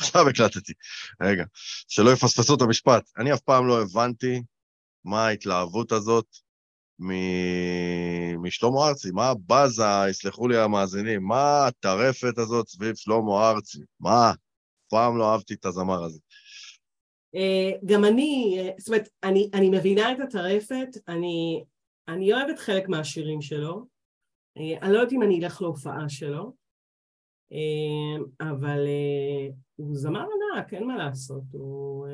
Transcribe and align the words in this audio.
עכשיו 0.00 0.28
הקלטתי. 0.28 0.72
רגע, 1.22 1.44
שלא 1.88 2.10
יפספסו 2.10 2.54
את 2.54 2.62
המשפט. 2.62 3.10
אני 3.18 3.34
אף 3.34 3.40
פעם 3.40 3.66
לא 3.66 3.82
הבנתי 3.82 4.42
מה 5.04 5.26
ההתלהבות 5.26 5.92
הזאת 5.92 6.26
מ- 6.98 8.42
משלמה 8.42 8.88
ארצי, 8.88 9.10
מה 9.10 9.28
הבאזה, 9.28 9.82
יסלחו 10.10 10.48
לי 10.48 10.58
המאזינים, 10.58 11.22
מה 11.22 11.66
הטרפת 11.66 12.38
הזאת 12.38 12.68
סביב 12.68 12.94
שלמה 12.94 13.50
ארצי? 13.50 13.78
מה? 14.00 14.30
אף 14.30 14.36
פעם 14.90 15.18
לא 15.18 15.32
אהבתי 15.32 15.54
את 15.54 15.64
הזמר 15.64 16.04
הזה. 16.04 16.18
אה, 17.34 17.70
גם 17.84 18.04
אני, 18.04 18.56
אה, 18.58 18.70
זאת 18.78 18.88
אומרת, 18.88 19.08
אני, 19.22 19.50
אני 19.54 19.70
מבינה 19.70 20.12
את 20.12 20.20
הטרפת, 20.20 20.88
אני, 21.08 21.64
אני 22.08 22.32
אוהבת 22.32 22.58
חלק 22.58 22.88
מהשירים 22.88 23.42
שלו, 23.42 23.86
אה, 24.58 24.78
אני 24.82 24.92
לא 24.92 24.98
יודעת 24.98 25.12
אם 25.12 25.22
אני 25.22 25.44
אלך 25.44 25.62
להופעה 25.62 26.08
שלו, 26.08 26.52
אבל 28.40 28.86
הוא 29.76 29.96
זמר 29.96 30.26
ענק, 30.56 30.74
אין 30.74 30.86
מה 30.86 30.96
לעשות, 30.96 31.42
הוא... 31.52 32.06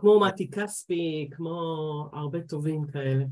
כמו 0.00 0.20
מתי 0.20 0.50
כספי, 0.50 1.28
כמו 1.30 1.60
הרבה 2.12 2.40
טובים 2.40 2.86
כאלה. 2.92 3.24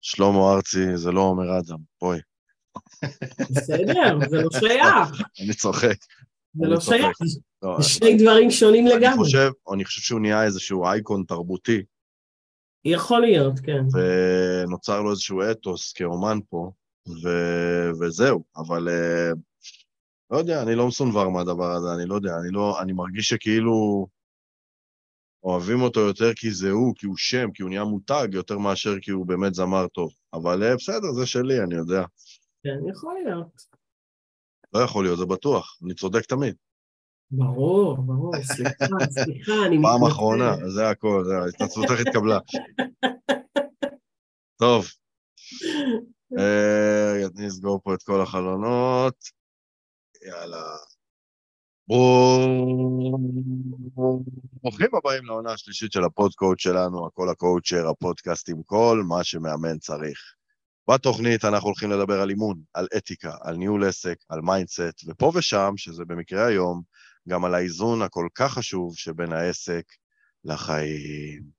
שלמה 0.00 0.54
ארצי 0.54 0.96
זה 0.96 1.12
לא 1.12 1.20
עומר 1.20 1.58
אדם, 1.58 1.78
בואי. 2.00 2.18
בסדר, 3.50 4.18
זה 4.30 4.42
לא 4.42 4.50
שייך. 4.58 5.22
אני 5.44 5.54
צוחק. 5.54 5.96
זה 6.54 6.66
לא 6.66 6.80
שייך, 6.80 7.18
לא, 7.62 7.76
זה 7.80 7.88
שני 7.88 8.16
דברים 8.22 8.50
שונים 8.50 8.86
לגמרי. 8.86 9.08
אני 9.08 9.16
חושב, 9.16 9.50
אני 9.74 9.84
חושב 9.84 10.00
שהוא 10.00 10.20
נהיה 10.20 10.44
איזשהו 10.44 10.86
אייקון 10.86 11.24
תרבותי. 11.28 11.82
יכול 12.84 13.20
להיות, 13.20 13.60
כן. 13.60 13.82
ונוצר 13.92 15.00
לו 15.00 15.10
איזשהו 15.10 15.42
אתוס 15.50 15.92
כאומן 15.92 16.38
פה, 16.48 16.70
ו... 17.08 17.28
וזהו, 18.00 18.44
אבל 18.56 18.88
אה, 18.88 19.30
לא 20.30 20.38
יודע, 20.38 20.62
אני 20.62 20.74
לא 20.74 20.88
מסונבר 20.88 21.28
מהדבר 21.28 21.70
הזה, 21.70 21.94
אני 21.94 22.06
לא 22.06 22.14
יודע, 22.14 22.36
אני 22.42 22.50
לא, 22.50 22.82
אני 22.82 22.92
מרגיש 22.92 23.28
שכאילו 23.28 24.06
אוהבים 25.44 25.80
אותו 25.82 26.00
יותר 26.00 26.34
כי 26.36 26.50
זה 26.50 26.70
הוא, 26.70 26.94
כי 26.96 27.06
הוא 27.06 27.16
שם, 27.16 27.50
כי 27.54 27.62
הוא 27.62 27.70
נהיה 27.70 27.84
מותג, 27.84 28.28
יותר 28.32 28.58
מאשר 28.58 29.00
כי 29.00 29.10
הוא 29.10 29.26
באמת 29.26 29.54
זמר 29.54 29.86
טוב. 29.88 30.10
אבל 30.32 30.62
אה, 30.62 30.76
בסדר, 30.76 31.12
זה 31.12 31.26
שלי, 31.26 31.60
אני 31.60 31.74
יודע. 31.74 32.02
כן, 32.62 32.88
יכול 32.90 33.14
להיות. 33.24 33.62
לא 34.72 34.78
יכול 34.78 35.04
להיות, 35.04 35.18
זה 35.18 35.26
בטוח, 35.26 35.78
אני 35.84 35.94
צודק 35.94 36.24
תמיד. 36.24 36.54
ברור, 37.30 37.96
ברור, 37.96 38.32
סליחה, 38.42 38.86
סליחה, 39.24 39.52
אני 39.66 39.78
מתנצל. 39.78 39.92
פעם 39.92 40.04
אחרונה, 40.04 40.56
זה 40.68 40.88
הכל, 40.88 41.24
ההתנצלותך 41.44 42.00
התקבלה. 42.00 42.38
טוב, 44.60 44.86
אה, 46.38 47.26
אני 47.36 47.48
אסגור 47.48 47.80
פה 47.84 47.94
את 47.94 48.02
כל 48.02 48.20
החלונות. 48.20 49.14
יאללה. 50.26 50.76
ברוכים 54.62 54.88
הבאים 54.94 55.24
לעונה 55.24 55.52
השלישית 55.52 55.92
של 55.92 56.04
הפודקאסט 56.04 56.58
שלנו, 56.58 57.06
הקול 57.06 57.28
הקואוצ'ר, 57.28 57.88
הפודקאסט 57.88 58.48
עם 58.48 58.62
כל 58.62 59.02
מה 59.08 59.24
שמאמן 59.24 59.78
צריך. 59.78 60.18
בתוכנית 60.90 61.44
אנחנו 61.44 61.66
הולכים 61.66 61.90
לדבר 61.90 62.20
על 62.20 62.30
אימון, 62.30 62.62
על 62.74 62.86
אתיקה, 62.96 63.34
על 63.42 63.56
ניהול 63.56 63.84
עסק, 63.84 64.16
על 64.28 64.40
mindset, 64.40 65.04
ופה 65.06 65.32
ושם, 65.34 65.72
שזה 65.76 66.04
במקרה 66.04 66.46
היום, 66.46 66.82
גם 67.28 67.44
על 67.44 67.54
האיזון 67.54 68.02
הכל 68.02 68.28
כך 68.34 68.52
חשוב 68.52 68.96
שבין 68.96 69.32
העסק 69.32 69.84
לחיים. 70.44 71.57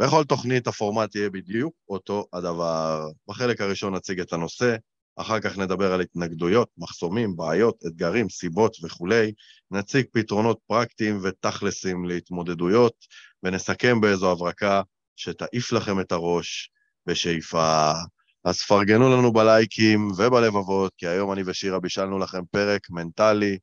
בכל 0.00 0.24
תוכנית 0.24 0.66
הפורמט 0.66 1.14
יהיה 1.14 1.30
בדיוק 1.30 1.74
אותו 1.88 2.26
הדבר. 2.32 3.08
בחלק 3.28 3.60
הראשון 3.60 3.94
נציג 3.94 4.20
את 4.20 4.32
הנושא, 4.32 4.76
אחר 5.16 5.40
כך 5.40 5.58
נדבר 5.58 5.92
על 5.92 6.00
התנגדויות, 6.00 6.68
מחסומים, 6.78 7.36
בעיות, 7.36 7.82
אתגרים, 7.86 8.28
סיבות 8.28 8.76
וכולי, 8.82 9.32
נציג 9.70 10.06
פתרונות 10.12 10.58
פרקטיים 10.66 11.18
ותכלסים 11.22 12.04
להתמודדויות, 12.04 12.94
ונסכם 13.42 14.00
באיזו 14.00 14.32
הברקה 14.32 14.82
שתעיף 15.16 15.72
לכם 15.72 16.00
את 16.00 16.12
הראש 16.12 16.70
בשאיפה. 17.06 17.92
אז 18.44 18.62
פרגנו 18.62 19.16
לנו 19.16 19.32
בלייקים 19.32 20.10
ובלבבות, 20.10 20.92
כי 20.98 21.06
היום 21.06 21.32
אני 21.32 21.42
ושירה 21.46 21.80
בישלנו 21.80 22.18
לכם 22.18 22.42
פרק 22.50 22.90
מנטלי 22.90 23.58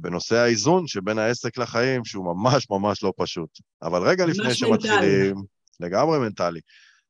בנושא 0.00 0.36
האיזון 0.36 0.86
שבין 0.86 1.18
העסק 1.18 1.58
לחיים, 1.58 2.04
שהוא 2.04 2.24
ממש 2.34 2.70
ממש 2.70 3.02
לא 3.02 3.12
פשוט. 3.16 3.50
אבל 3.82 4.08
רגע 4.08 4.26
לפני 4.26 4.54
שמתחילים... 4.54 5.36
מנטלי. 5.36 5.46
לגמרי 5.80 6.18
מנטלי. 6.18 6.60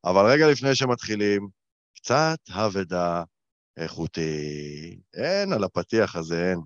אבל 0.05 0.33
רגע 0.33 0.51
לפני 0.51 0.75
שמתחילים, 0.75 1.49
קצת 1.97 2.39
אבדה 2.51 3.23
איכותי. 3.77 5.01
אין, 5.15 5.53
על 5.53 5.65
הפתיח 5.65 6.17
הזה 6.17 6.51
אין. 6.51 6.61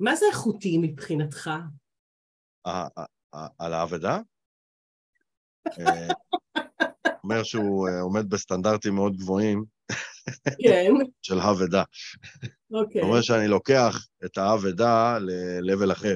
מה 0.00 0.16
זה 0.16 0.26
איכותי 0.30 0.78
מבחינתך? 0.78 1.50
על 3.58 3.72
האבדה? 3.72 4.18
אה, 5.78 6.08
אומר 7.24 7.42
שהוא 7.42 7.88
אה, 7.88 8.00
עומד 8.00 8.30
בסטנדרטים 8.30 8.94
מאוד 8.94 9.16
גבוהים. 9.16 9.64
כן. 10.62 10.92
של 11.22 11.38
האבדה. 11.38 11.82
אוקיי. 12.72 13.02
אומר 13.02 13.20
שאני 13.20 13.48
לוקח 13.48 14.06
את 14.24 14.38
האבדה 14.38 15.18
ל-level 15.18 15.92
אחר. 15.92 16.14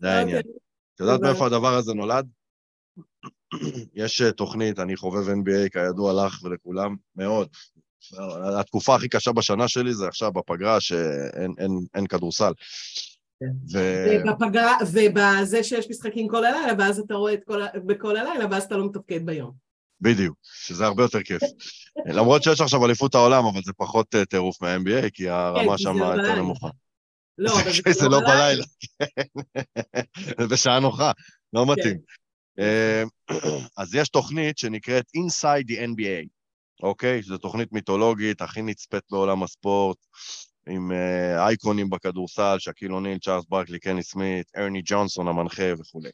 זה 0.00 0.10
העניין. 0.10 0.36
אוקיי. 0.36 0.52
את 0.94 1.00
יודעת 1.00 1.20
מאיפה 1.20 1.46
הדבר 1.46 1.74
הזה 1.74 1.94
נולד? 1.94 2.26
יש 3.94 4.22
אה, 4.22 4.32
תוכנית, 4.32 4.78
אני 4.78 4.96
חובב 4.96 5.28
NBA, 5.28 5.68
כידוע 5.72 6.26
לך 6.26 6.44
ולכולם, 6.44 6.96
מאוד. 7.16 7.48
התקופה 8.58 8.94
הכי 8.94 9.08
קשה 9.08 9.32
בשנה 9.32 9.68
שלי 9.68 9.94
זה 9.94 10.08
עכשיו 10.08 10.32
בפגרה, 10.32 10.80
שאין 10.80 11.54
אין, 11.58 11.70
אין 11.94 12.06
כדורסל. 12.06 12.52
כן. 13.40 13.78
ו... 13.78 13.78
ובפגרה, 14.24 14.76
ובזה 14.92 15.64
שיש 15.64 15.90
משחקים 15.90 16.28
כל 16.28 16.44
הלילה, 16.44 16.72
ואז 16.78 16.98
אתה 16.98 17.14
רואה 17.14 17.34
את 17.34 17.44
כל, 17.44 17.62
בכל 17.86 18.16
הלילה, 18.16 18.44
ואז 18.50 18.64
אתה 18.64 18.76
לא 18.76 18.86
מתפקד 18.86 19.26
ביום. 19.26 19.71
בדיוק, 20.02 20.36
שזה 20.42 20.86
הרבה 20.86 21.02
יותר 21.02 21.22
כיף. 21.22 21.42
למרות 22.16 22.42
שיש 22.42 22.60
עכשיו 22.60 22.86
אליפות 22.86 23.14
העולם, 23.14 23.44
אבל 23.44 23.60
זה 23.64 23.72
פחות 23.76 24.14
אה, 24.14 24.24
טירוף 24.24 24.62
מה-NBA, 24.62 25.10
כי 25.12 25.28
הרמה 25.28 25.72
כן, 25.72 25.78
שם 25.78 25.98
לא 25.98 26.04
יותר 26.04 26.34
נמוכה. 26.34 26.68
לא, 27.38 27.60
אבל 27.60 27.92
זה 28.00 28.08
לא 28.08 28.20
בלילה. 28.20 28.64
זה 30.38 30.46
בשעה 30.52 30.80
נוחה, 30.80 31.12
לא 31.52 31.64
כן. 31.66 31.72
מתאים. 31.72 31.98
אה, 32.58 33.02
אז 33.78 33.94
יש 33.94 34.08
תוכנית 34.08 34.58
שנקראת 34.58 35.04
Inside 35.16 35.70
the 35.70 35.76
NBA, 35.76 36.28
אוקיי? 36.82 37.22
זו 37.22 37.38
תוכנית 37.38 37.72
מיתולוגית, 37.72 38.42
הכי 38.42 38.62
נצפית 38.62 39.02
בעולם 39.10 39.42
הספורט, 39.42 39.98
עם 40.68 40.92
אה, 40.92 41.46
אייקונים 41.46 41.90
בכדורסל, 41.90 42.56
שקיל 42.58 42.92
אוניל, 42.92 43.18
צ'ארלס 43.18 43.44
ברקלי, 43.48 43.78
קני 43.78 44.02
סמית, 44.02 44.46
ארני 44.56 44.82
ג'ונסון 44.84 45.28
המנחה 45.28 45.72
וכולי. 45.78 46.10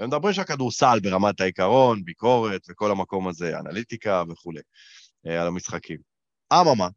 ומדברים 0.00 0.34
שם 0.34 0.44
כדורסל 0.44 1.00
ברמת 1.02 1.40
העיקרון, 1.40 2.04
ביקורת 2.04 2.60
וכל 2.68 2.90
המקום 2.90 3.28
הזה, 3.28 3.58
אנליטיקה 3.58 4.22
וכולי, 4.28 4.60
אה, 5.26 5.40
על 5.40 5.46
המשחקים. 5.46 5.98
אממה, 6.52 6.88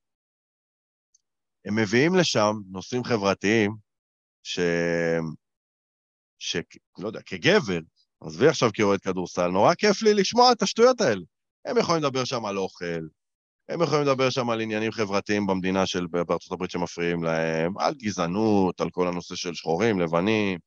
הם 1.65 1.75
מביאים 1.75 2.15
לשם 2.15 2.53
נושאים 2.71 3.03
חברתיים 3.03 3.75
ש... 4.43 4.59
ש... 6.39 6.57
לא 6.97 7.07
יודע, 7.07 7.21
כגבר, 7.25 7.79
עזבי 8.21 8.47
עכשיו 8.47 8.69
כאוהד 8.73 8.99
כדורסל, 8.99 9.47
נורא 9.47 9.73
כיף 9.73 10.01
לי 10.01 10.13
לשמוע 10.13 10.51
את 10.51 10.61
השטויות 10.61 11.01
האלה. 11.01 11.21
הם 11.65 11.77
יכולים 11.77 12.03
לדבר 12.03 12.25
שם 12.25 12.45
על 12.45 12.57
אוכל, 12.57 13.07
הם 13.69 13.81
יכולים 13.81 14.07
לדבר 14.07 14.29
שם 14.29 14.49
על 14.49 14.61
עניינים 14.61 14.91
חברתיים 14.91 15.47
במדינה 15.47 15.85
של, 15.85 16.07
בארצות 16.07 16.51
הברית 16.51 16.71
שמפריעים 16.71 17.23
להם, 17.23 17.77
על 17.77 17.93
גזענות, 17.93 18.81
על 18.81 18.89
כל 18.89 19.07
הנושא 19.07 19.35
של 19.35 19.53
שחורים, 19.53 19.99
לבנים, 19.99 20.59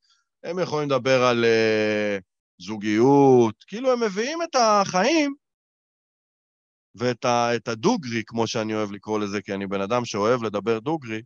הם 0.44 0.59
יכולים 0.59 0.91
לדבר 0.91 1.22
על 1.22 1.44
uh, 1.44 2.22
זוגיות, 2.59 3.65
כאילו 3.66 3.93
הם 3.93 4.03
מביאים 4.03 4.43
את 4.43 4.54
החיים 4.54 5.34
ואת 6.94 7.25
ה, 7.25 7.56
את 7.56 7.69
הדוגרי, 7.69 8.22
כמו 8.26 8.47
שאני 8.47 8.75
אוהב 8.75 8.93
לקרוא 8.93 9.19
לזה, 9.19 9.42
כי 9.42 9.54
אני 9.54 9.66
בן 9.66 9.80
אדם 9.80 10.04
שאוהב 10.04 10.42
לדבר 10.42 10.78
דוגרי, 10.78 11.22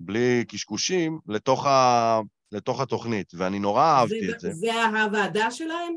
בלי 0.00 0.44
קשקושים, 0.48 1.18
לתוך, 1.28 1.66
ה, 1.66 2.20
לתוך 2.52 2.80
התוכנית, 2.80 3.32
ואני 3.34 3.58
נורא 3.58 3.82
אהבתי 3.82 4.26
זה, 4.26 4.32
את 4.32 4.40
זה. 4.40 4.52
זה 4.52 4.84
הוועדה 4.84 5.50
שלהם? 5.50 5.96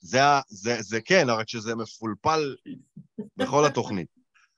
זה, 0.00 0.18
זה, 0.48 0.76
זה 0.80 1.00
כן, 1.00 1.26
רק 1.28 1.48
שזה 1.48 1.74
מפולפל 1.74 2.56
בכל 3.36 3.64
התוכנית. 3.66 4.08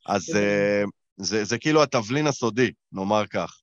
אז 0.06 0.22
זה, 0.22 0.38
אה, 0.82 0.84
זה, 1.16 1.44
זה 1.44 1.58
כאילו 1.58 1.82
התבלין 1.82 2.26
הסודי, 2.26 2.70
נאמר 2.92 3.26
כך. 3.26 3.61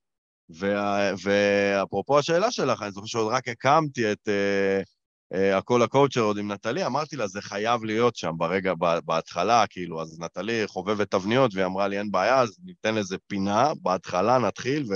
ואפרופו 1.22 2.18
השאלה 2.18 2.50
שלך, 2.50 2.82
אני 2.82 2.92
זוכר 2.92 3.06
שעוד 3.06 3.32
רק 3.32 3.48
הקמתי 3.48 4.12
את 4.12 4.28
uh, 4.28 5.34
uh, 5.34 5.56
הכל 5.56 5.82
הקואוצ'ר 5.82 6.20
עוד 6.20 6.38
עם 6.38 6.52
נטלי, 6.52 6.86
אמרתי 6.86 7.16
לה, 7.16 7.26
זה 7.26 7.42
חייב 7.42 7.84
להיות 7.84 8.16
שם 8.16 8.32
ברגע, 8.36 8.72
בהתחלה, 9.04 9.64
כאילו, 9.66 10.02
אז 10.02 10.20
נטלי 10.20 10.62
חובבת 10.66 11.10
תבניות, 11.10 11.54
והיא 11.54 11.66
אמרה 11.66 11.88
לי, 11.88 11.98
אין 11.98 12.10
בעיה, 12.10 12.40
אז 12.40 12.58
ניתן 12.64 12.94
לזה 12.94 13.16
פינה, 13.26 13.72
בהתחלה 13.82 14.38
נתחיל, 14.38 14.86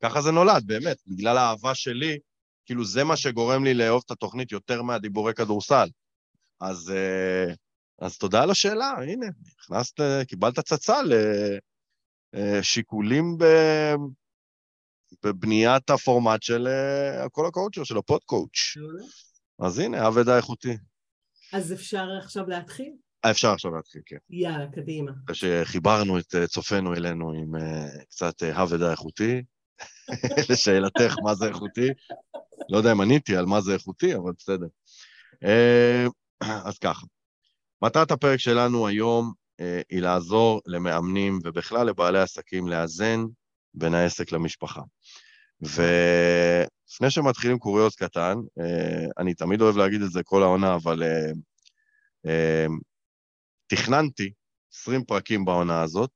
וככה 0.00 0.22
זה 0.22 0.30
נולד, 0.30 0.62
באמת, 0.66 0.96
בגלל 1.06 1.38
האהבה 1.38 1.74
שלי, 1.74 2.18
כאילו, 2.66 2.84
זה 2.84 3.04
מה 3.04 3.16
שגורם 3.16 3.64
לי 3.64 3.74
לאהוב 3.74 4.02
את 4.06 4.10
התוכנית 4.10 4.52
יותר 4.52 4.82
מהדיבורי 4.82 5.34
כדורסל. 5.34 5.88
אז, 6.60 6.92
uh, 6.92 7.54
אז 7.98 8.18
תודה 8.18 8.42
על 8.42 8.50
השאלה, 8.50 8.94
הנה, 9.02 9.26
נכנסת, 9.58 10.00
קיבלת 10.28 10.60
צצה 10.60 11.00
אה, 12.34 12.62
שיקולים 12.62 13.38
ב... 13.38 13.44
בבניית 15.24 15.90
הפורמט 15.90 16.42
של 16.42 16.66
אה, 16.66 17.24
הקול 17.24 17.46
הקואוצ'ר, 17.46 17.84
של 17.84 17.98
הפוד 17.98 18.20
קואוצ'. 18.24 18.76
אז 19.62 19.78
הנה, 19.78 20.08
אבד 20.08 20.28
האיכותי. 20.28 20.76
אז 21.52 21.72
אפשר 21.72 22.06
עכשיו 22.22 22.48
להתחיל? 22.48 22.92
אפשר 23.30 23.50
עכשיו 23.52 23.74
להתחיל, 23.74 24.02
כן. 24.06 24.16
יאללה, 24.30 24.66
קדימה. 24.72 25.12
שחיברנו 25.32 26.18
את 26.18 26.34
צופינו 26.48 26.94
אלינו 26.94 27.32
עם 27.32 27.52
קצת 28.08 28.42
אבד 28.42 28.82
האיכותי, 28.82 29.42
לשאלתך 30.50 31.14
מה 31.22 31.34
זה 31.34 31.46
איכותי. 31.48 31.88
לא 32.68 32.78
יודע 32.78 32.92
אם 32.92 33.00
עניתי 33.00 33.36
על 33.36 33.46
מה 33.46 33.60
זה 33.60 33.74
איכותי, 33.74 34.14
אבל 34.14 34.32
בסדר. 34.38 34.66
אז 36.68 36.78
ככה, 36.78 37.06
מטרת 37.82 38.10
הפרק 38.10 38.38
שלנו 38.38 38.86
היום 38.86 39.32
אה, 39.60 39.80
היא 39.90 40.00
לעזור 40.00 40.60
למאמנים 40.66 41.38
ובכלל 41.44 41.86
לבעלי 41.86 42.20
עסקים 42.20 42.68
לאזן 42.68 43.24
בין 43.74 43.94
העסק 43.94 44.32
למשפחה. 44.32 44.80
ולפני 45.60 47.10
שמתחילים 47.10 47.58
קוריוז 47.58 47.94
קטן, 47.94 48.34
אה, 48.60 49.06
אני 49.18 49.34
תמיד 49.34 49.60
אוהב 49.60 49.76
להגיד 49.76 50.02
את 50.02 50.10
זה 50.10 50.22
כל 50.24 50.42
העונה, 50.42 50.74
אבל 50.74 51.02
אה, 52.26 52.66
תכננתי 53.66 54.32
20 54.72 55.04
פרקים 55.04 55.44
בעונה 55.44 55.82
הזאת, 55.82 56.10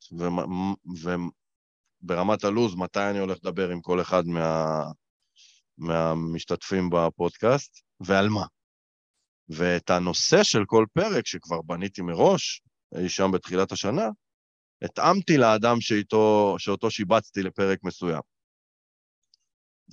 וברמת 2.02 2.44
הלו"ז, 2.44 2.74
מתי 2.74 3.10
אני 3.10 3.18
הולך 3.18 3.38
לדבר 3.42 3.70
עם 3.70 3.80
כל 3.80 4.00
אחד 4.00 4.26
מה, 4.26 4.82
מהמשתתפים 5.78 6.90
בפודקאסט, 6.90 7.80
ועל 8.00 8.28
מה. 8.28 8.44
ואת 9.48 9.90
הנושא 9.90 10.42
של 10.42 10.64
כל 10.66 10.86
פרק, 10.92 11.26
שכבר 11.26 11.62
בניתי 11.62 12.02
מראש, 12.02 12.62
אי 12.98 13.08
שם 13.08 13.30
בתחילת 13.32 13.72
השנה, 13.72 14.08
התאמתי 14.82 15.36
לאדם 15.36 15.80
שאיתו, 15.80 16.54
שאותו 16.58 16.90
שיבצתי 16.90 17.42
לפרק 17.42 17.78
מסוים. 17.82 18.20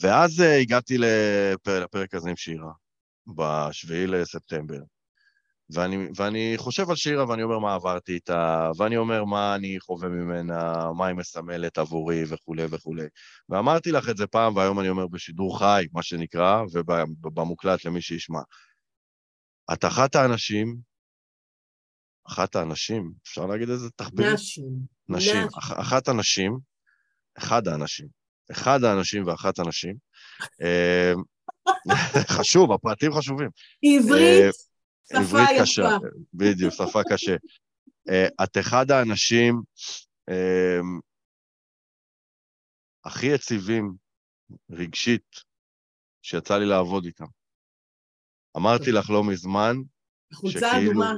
ואז 0.02 0.40
uh, 0.40 0.44
הגעתי 0.62 0.98
לפר, 0.98 1.84
לפרק 1.84 2.14
הזה 2.14 2.30
עם 2.30 2.36
שירה, 2.36 2.72
בשביעי 3.28 4.08
לספטמבר, 4.08 4.80
ואני, 5.74 6.08
ואני 6.16 6.54
חושב 6.58 6.90
על 6.90 6.96
שירה 6.96 7.30
ואני 7.30 7.44
אומר 7.44 7.60
מה 7.60 7.74
עברתי 7.74 8.14
איתה, 8.14 8.72
ואני 8.78 8.98
אומר 8.98 9.26
מה 9.26 9.56
אני 9.56 9.80
חווה 9.80 10.10
ממנה, 10.10 10.92
מה 10.98 11.08
היא 11.08 11.16
מסמלת 11.16 11.78
עבורי 11.78 12.24
וכולי 12.30 12.66
וכולי. 12.70 13.06
ואמרתי 13.50 13.92
לך 13.92 14.10
את 14.10 14.18
זה 14.18 14.28
פעם, 14.28 14.56
והיום 14.56 14.80
אני 14.80 14.90
אומר 14.90 15.08
בשידור 15.08 15.60
חי, 15.60 15.86
מה 15.94 16.04
שנקרא, 16.04 16.64
ובמוקלט 17.24 17.86
למי 17.86 18.02
שישמע. 18.02 18.42
את 19.74 19.86
אחת 19.86 20.16
האנשים, 20.16 20.78
אחת 22.28 22.56
האנשים, 22.56 23.14
אפשר 23.24 23.46
להגיד 23.46 23.70
איזה 23.70 23.90
תחביר? 23.90 24.34
נשים. 24.34 24.72
נשים. 25.10 25.48
אח, 25.60 25.80
אחת 25.80 26.08
הנשים, 26.08 26.58
אחד 27.38 27.68
האנשים, 27.68 28.08
אחד 28.52 28.84
האנשים 28.84 29.28
ואחת 29.28 29.60
הנשים. 29.60 29.96
אה, 30.62 31.14
חשוב, 32.38 32.72
הפרטים 32.72 33.12
חשובים. 33.14 33.50
עברית, 33.84 34.44
אה, 34.44 34.50
שפה 35.24 35.42
יפה. 35.42 35.62
קשה, 35.62 35.98
בדיוק, 36.34 36.74
שפה 36.74 37.02
קשה. 37.10 37.36
אה, 38.10 38.28
את 38.44 38.58
אחד 38.58 38.92
האנשים 38.92 39.62
הכי 43.06 43.26
יציבים 43.26 43.94
רגשית 44.72 45.36
שיצא 46.22 46.58
לי 46.58 46.66
לעבוד 46.66 47.06
איתם. 47.06 47.26
אמרתי 48.58 48.92
לך 48.92 49.10
לא 49.10 49.24
מזמן, 49.24 49.76
חולצה 50.34 50.72
אדומה. 50.78 51.14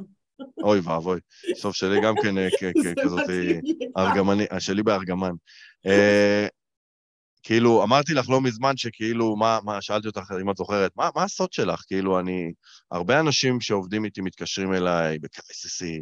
אוי 0.63 0.79
ואבוי, 0.79 1.19
סוף 1.55 1.75
שלי 1.75 2.01
גם 2.01 2.15
כן 2.23 2.37
אה, 2.37 2.47
כזאת, 3.03 3.29
ארגמני, 3.97 4.45
שלי 4.59 4.83
בארגמן. 4.83 5.31
אה, 5.85 6.47
כאילו, 7.43 7.83
אמרתי 7.83 8.13
לך 8.13 8.29
לא 8.29 8.41
מזמן 8.41 8.77
שכאילו, 8.77 9.35
מה, 9.35 9.59
מה, 9.63 9.81
שאלתי 9.81 10.07
אותך, 10.07 10.31
אם 10.41 10.49
את 10.49 10.57
זוכרת, 10.57 10.91
מה, 10.95 11.09
מה 11.15 11.23
הסוד 11.23 11.53
שלך? 11.53 11.83
כאילו, 11.87 12.19
אני, 12.19 12.51
הרבה 12.91 13.19
אנשים 13.19 13.61
שעובדים 13.61 14.05
איתי 14.05 14.21
מתקשרים 14.21 14.73
אליי 14.73 15.19
בקרייססי, 15.19 15.99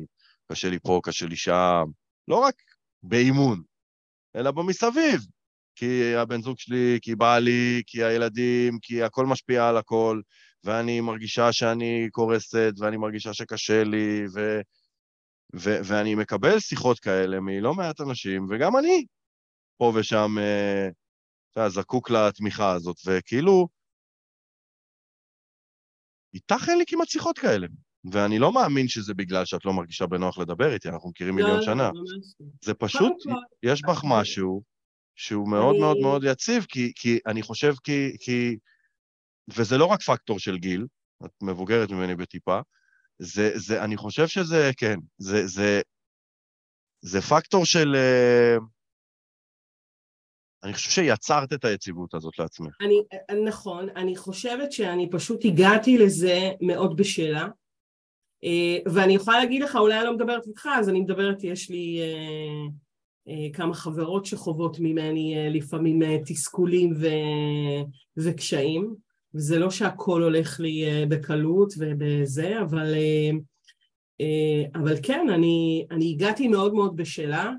קשה 0.52 0.70
לי 0.70 0.80
פה, 0.80 1.00
קשה 1.04 1.26
לי 1.26 1.36
שם, 1.36 1.84
לא 2.28 2.36
רק 2.36 2.56
באימון, 3.04 3.62
אלא 4.36 4.52
במסביב. 4.52 5.22
כי 5.82 6.16
הבן 6.16 6.42
זוג 6.42 6.60
שלי, 6.60 7.00
כי 7.02 7.16
בא 7.16 7.38
לי, 7.38 7.82
כי 7.88 8.04
הילדים, 8.04 8.80
כי 8.82 9.04
הכל 9.04 9.26
משפיע 9.26 9.70
על 9.70 9.78
הכל. 9.78 10.22
ואני 10.64 11.02
מרגישה 11.02 11.52
שאני 11.52 12.08
קורסת, 12.12 12.74
ואני 12.78 12.98
מרגישה 12.98 13.34
שקשה 13.34 13.84
לי, 13.84 14.26
ו... 14.34 14.60
ו... 15.56 15.70
ואני 15.84 16.16
מקבל 16.16 16.60
שיחות 16.60 17.00
כאלה 17.00 17.40
מלא 17.40 17.74
מעט 17.74 18.02
אנשים, 18.02 18.48
וגם 18.50 18.78
אני 18.78 19.06
פה 19.78 19.92
ושם, 19.96 20.36
אה, 20.40 20.88
אתה 21.52 21.60
יודע, 21.60 21.70
זקוק 21.70 22.10
לתמיכה 22.10 22.72
הזאת, 22.72 22.96
וכאילו, 23.06 23.68
איתך 26.34 26.70
אין 26.70 26.78
לי 26.78 26.84
כמעט 26.88 27.10
שיחות 27.10 27.40
כאלה. 27.40 27.68
ואני 28.12 28.40
לא 28.40 28.54
מאמין 28.54 28.88
שזה 28.88 29.14
בגלל 29.14 29.46
שאת 29.46 29.66
לא 29.66 29.74
מרגישה 29.74 30.08
בנוח 30.08 30.38
לדבר 30.38 30.74
איתי, 30.74 30.90
אנחנו 30.90 31.10
מכירים 31.10 31.36
מיליון 31.36 31.58
לא, 31.58 31.62
שנה. 31.62 31.84
לא, 31.84 32.02
ממש 32.02 32.36
לא. 32.40 32.46
זה 32.62 32.74
פשוט, 32.74 33.14
יש 33.64 33.82
בך 33.82 34.02
משהו 34.08 34.71
שהוא 35.16 35.50
מאוד 35.50 35.76
מאוד 35.76 35.96
אני- 35.96 36.06
מאוד 36.06 36.24
יציב, 36.24 36.66
כי, 36.70 36.92
כי 36.96 37.20
אני 37.28 37.42
חושב 37.42 37.74
כי, 37.84 38.18
כי... 38.20 38.58
וזה 39.58 39.78
לא 39.78 39.86
רק 39.86 40.02
פקטור 40.02 40.40
של 40.40 40.58
גיל, 40.58 40.86
את 41.26 41.32
מבוגרת 41.42 41.92
ממני 41.92 42.16
בטיפה, 42.16 42.60
זה, 43.20 43.52
זה, 43.56 43.84
אני 43.84 43.98
חושב 43.98 44.28
שזה, 44.28 44.72
כן, 44.78 44.96
זה, 45.18 45.48
זה, 45.48 45.82
זה 47.02 47.22
פקטור 47.22 47.66
של... 47.66 47.96
אה, 47.96 48.58
אני 50.64 50.74
חושב 50.74 50.90
שיצרת 50.90 51.54
את 51.54 51.66
היציבות 51.66 52.14
הזאת 52.14 52.40
לעצמך. 52.40 52.76
אני, 52.82 53.02
נכון, 53.46 53.90
אני 53.90 54.16
חושבת 54.16 54.72
שאני 54.72 55.10
פשוט 55.12 55.46
הגעתי 55.46 55.98
לזה 55.98 56.52
מאוד 56.62 56.98
בשלה, 56.98 57.48
אה, 58.44 58.92
ואני 58.96 59.16
יכולה 59.16 59.40
להגיד 59.40 59.62
לך, 59.62 59.76
אולי 59.76 59.98
אני 59.98 60.06
לא 60.06 60.14
מדברת 60.14 60.48
איתך, 60.48 60.70
אז 60.80 60.90
אני 60.90 61.00
מדברת, 61.00 61.44
יש 61.44 61.70
לי 61.70 62.00
אה, 62.02 62.68
כמה 63.54 63.74
חברות 63.74 64.26
שחוות 64.26 64.80
ממני 64.80 65.38
אה, 65.38 65.50
לפעמים 65.50 66.04
אה, 66.04 66.18
תסכולים 66.26 66.94
ו, 67.00 67.08
וקשיים, 68.18 68.96
וזה 69.36 69.60
לא 69.60 69.70
שהכל 69.70 70.24
הולך 70.24 70.60
לי 70.60 70.86
אה, 70.86 71.06
בקלות 71.10 71.74
ובזה, 71.78 72.62
אבל, 72.62 72.94
אה, 72.94 73.32
אה, 74.22 74.80
אבל 74.82 74.96
כן, 75.04 75.28
אני, 75.34 75.86
אני 75.92 76.12
הגעתי 76.12 76.48
מאוד 76.48 76.74
מאוד 76.74 76.96
בשלה, 76.96 77.52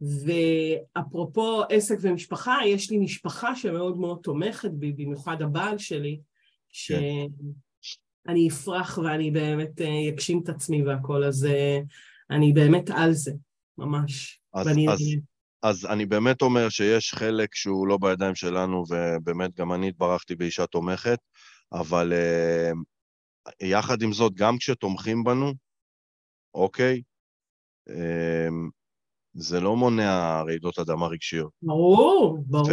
ואפרופו 0.00 1.62
עסק 1.68 1.98
ומשפחה, 2.00 2.56
יש 2.66 2.90
לי 2.90 2.98
משפחה 2.98 3.56
שמאוד 3.56 3.98
מאוד 3.98 4.18
תומכת 4.22 4.70
בי, 4.70 4.92
במיוחד 4.92 5.42
הבעל 5.42 5.78
שלי, 5.78 6.20
שאני 6.72 8.48
אפרח 8.48 8.98
ואני 8.98 9.30
באמת 9.30 9.80
אה, 9.80 10.08
אגשים 10.08 10.40
את 10.44 10.48
עצמי 10.48 10.82
והכל, 10.82 11.24
אז 11.24 11.44
אה, 11.44 11.80
אני 12.30 12.52
באמת 12.52 12.90
על 12.90 13.12
זה, 13.12 13.32
ממש. 13.80 14.40
אז, 14.54 14.66
ואני, 14.66 14.88
אז, 14.88 15.00
אז 15.62 15.86
אני 15.86 16.06
באמת 16.06 16.42
אומר 16.42 16.68
שיש 16.68 17.14
חלק 17.14 17.54
שהוא 17.54 17.88
לא 17.88 17.98
בידיים 18.00 18.34
שלנו, 18.34 18.84
ובאמת 18.88 19.54
גם 19.54 19.72
אני 19.72 19.88
התברכתי 19.88 20.34
באישה 20.34 20.66
תומכת, 20.66 21.18
אבל 21.72 22.12
uh, 22.12 23.54
יחד 23.62 24.02
עם 24.02 24.12
זאת, 24.12 24.34
גם 24.34 24.58
כשתומכים 24.58 25.24
בנו, 25.24 25.54
אוקיי, 26.54 27.02
uh, 27.88 27.92
זה 29.34 29.60
לא 29.60 29.76
מונע 29.76 30.42
רעידות 30.46 30.78
אדמה 30.78 31.06
רגשיות. 31.06 31.52
ברור, 31.62 32.38
ברור. 32.46 32.68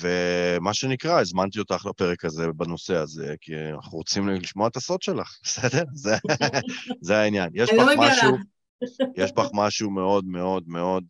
ומה 0.00 0.74
שנקרא, 0.74 1.20
הזמנתי 1.20 1.58
אותך 1.58 1.86
לפרק 1.86 2.24
הזה 2.24 2.46
בנושא 2.56 2.96
הזה, 2.96 3.34
כי 3.40 3.52
אנחנו 3.74 3.98
רוצים 3.98 4.28
לשמוע 4.28 4.68
את 4.68 4.76
הסוד 4.76 5.02
שלך, 5.02 5.38
בסדר? 5.44 5.84
זה, 5.92 6.16
זה 7.00 7.18
העניין. 7.18 7.50
יש 7.54 7.70
אני 7.70 7.78
בך 7.78 7.84
לא 7.84 7.92
מגלה. 7.92 8.12
משהו, 8.12 8.36
יש 9.16 9.32
בך 9.32 9.48
משהו 9.54 9.90
מאוד 9.90 10.24
מאוד 10.24 10.64
מאוד 10.66 11.04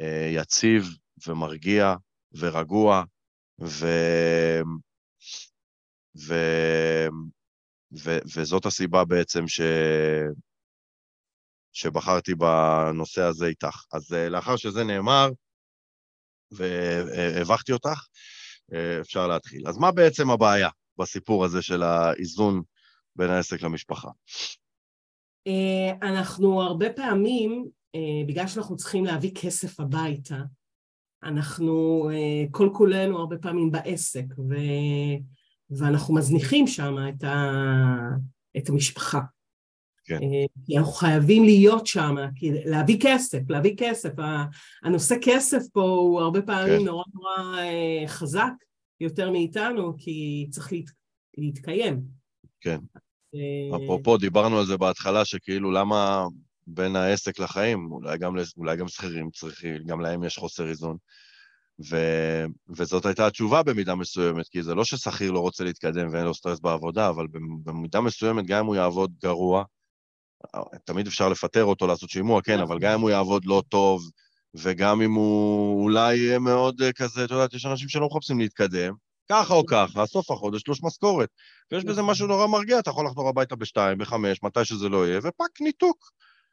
אה, 0.00 0.30
יציב 0.32 0.84
ומרגיע 1.26 1.94
ורגוע, 2.32 3.04
ו... 3.60 3.86
ו... 6.18 6.34
ו... 8.04 8.18
וזאת 8.36 8.66
הסיבה 8.66 9.04
בעצם 9.04 9.48
ש... 9.48 9.60
שבחרתי 11.72 12.34
בנושא 12.34 13.22
הזה 13.22 13.46
איתך. 13.46 13.84
אז 13.92 14.12
אה, 14.12 14.28
לאחר 14.28 14.56
שזה 14.56 14.84
נאמר, 14.84 15.28
והבכתי 16.50 17.72
אותך, 17.72 18.06
אה, 18.74 19.00
אפשר 19.00 19.26
להתחיל. 19.26 19.68
אז 19.68 19.78
מה 19.78 19.92
בעצם 19.92 20.30
הבעיה 20.30 20.68
בסיפור 20.98 21.44
הזה 21.44 21.62
של 21.62 21.82
האיזון 21.82 22.62
בין 23.16 23.30
העסק 23.30 23.62
למשפחה? 23.62 24.08
אה, 25.46 26.08
אנחנו 26.08 26.62
הרבה 26.62 26.92
פעמים, 26.92 27.66
אה, 27.94 28.26
בגלל 28.26 28.46
שאנחנו 28.46 28.76
צריכים 28.76 29.04
להביא 29.04 29.30
כסף 29.34 29.80
הביתה, 29.80 30.38
אנחנו 31.22 32.08
אה, 32.12 32.44
כל 32.50 32.70
כולנו 32.72 33.18
הרבה 33.18 33.38
פעמים 33.38 33.70
בעסק, 33.70 34.24
ו... 34.38 34.54
ואנחנו 35.70 36.14
מזניחים 36.14 36.66
שם 36.66 36.94
את, 37.08 37.24
ה... 37.24 37.52
את 38.56 38.68
המשפחה. 38.68 39.20
כן. 40.04 40.18
כי 40.66 40.78
אנחנו 40.78 40.92
חייבים 40.92 41.44
להיות 41.44 41.86
שם, 41.86 42.14
כי 42.34 42.50
להביא 42.64 42.96
כסף, 43.00 43.38
להביא 43.48 43.74
כסף. 43.76 44.10
הנושא 44.82 45.14
כסף 45.22 45.62
פה 45.72 45.82
הוא 45.82 46.20
הרבה 46.20 46.42
פעמים 46.42 46.78
כן. 46.78 46.84
נורא 46.84 47.04
נורא 47.14 47.56
חזק 48.06 48.52
יותר 49.00 49.30
מאיתנו, 49.30 49.94
כי 49.98 50.46
צריך 50.50 50.72
להת... 50.72 50.84
להתקיים. 51.36 52.02
כן. 52.60 52.78
אפרופו, 53.76 54.16
דיברנו 54.16 54.58
על 54.58 54.66
זה 54.66 54.76
בהתחלה, 54.76 55.24
שכאילו 55.24 55.70
למה 55.70 56.26
בין 56.66 56.96
העסק 56.96 57.38
לחיים, 57.38 57.88
אולי 58.56 58.76
גם, 58.76 58.88
שכירים 58.88 59.30
צריכים, 59.30 59.76
גם 59.86 60.00
להם 60.00 60.24
יש 60.24 60.38
חוסר 60.38 60.68
איזון. 60.68 60.96
ו... 61.90 61.96
וזאת 62.68 63.06
הייתה 63.06 63.26
התשובה 63.26 63.62
במידה 63.62 63.94
מסוימת, 63.94 64.48
כי 64.48 64.62
זה 64.62 64.74
לא 64.74 64.84
ששכיר 64.84 65.30
לא 65.30 65.40
רוצה 65.40 65.64
להתקדם 65.64 66.08
ואין 66.12 66.24
לו 66.24 66.34
סטרס 66.34 66.60
בעבודה, 66.60 67.08
אבל 67.08 67.26
במידה 67.64 68.00
מסוימת, 68.00 68.46
גם 68.46 68.58
אם 68.58 68.66
הוא 68.66 68.76
יעבוד 68.76 69.12
גרוע, 69.22 69.64
תמיד 70.84 71.06
אפשר 71.06 71.28
לפטר 71.28 71.64
אותו, 71.64 71.86
לעשות 71.86 72.10
שימוע, 72.10 72.42
כן, 72.42 72.58
אבל 72.58 72.78
גם 72.78 72.92
אם 72.92 73.00
הוא 73.00 73.10
יעבוד 73.10 73.44
לא 73.44 73.62
טוב, 73.68 74.02
וגם 74.54 75.02
אם 75.02 75.12
הוא 75.12 75.82
אולי 75.82 76.16
יהיה 76.16 76.38
מאוד 76.38 76.82
כזה, 76.96 77.24
אתה 77.24 77.34
יודע, 77.34 77.56
יש 77.56 77.66
אנשים 77.66 77.88
שלא 77.88 78.06
מחפשים 78.06 78.38
להתקדם, 78.38 78.92
ככה 79.28 79.54
או 79.54 79.66
ככה, 79.66 80.06
סוף 80.06 80.30
החודש 80.30 80.62
תלוש 80.62 80.82
משכורת. 80.82 81.28
ויש 81.72 81.84
בזה 81.84 82.00
נכון. 82.00 82.10
משהו 82.10 82.26
נורא 82.26 82.46
מרגיע, 82.46 82.78
אתה 82.78 82.90
יכול 82.90 83.06
לחזור 83.06 83.28
הביתה 83.28 83.56
בשתיים, 83.56 83.98
בחמש, 83.98 84.42
מתי 84.42 84.64
שזה 84.64 84.88
לא 84.88 85.06
יהיה, 85.06 85.18
ופאק, 85.18 85.60
ניתוק. 85.60 86.10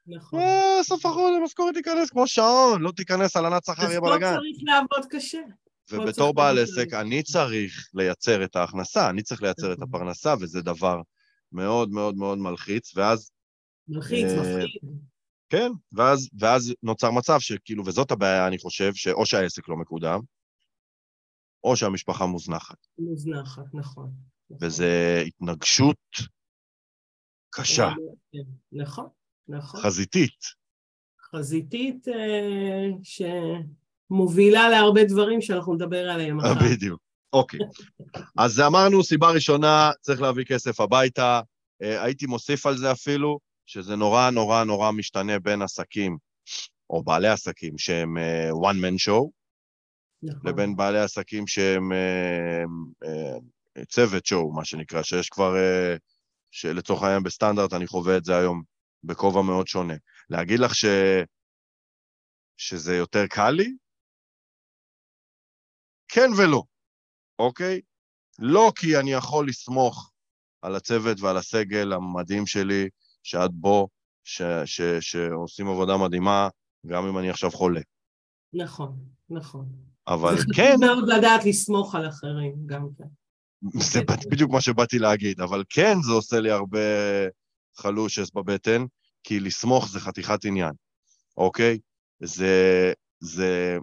נכון. 0.07 0.39
אה, 0.39 0.83
סוף 0.83 1.05
החודש, 1.05 1.35
המשכורת 1.41 1.73
תיכנס 1.73 2.09
כמו 2.09 2.27
שעון, 2.27 2.81
לא 2.81 2.91
תיכנס 2.91 3.35
על 3.35 3.45
ענת 3.45 3.65
שכר, 3.65 3.89
יהיה 3.89 4.01
בלאגן. 4.01 4.27
אז 4.27 4.33
פה 4.33 4.39
צריך 4.39 4.63
לעבוד 4.63 5.05
קשה. 5.09 5.39
ובתור 5.91 6.33
בעל 6.33 6.59
עסק, 6.59 6.93
אני 6.93 7.23
צריך 7.23 7.89
לייצר 7.93 8.43
את 8.43 8.55
ההכנסה, 8.55 9.09
אני 9.09 9.23
צריך 9.23 9.43
לייצר 9.43 9.73
את 9.73 9.77
נכון. 9.77 9.89
הפרנסה, 9.89 10.33
וזה 10.39 10.61
דבר 10.61 11.01
מאוד 11.51 11.89
מאוד 11.89 12.15
מאוד 12.15 12.37
מלחיץ, 12.37 12.97
ואז... 12.97 13.31
מלחיץ, 13.87 14.25
אה, 14.25 14.39
מפחיד. 14.39 14.69
כן, 15.49 15.71
ואז, 15.91 16.29
ואז 16.39 16.73
נוצר 16.83 17.11
מצב 17.11 17.39
שכאילו, 17.39 17.83
וזאת 17.85 18.11
הבעיה, 18.11 18.47
אני 18.47 18.57
חושב, 18.57 18.91
שאו 18.95 19.25
שהעסק 19.25 19.69
לא 19.69 19.75
מקודם, 19.75 20.19
או 21.63 21.75
שהמשפחה 21.75 22.25
מוזנחת. 22.25 22.87
מוזנחת, 22.99 23.65
נכון. 23.73 24.11
וזה 24.61 25.23
התנגשות 25.27 25.97
קשה. 27.49 27.89
כן, 28.31 28.39
נכון, 28.71 29.07
נכון. 29.47 29.81
חזיתית. 29.81 30.63
חזיתית 31.35 32.07
אה, 32.07 32.87
שמובילה 33.03 34.69
להרבה 34.69 35.03
דברים 35.03 35.41
שאנחנו 35.41 35.73
נדבר 35.73 36.09
עליהם 36.09 36.39
אחר. 36.39 36.53
בדיוק. 36.53 37.01
אוקיי. 37.33 37.59
אז 38.37 38.59
אמרנו, 38.59 39.03
סיבה 39.03 39.31
ראשונה, 39.31 39.91
צריך 40.01 40.21
להביא 40.21 40.45
כסף 40.45 40.79
הביתה. 40.79 41.41
אה, 41.81 42.03
הייתי 42.03 42.25
מוסיף 42.25 42.65
על 42.65 42.77
זה 42.77 42.91
אפילו, 42.91 43.39
שזה 43.65 43.95
נורא 43.95 44.29
נורא 44.29 44.63
נורא 44.63 44.91
משתנה 44.91 45.39
בין 45.39 45.61
עסקים, 45.61 46.17
או 46.89 47.03
בעלי 47.03 47.27
עסקים, 47.27 47.77
שהם 47.77 48.17
אה, 48.17 48.49
one 48.51 48.75
man 48.75 49.07
show, 49.07 49.29
נכון. 50.23 50.49
לבין 50.49 50.75
בעלי 50.75 50.99
עסקים 50.99 51.47
שהם 51.47 51.91
אה, 51.91 52.63
אה, 53.03 53.85
צוות 53.85 54.25
שואו, 54.25 54.53
מה 54.53 54.65
שנקרא, 54.65 55.03
שיש 55.03 55.29
כבר, 55.29 55.55
אה, 55.57 55.95
שלצורך 56.51 57.03
העניין 57.03 57.23
בסטנדרט, 57.23 57.73
אני 57.73 57.87
חווה 57.87 58.17
את 58.17 58.25
זה 58.25 58.37
היום 58.37 58.63
בכובע 59.03 59.41
מאוד 59.41 59.67
שונה. 59.67 59.93
להגיד 60.29 60.59
לך 60.59 60.75
ש... 60.75 60.85
שזה 62.57 62.95
יותר 62.95 63.27
קל 63.29 63.49
לי? 63.49 63.75
כן 66.07 66.29
ולא, 66.37 66.63
אוקיי? 67.39 67.81
לא 68.39 68.71
כי 68.75 68.99
אני 68.99 69.11
יכול 69.11 69.47
לסמוך 69.47 70.11
על 70.61 70.75
הצוות 70.75 71.19
ועל 71.21 71.37
הסגל 71.37 71.93
המדהים 71.93 72.45
שלי, 72.45 72.89
שאת 73.23 73.51
בו, 73.51 73.87
ש, 74.23 74.41
ש, 74.65 74.81
שעושים 74.81 75.67
עבודה 75.67 75.97
מדהימה, 75.97 76.49
גם 76.87 77.07
אם 77.07 77.17
אני 77.17 77.29
עכשיו 77.29 77.51
חולה. 77.51 77.81
נכון, 78.53 78.99
נכון. 79.29 79.92
אבל 80.07 80.35
כן... 80.55 80.77
זה 80.77 80.85
חשוב 80.85 80.85
מאוד 80.85 81.09
לדעת 81.09 81.45
לסמוך 81.45 81.95
על 81.95 82.09
אחרים, 82.09 82.55
גם 82.65 82.87
כן. 82.97 83.03
זה 83.79 84.01
בדיוק 84.31 84.51
מה 84.51 84.61
שבאתי 84.61 84.99
להגיד, 84.99 85.41
אבל 85.41 85.63
כן 85.69 85.95
זה 86.01 86.11
עושה 86.11 86.39
לי 86.39 86.51
הרבה 86.51 86.79
חלושס 87.77 88.31
בבטן, 88.31 88.85
כי 89.23 89.39
לסמוך 89.39 89.89
זה 89.89 89.99
חתיכת 89.99 90.45
עניין, 90.45 90.71
אוקיי? 91.37 91.79
זה, 92.19 92.93
זה, 93.19 93.77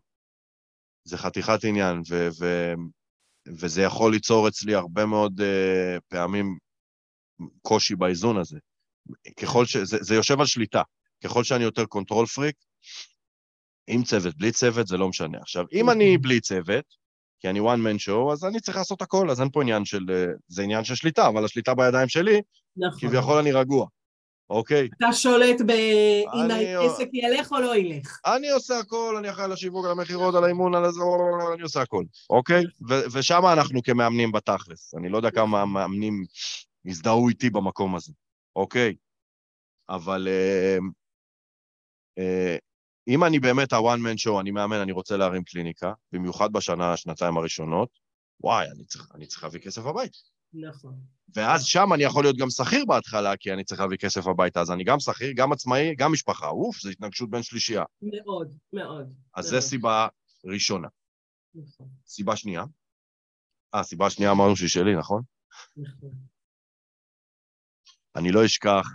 זה 1.04 1.18
חתיכת 1.18 1.64
עניין, 1.64 2.02
ו, 2.10 2.28
ו, 2.40 2.72
וזה 3.48 3.82
יכול 3.82 4.12
ליצור 4.12 4.48
אצלי 4.48 4.74
הרבה 4.74 5.06
מאוד 5.06 5.40
אה, 5.40 6.00
פעמים 6.08 6.58
קושי 7.62 7.96
באיזון 7.96 8.36
הזה. 8.36 8.58
ככל 9.36 9.66
ש... 9.66 9.76
זה, 9.76 9.96
זה 10.00 10.14
יושב 10.14 10.40
על 10.40 10.46
שליטה. 10.46 10.82
ככל 11.24 11.44
שאני 11.44 11.64
יותר 11.64 11.84
control 11.86 12.26
freak, 12.26 12.56
עם 13.90 14.02
צוות, 14.02 14.36
בלי 14.36 14.52
צוות, 14.52 14.86
זה 14.86 14.96
לא 14.96 15.08
משנה. 15.08 15.38
עכשיו, 15.38 15.64
אם 15.72 15.90
אני 15.90 16.04
אוקיי. 16.04 16.18
בלי 16.18 16.40
צוות, 16.40 16.84
כי 17.40 17.48
אני 17.48 17.60
one 17.60 17.62
man 17.62 18.08
show, 18.08 18.32
אז 18.32 18.44
אני 18.44 18.60
צריך 18.60 18.76
לעשות 18.76 19.02
הכל, 19.02 19.30
אז 19.30 19.40
אין 19.40 19.50
פה 19.50 19.62
עניין 19.62 19.84
של... 19.84 20.06
אה, 20.10 20.24
זה 20.48 20.62
עניין 20.62 20.84
של 20.84 20.94
שליטה, 20.94 21.28
אבל 21.28 21.44
השליטה 21.44 21.74
בידיים 21.74 22.08
שלי, 22.08 22.40
נכון. 22.76 23.08
כביכול 23.08 23.38
אני 23.38 23.52
רגוע, 23.52 23.86
אוקיי? 24.50 24.88
אתה 24.98 25.12
שולט 25.12 25.60
ב... 25.66 25.70
אם 26.34 26.50
העסק 26.50 27.08
ילך 27.12 27.52
או 27.52 27.60
לא 27.60 27.76
ילך. 27.76 28.20
אני 28.26 28.50
עושה 28.50 28.78
הכל, 28.78 29.16
אני 29.18 29.30
אחראי 29.30 29.44
על 29.44 29.52
השיווק, 29.52 29.84
על 29.84 29.90
המכירות, 29.90 30.34
על 30.34 30.44
האימון, 30.44 30.74
על 30.74 30.90
זה, 30.92 31.00
אני 31.54 31.62
עושה 31.62 31.82
הכל, 31.82 32.04
אוקיי? 32.30 32.64
ושם 33.12 33.42
אנחנו 33.52 33.82
כמאמנים 33.82 34.32
בתכלס. 34.32 34.94
אני 34.94 35.08
לא 35.08 35.16
יודע 35.16 35.30
כמה 35.30 35.66
מאמנים 35.66 36.24
הזדהו 36.86 37.28
איתי 37.28 37.50
במקום 37.50 37.96
הזה, 37.96 38.12
אוקיי? 38.56 38.94
אבל... 39.88 40.28
אם 43.10 43.24
אני 43.24 43.40
באמת 43.40 43.72
ה-one 43.72 44.00
man 44.00 44.28
show, 44.28 44.40
אני 44.40 44.50
מאמן, 44.50 44.76
אני 44.76 44.92
רוצה 44.92 45.16
להרים 45.16 45.44
קליניקה, 45.44 45.92
במיוחד 46.12 46.52
בשנה, 46.52 46.96
שנתיים 46.96 47.36
הראשונות, 47.36 47.88
וואי, 48.40 48.66
אני 48.70 48.84
צריך, 48.84 49.08
אני 49.14 49.26
צריך 49.26 49.44
להביא 49.44 49.60
כסף 49.60 49.86
הביתה. 49.86 50.18
נכון. 50.52 50.94
ואז 51.34 51.64
שם 51.64 51.92
אני 51.94 52.02
יכול 52.02 52.24
להיות 52.24 52.36
גם 52.36 52.50
שכיר 52.50 52.84
בהתחלה, 52.84 53.36
כי 53.36 53.52
אני 53.52 53.64
צריך 53.64 53.80
להביא 53.80 53.96
כסף 53.96 54.26
הביתה, 54.26 54.60
אז 54.60 54.70
אני 54.70 54.84
גם 54.84 55.00
שכיר, 55.00 55.32
גם 55.36 55.52
עצמאי, 55.52 55.94
גם 55.94 56.12
משפחה. 56.12 56.48
אוף, 56.48 56.80
זו 56.80 56.88
התנגשות 56.88 57.30
בין 57.30 57.42
שלישייה. 57.42 57.84
מאוד, 58.02 58.54
מאוד. 58.72 59.12
אז 59.34 59.46
זו 59.46 59.60
סיבה 59.60 60.08
ראשונה. 60.44 60.88
נכון. 61.54 61.88
סיבה 62.06 62.36
שנייה? 62.36 62.64
אה, 63.74 63.82
סיבה 63.82 64.10
שנייה 64.10 64.30
אמרנו 64.30 64.56
שהיא 64.56 64.68
שלי, 64.68 64.96
נכון? 64.96 65.22
נכון. 65.76 66.10
אני 68.16 68.32
לא 68.32 68.44
אשכח 68.44 68.86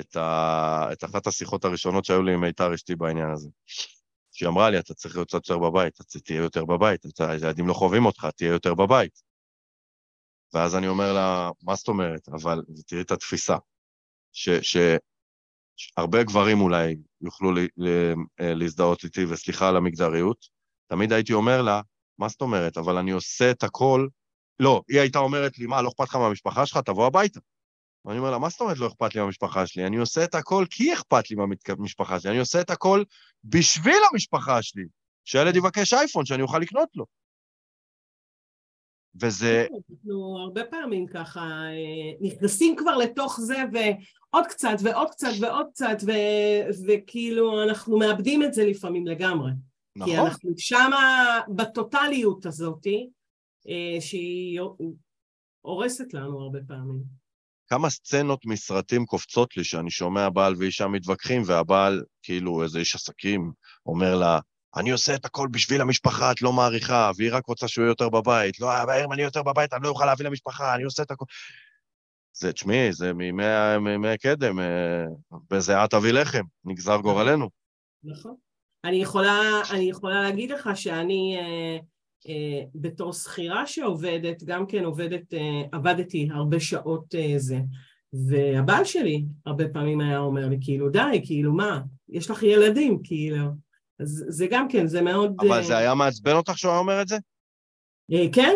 את, 0.00 0.16
ה... 0.16 0.88
את 0.92 1.04
אחת 1.04 1.26
השיחות 1.26 1.64
הראשונות 1.64 2.04
שהיו 2.04 2.22
לי 2.22 2.34
עם 2.34 2.40
מיתר 2.40 2.74
אשתי 2.74 2.96
בעניין 2.96 3.30
הזה. 3.30 3.48
שהיא 4.32 4.48
אמרה 4.48 4.70
לי, 4.70 4.78
אתה 4.78 4.94
צריך 4.94 5.16
להיות 5.16 5.34
יותר 5.34 5.58
בבית, 5.58 6.00
אתה 6.00 6.20
תהיה 6.20 6.38
יותר 6.38 6.64
בבית, 6.64 7.06
אתה, 7.06 7.30
הילדים 7.30 7.68
לא 7.68 7.74
חווים 7.74 8.06
אותך, 8.06 8.26
תהיה 8.36 8.50
יותר 8.50 8.74
בבית. 8.74 9.22
ואז 10.54 10.76
אני 10.76 10.88
אומר 10.88 11.12
לה, 11.12 11.50
מה 11.62 11.74
זאת 11.74 11.88
אומרת? 11.88 12.28
אבל 12.28 12.62
תראי 12.86 13.02
את 13.02 13.10
התפיסה, 13.10 13.56
שהרבה 14.32 16.22
גברים 16.22 16.60
אולי 16.60 16.96
יוכלו 17.20 17.52
ל, 17.52 17.58
ל, 17.76 17.88
אה, 18.40 18.54
להזדהות 18.54 19.04
איתי, 19.04 19.24
וסליחה 19.24 19.68
על 19.68 19.76
המגדריות, 19.76 20.46
תמיד 20.86 21.12
הייתי 21.12 21.32
אומר 21.32 21.62
לה, 21.62 21.80
מה 22.18 22.28
זאת 22.28 22.40
אומרת? 22.40 22.76
אבל 22.76 22.96
אני 22.96 23.10
עושה 23.10 23.50
את 23.50 23.62
הכל... 23.62 24.08
לא, 24.60 24.82
היא 24.88 25.00
הייתה 25.00 25.18
אומרת 25.18 25.58
לי, 25.58 25.66
מה, 25.66 25.82
לא 25.82 25.88
אכפת 25.88 26.08
לך 26.08 26.16
מהמשפחה 26.16 26.66
שלך? 26.66 26.78
תבוא 26.78 27.06
הביתה. 27.06 27.40
ואני 28.04 28.18
אומר 28.18 28.30
לה, 28.30 28.38
מה 28.38 28.48
זאת 28.48 28.60
אומרת 28.60 28.78
לא 28.78 28.86
אכפת 28.86 29.14
לי 29.14 29.20
מהמשפחה 29.20 29.66
שלי? 29.66 29.86
אני 29.86 29.96
עושה 29.96 30.24
את 30.24 30.34
הכל 30.34 30.64
כי 30.70 30.92
אכפת 30.92 31.30
לי 31.30 31.36
מהמשפחה 31.36 32.20
שלי, 32.20 32.30
אני 32.30 32.38
עושה 32.38 32.60
את 32.60 32.70
הכל 32.70 33.02
בשביל 33.44 33.98
המשפחה 34.12 34.62
שלי, 34.62 34.84
שהילד 35.24 35.56
יבקש 35.56 35.94
אייפון, 35.94 36.26
שאני 36.26 36.42
אוכל 36.42 36.58
לקנות 36.58 36.88
לו. 36.94 37.04
וזה... 39.20 39.66
אנחנו 39.90 40.38
הרבה 40.38 40.64
פעמים 40.64 41.06
ככה 41.06 41.40
אה, 41.40 42.12
נכנסים 42.20 42.76
כבר 42.76 42.96
לתוך 42.96 43.40
זה 43.40 43.56
ועוד 43.72 44.46
קצת 44.46 44.76
ועוד 44.82 45.10
קצת 45.10 45.32
ועוד 45.40 45.66
קצת 45.72 45.96
ו... 46.06 46.10
וכאילו 46.86 47.62
אנחנו 47.62 47.98
מאבדים 47.98 48.42
את 48.42 48.54
זה 48.54 48.64
לפעמים 48.64 49.06
לגמרי. 49.06 49.50
נכון. 49.96 50.12
כי 50.12 50.18
אנחנו 50.18 50.50
שמה 50.56 51.40
בטוטליות 51.48 52.46
הזאתי 52.46 53.10
אה, 53.68 54.00
שהיא 54.00 54.60
הורסת 55.60 56.14
לנו 56.14 56.40
הרבה 56.40 56.58
פעמים. 56.68 57.23
כמה 57.68 57.90
סצנות 57.90 58.46
מסרטים 58.46 59.06
קופצות 59.06 59.56
לי 59.56 59.64
שאני 59.64 59.90
שומע 59.90 60.28
בעל 60.28 60.54
ואישה 60.58 60.86
מתווכחים, 60.86 61.42
והבעל, 61.46 62.02
כאילו 62.22 62.62
איזה 62.62 62.78
איש 62.78 62.94
עסקים, 62.94 63.52
אומר 63.86 64.16
לה, 64.16 64.38
אני 64.76 64.90
עושה 64.90 65.14
את 65.14 65.24
הכל 65.24 65.48
בשביל 65.50 65.80
המשפחה, 65.80 66.32
את 66.32 66.42
לא 66.42 66.52
מעריכה, 66.52 67.10
והיא 67.16 67.34
רק 67.34 67.46
רוצה 67.46 67.68
שהוא 67.68 67.82
יהיה 67.82 67.90
יותר 67.90 68.08
בבית. 68.08 68.60
לא, 68.60 68.70
אם 69.04 69.12
אני 69.12 69.22
יותר 69.22 69.42
בבית, 69.42 69.72
אני 69.72 69.82
לא 69.82 69.88
אוכל 69.88 70.06
להביא 70.06 70.26
למשפחה, 70.26 70.74
אני 70.74 70.82
עושה 70.82 71.02
את 71.02 71.10
הכל. 71.10 71.24
זה, 72.32 72.52
תשמעי, 72.52 72.92
זה 72.92 73.12
מימי 73.12 74.18
קדם, 74.22 74.60
אה, 74.60 75.04
בזיעת 75.50 75.94
אבי 75.94 76.12
לחם, 76.12 76.42
נגזר 76.64 76.96
גורלנו. 76.96 77.50
נכון. 78.04 78.34
אני 78.84 78.96
יכולה, 78.96 79.40
אני 79.70 79.90
יכולה 79.90 80.22
להגיד 80.22 80.50
לך 80.50 80.70
שאני... 80.74 81.36
אה, 81.38 81.78
בתור 82.74 83.12
שכירה 83.12 83.66
שעובדת, 83.66 84.42
גם 84.42 84.66
כן 84.66 84.84
עובדת, 84.84 85.34
אה, 85.34 85.62
עבדתי 85.72 86.28
הרבה 86.32 86.60
שעות 86.60 87.14
אה, 87.14 87.34
זה, 87.36 87.60
והבעל 88.28 88.84
שלי 88.84 89.24
הרבה 89.46 89.68
פעמים 89.68 90.00
היה 90.00 90.18
אומר 90.18 90.48
לי, 90.48 90.56
כאילו, 90.60 90.90
די, 90.90 91.22
כאילו, 91.24 91.52
מה, 91.52 91.80
יש 92.08 92.30
לך 92.30 92.42
ילדים, 92.42 92.98
כאילו. 93.04 93.46
אז 94.00 94.24
זה 94.28 94.46
גם 94.50 94.68
כן, 94.68 94.86
זה 94.86 95.02
מאוד... 95.02 95.36
אבל 95.40 95.62
זה 95.62 95.76
היה 95.76 95.94
מעצבן 95.94 96.36
אותך 96.36 96.58
שהוא 96.58 96.70
היה 96.70 96.80
אומר 96.80 97.02
את 97.02 97.08
זה? 97.08 97.16
כן. 98.32 98.54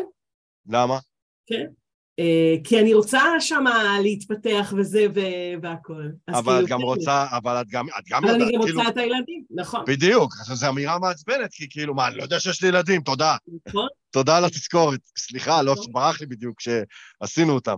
למה? 0.66 0.98
כן. 1.46 1.66
אה, 2.18 2.54
כי 2.64 2.80
אני 2.80 2.94
רוצה 2.94 3.20
שמה 3.40 4.00
להתפתח 4.02 4.74
וזה 4.76 5.06
והכול. 5.62 6.12
אבל 6.28 6.42
כאילו, 6.42 6.64
את 6.64 6.68
גם 6.68 6.78
כן. 6.78 6.84
רוצה, 6.84 7.26
אבל 7.30 7.60
את 7.60 7.66
גם, 7.68 7.86
יודעת. 7.86 8.22
אבל 8.24 8.30
אני 8.42 8.52
גם 8.52 8.60
רוצה 8.60 8.72
כאילו- 8.72 8.88
את 8.88 8.96
הילדים, 8.96 9.44
נכון. 9.50 9.84
בדיוק, 9.86 10.34
זו 10.34 10.68
אמירה 10.68 10.98
מעצבנת, 10.98 11.52
כי 11.52 11.66
כאילו, 11.70 11.94
מה, 11.94 12.08
אני 12.08 12.16
לא 12.16 12.22
יודע 12.22 12.40
שיש 12.40 12.62
לי 12.62 12.68
ילדים, 12.68 13.02
תודה. 13.02 13.36
נכון. 13.66 13.88
תודה 14.10 14.36
על 14.36 14.44
התזכורת. 14.44 15.00
סליחה, 15.18 15.62
לא 15.62 15.72
נכון. 15.72 15.92
ברח 15.92 16.20
לי 16.20 16.26
בדיוק 16.26 16.58
כשעשינו 16.58 17.52
אותם. 17.52 17.76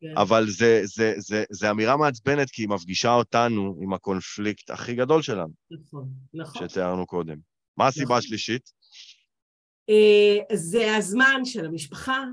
כן. 0.00 0.14
אבל 0.16 0.50
זה, 0.50 0.80
זה, 0.84 1.14
זה, 1.16 1.44
זה 1.50 1.70
אמירה 1.70 1.96
מעצבנת, 1.96 2.50
כי 2.50 2.62
היא 2.62 2.68
מפגישה 2.68 3.12
אותנו 3.14 3.78
עם 3.82 3.92
הקונפליקט 3.92 4.70
הכי 4.70 4.94
גדול 4.94 5.22
שלנו. 5.22 5.52
נכון, 5.70 6.08
נכון. 6.34 6.68
שתיארנו 6.68 7.06
קודם. 7.06 7.36
מה 7.76 7.86
הסיבה 7.86 8.04
נכון. 8.04 8.18
השלישית? 8.18 8.70
אה, 9.90 10.56
זה 10.56 10.96
הזמן 10.96 11.40
של 11.44 11.66
המשפחה, 11.66 12.24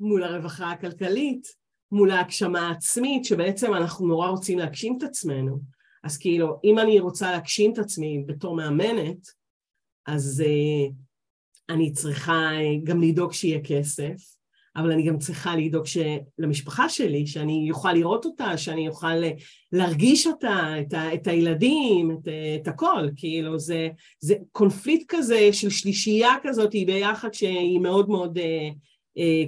מול 0.00 0.24
הרווחה 0.24 0.70
הכלכלית, 0.70 1.46
מול 1.92 2.10
ההגשמה 2.10 2.68
העצמית, 2.68 3.24
שבעצם 3.24 3.74
אנחנו 3.74 4.06
נורא 4.06 4.28
רוצים 4.28 4.58
להגשים 4.58 4.98
את 4.98 5.02
עצמנו. 5.02 5.58
אז 6.04 6.18
כאילו, 6.18 6.58
אם 6.64 6.78
אני 6.78 7.00
רוצה 7.00 7.32
להגשים 7.32 7.72
את 7.72 7.78
עצמי 7.78 8.24
בתור 8.26 8.56
מאמנת, 8.56 9.26
אז 10.06 10.42
uh, 10.46 10.92
אני 11.68 11.92
צריכה 11.92 12.50
uh, 12.50 12.84
גם 12.84 13.02
לדאוג 13.02 13.32
שיהיה 13.32 13.60
כסף, 13.64 14.14
אבל 14.76 14.92
אני 14.92 15.02
גם 15.02 15.18
צריכה 15.18 15.56
לדאוג. 15.56 15.84
למשפחה 16.38 16.88
שלי, 16.88 17.26
שאני 17.26 17.70
אוכל 17.70 17.92
לראות 17.92 18.24
אותה, 18.24 18.58
שאני 18.58 18.88
אוכל 18.88 19.24
אה, 19.24 19.30
להרגיש 19.72 20.26
אותה, 20.26 20.74
את, 20.80 20.92
ה... 20.92 21.14
את 21.14 21.26
הילדים, 21.26 22.10
את, 22.10 22.28
את 22.62 22.68
הכל, 22.68 23.08
כאילו 23.16 23.58
זה, 23.58 23.88
זה 24.20 24.34
קונפליט 24.52 25.04
כזה 25.08 25.48
של 25.52 25.70
שלישייה 25.70 26.34
כזאת 26.42 26.70
ביחד 26.86 27.34
שהיא 27.34 27.80
מאוד 27.80 28.08
מאוד 28.08 28.38
uh, 28.38 28.40
אה, 28.40 28.70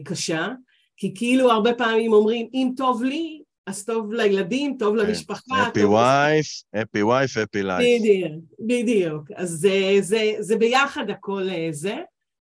קשה, 0.05 0.49
כי 0.97 1.15
כאילו 1.15 1.51
הרבה 1.51 1.75
פעמים 1.75 2.13
אומרים, 2.13 2.49
אם 2.55 2.73
טוב 2.77 3.03
לי, 3.03 3.43
אז 3.67 3.85
טוב 3.85 4.13
לילדים, 4.13 4.77
טוב 4.79 5.01
כן. 5.01 5.07
למשפחה. 5.07 5.69
אפי 5.69 5.85
וייף, 5.85 6.47
אפי 6.83 7.03
וייף, 7.03 7.37
אפי 7.37 7.63
לייף. 7.63 8.01
בדיוק, 8.01 8.45
בדיוק. 8.67 9.31
אז 9.37 9.51
זה, 9.51 9.97
זה, 10.01 10.33
זה 10.41 10.57
ביחד 10.57 11.11
הכל 11.11 11.49
אה, 11.49 11.69
זה, 11.71 11.97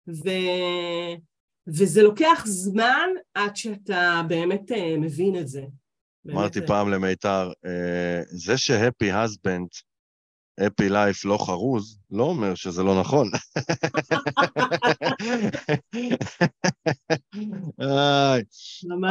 ו, 0.08 0.30
וזה 1.68 2.04
לוקח 2.04 2.44
זמן 2.46 3.10
עד 3.34 3.56
שאתה 3.56 4.22
באמת 4.28 4.72
אה, 4.72 4.98
מבין 4.98 5.40
את 5.40 5.48
זה. 5.48 5.64
אמרתי 6.32 6.60
פעם 6.68 6.90
למיתר, 6.90 7.52
זה 8.30 8.58
שהפי 8.58 9.12
הסבנד 9.12 9.68
אפי 10.68 10.90
לייף 10.90 11.26
לא 11.26 11.38
חרוז, 11.38 12.00
לא 12.12 12.24
אומר 12.24 12.56
שזה 12.56 12.84
לא 12.84 13.00
נכון. 13.00 13.32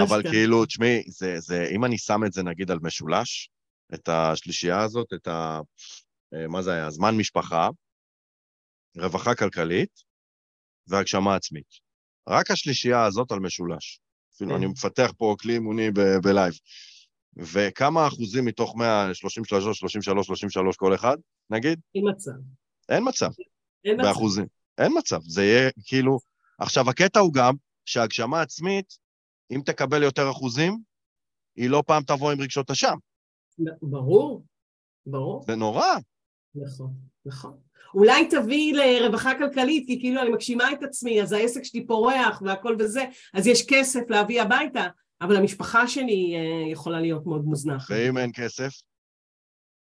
אבל 0.02 0.22
כאילו, 0.30 0.66
תשמעי, 0.66 1.02
זה, 1.08 1.40
זה, 1.40 1.68
אם 1.74 1.84
אני 1.84 1.98
שם 1.98 2.20
את 2.26 2.32
זה 2.32 2.42
נגיד 2.42 2.70
על 2.70 2.78
משולש, 2.82 3.50
את 3.94 4.08
השלישייה 4.08 4.82
הזאת, 4.82 5.12
את 5.14 5.28
ה... 5.28 5.60
אה, 6.34 6.48
מה 6.48 6.62
זה 6.62 6.72
היה? 6.72 6.90
זמן 6.90 7.16
משפחה, 7.16 7.68
רווחה 8.96 9.34
כלכלית 9.34 10.02
והגשמה 10.86 11.34
עצמית. 11.34 11.86
רק 12.28 12.50
השלישייה 12.50 13.04
הזאת 13.04 13.32
על 13.32 13.40
משולש. 13.40 14.00
אפילו 14.34 14.50
כן. 14.50 14.56
אני 14.56 14.66
מפתח 14.66 15.12
פה 15.18 15.36
כלי 15.40 15.54
אימוני 15.54 15.90
בלייב. 16.22 16.54
וכמה 17.36 18.06
אחוזים 18.06 18.44
מתוך 18.44 18.76
100, 18.76 19.14
33, 19.14 19.78
33, 19.78 20.26
33 20.26 20.76
כל 20.76 20.94
אחד, 20.94 21.16
נגיד? 21.50 21.80
אין 21.94 22.04
מצב. 22.10 22.32
אין 22.88 23.08
מצב. 23.08 23.30
אין 23.84 23.96
מצב. 24.00 24.06
באחוזים. 24.06 24.46
אין 24.78 24.92
מצב. 24.98 25.20
זה 25.22 25.44
יהיה 25.44 25.70
כאילו... 25.84 26.18
עכשיו, 26.58 26.90
הקטע 26.90 27.20
הוא 27.20 27.32
גם 27.32 27.54
שהגשמה 27.84 28.40
עצמית, 28.40 28.98
אם 29.50 29.60
תקבל 29.64 30.02
יותר 30.02 30.30
אחוזים, 30.30 30.78
היא 31.56 31.70
לא 31.70 31.82
פעם 31.86 32.02
תבוא 32.02 32.32
עם 32.32 32.40
רגשות 32.40 32.70
אשם. 32.70 32.96
ברור, 33.82 34.44
ברור. 35.06 35.44
זה 35.46 35.56
נורא. 35.56 35.86
נכון, 36.54 36.94
נכון. 37.26 37.58
אולי 37.94 38.28
תביא 38.28 38.74
לרווחה 38.74 39.38
כלכלית, 39.38 39.86
כי 39.86 40.00
כאילו 40.00 40.22
אני 40.22 40.30
מגשימה 40.30 40.72
את 40.72 40.82
עצמי, 40.82 41.22
אז 41.22 41.32
העסק 41.32 41.64
שלי 41.64 41.86
פורח 41.86 42.42
והכל 42.44 42.76
וזה, 42.78 43.04
אז 43.34 43.46
יש 43.46 43.66
כסף 43.68 44.00
להביא 44.08 44.42
הביתה, 44.42 44.86
אבל 45.20 45.36
המשפחה 45.36 45.88
שלי 45.88 46.34
אה, 46.36 46.72
יכולה 46.72 47.00
להיות 47.00 47.26
מאוד 47.26 47.44
מוזנחת. 47.44 47.90
ואם 47.90 48.18
אין 48.18 48.30
כסף? 48.34 48.72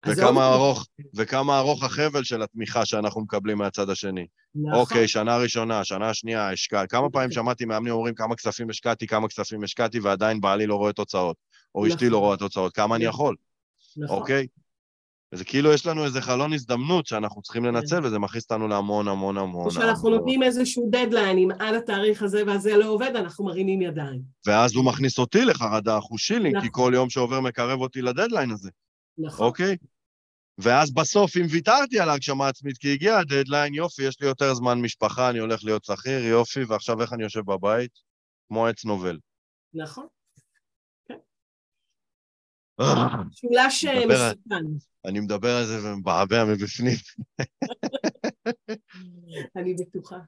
וכמה 0.06 0.54
ארוך, 0.54 0.86
וכמה 1.14 1.58
ארוך 1.58 1.84
החבל 1.84 2.24
של 2.24 2.42
התמיכה 2.42 2.86
שאנחנו 2.86 3.20
מקבלים 3.20 3.58
מהצד 3.58 3.90
השני. 3.90 4.26
נכון. 4.54 4.80
אוקיי, 4.80 5.08
שנה 5.08 5.36
ראשונה, 5.36 5.84
שנה 5.84 6.14
שנייה, 6.14 6.50
השקע... 6.50 6.86
כמה 6.86 7.10
פעמים 7.10 7.30
שמעתי 7.30 7.64
מאמנים 7.64 7.92
אומרים 7.92 8.14
כמה 8.14 8.36
כספים 8.36 8.70
השקעתי, 8.70 9.06
כמה 9.06 9.28
כספים 9.28 9.64
השקעתי, 9.64 10.00
ועדיין 10.00 10.40
בעלי 10.40 10.66
לא 10.66 10.74
רואה 10.74 10.92
תוצאות, 10.92 11.36
או 11.74 11.80
נכון. 11.80 11.90
אשתי 11.90 12.08
לא 12.08 12.18
רואה 12.18 12.36
תוצאות, 12.36 12.74
כמה 12.74 12.96
אני 12.96 13.06
נכון. 13.06 13.34
יכול, 13.34 14.04
נכון. 14.04 14.18
אוקיי? 14.18 14.46
וזה 15.32 15.44
כאילו 15.44 15.72
יש 15.72 15.86
לנו 15.86 16.04
איזה 16.04 16.20
חלון 16.20 16.52
הזדמנות 16.52 17.06
שאנחנו 17.06 17.42
צריכים 17.42 17.62
כן. 17.62 17.68
לנצל, 17.68 18.06
וזה 18.06 18.18
מכניס 18.18 18.44
אותנו 18.44 18.68
להמון 18.68 19.08
המון 19.08 19.38
המון... 19.38 19.66
או 19.66 19.70
שאנחנו 19.70 20.10
נותנים 20.10 20.42
איזשהו 20.42 20.90
דדליין, 20.92 21.38
אם 21.38 21.48
עד 21.58 21.74
התאריך 21.74 22.22
הזה 22.22 22.42
והזה 22.46 22.76
לא 22.76 22.88
עובד, 22.88 23.12
אנחנו 23.16 23.44
מרימים 23.44 23.82
ידיים. 23.82 24.20
ואז 24.46 24.74
הוא 24.74 24.84
מכניס 24.84 25.18
אותי 25.18 25.44
לחרדה 25.44 25.98
אחושילינג, 25.98 26.56
נכון. 26.56 26.68
כי 26.68 26.72
כל 26.72 26.92
יום 26.94 27.10
שעובר 27.10 27.40
מקרב 27.40 27.80
אותי 27.80 28.02
לדדליין 28.02 28.50
הזה. 28.50 28.70
נכון. 29.18 29.46
אוקיי? 29.46 29.76
ואז 30.58 30.90
בסוף, 30.94 31.36
אם 31.36 31.46
ויתרתי 31.50 32.00
על 32.00 32.08
ההגשמה 32.08 32.48
עצמית, 32.48 32.78
כי 32.78 32.92
הגיע 32.92 33.18
הדדליין, 33.18 33.74
יופי, 33.74 34.02
יש 34.02 34.20
לי 34.20 34.26
יותר 34.26 34.54
זמן 34.54 34.80
משפחה, 34.80 35.30
אני 35.30 35.38
הולך 35.38 35.64
להיות 35.64 35.84
שכיר, 35.84 36.24
יופי, 36.24 36.64
ועכשיו 36.64 37.02
איך 37.02 37.12
אני 37.12 37.22
יושב 37.22 37.40
בבית? 37.40 37.90
כמו 38.48 38.66
עץ 38.66 38.84
נבול. 38.84 39.18
נכון. 39.74 40.06
משולש 43.30 43.84
אה, 43.84 44.06
מסוכן. 44.06 44.64
אני 45.04 45.20
מדבר 45.20 45.56
על 45.56 45.66
זה 45.66 45.84
ומבעבע 45.84 46.44
מבפנים. 46.44 46.96
אני 49.56 49.74
בטוחה. 49.74 50.18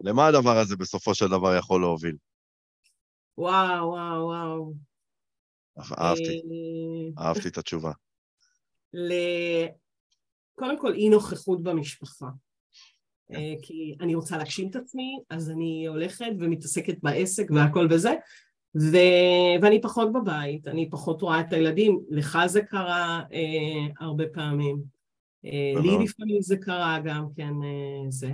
למה 0.00 0.26
הדבר 0.26 0.58
הזה 0.58 0.76
בסופו 0.76 1.14
של 1.14 1.26
דבר 1.26 1.56
יכול 1.56 1.80
להוביל? 1.80 2.16
וואו, 3.38 3.88
וואו, 3.88 4.26
וואו. 4.26 4.74
אהבתי, 5.98 6.22
אה, 6.22 7.24
אהבתי 7.24 7.48
את 7.48 7.58
התשובה. 7.58 7.92
ל... 8.94 9.12
קודם 10.54 10.80
כל, 10.80 10.94
אי 10.94 11.08
נוכחות 11.08 11.62
במשפחה. 11.62 12.26
כן. 13.28 13.34
אה, 13.34 13.54
כי 13.62 13.96
אני 14.00 14.14
רוצה 14.14 14.36
להגשים 14.36 14.70
את 14.70 14.76
עצמי, 14.76 15.20
אז 15.30 15.50
אני 15.50 15.86
הולכת 15.86 16.30
ומתעסקת 16.40 16.96
בעסק 17.02 17.50
והכל 17.50 17.88
וזה, 17.90 18.14
ו... 18.76 18.96
ואני 19.62 19.80
פחות 19.80 20.12
בבית, 20.12 20.68
אני 20.68 20.90
פחות 20.90 21.22
רואה 21.22 21.40
את 21.40 21.52
הילדים, 21.52 22.00
לך 22.10 22.38
זה 22.46 22.62
קרה 22.62 23.22
אה, 23.32 23.86
הרבה 24.00 24.24
פעמים, 24.32 24.82
אה, 25.44 25.80
לי 25.82 26.04
לפעמים 26.04 26.42
זה 26.42 26.56
קרה 26.56 26.98
גם 27.04 27.26
כן 27.36 27.52
אה, 27.64 28.10
זה, 28.10 28.30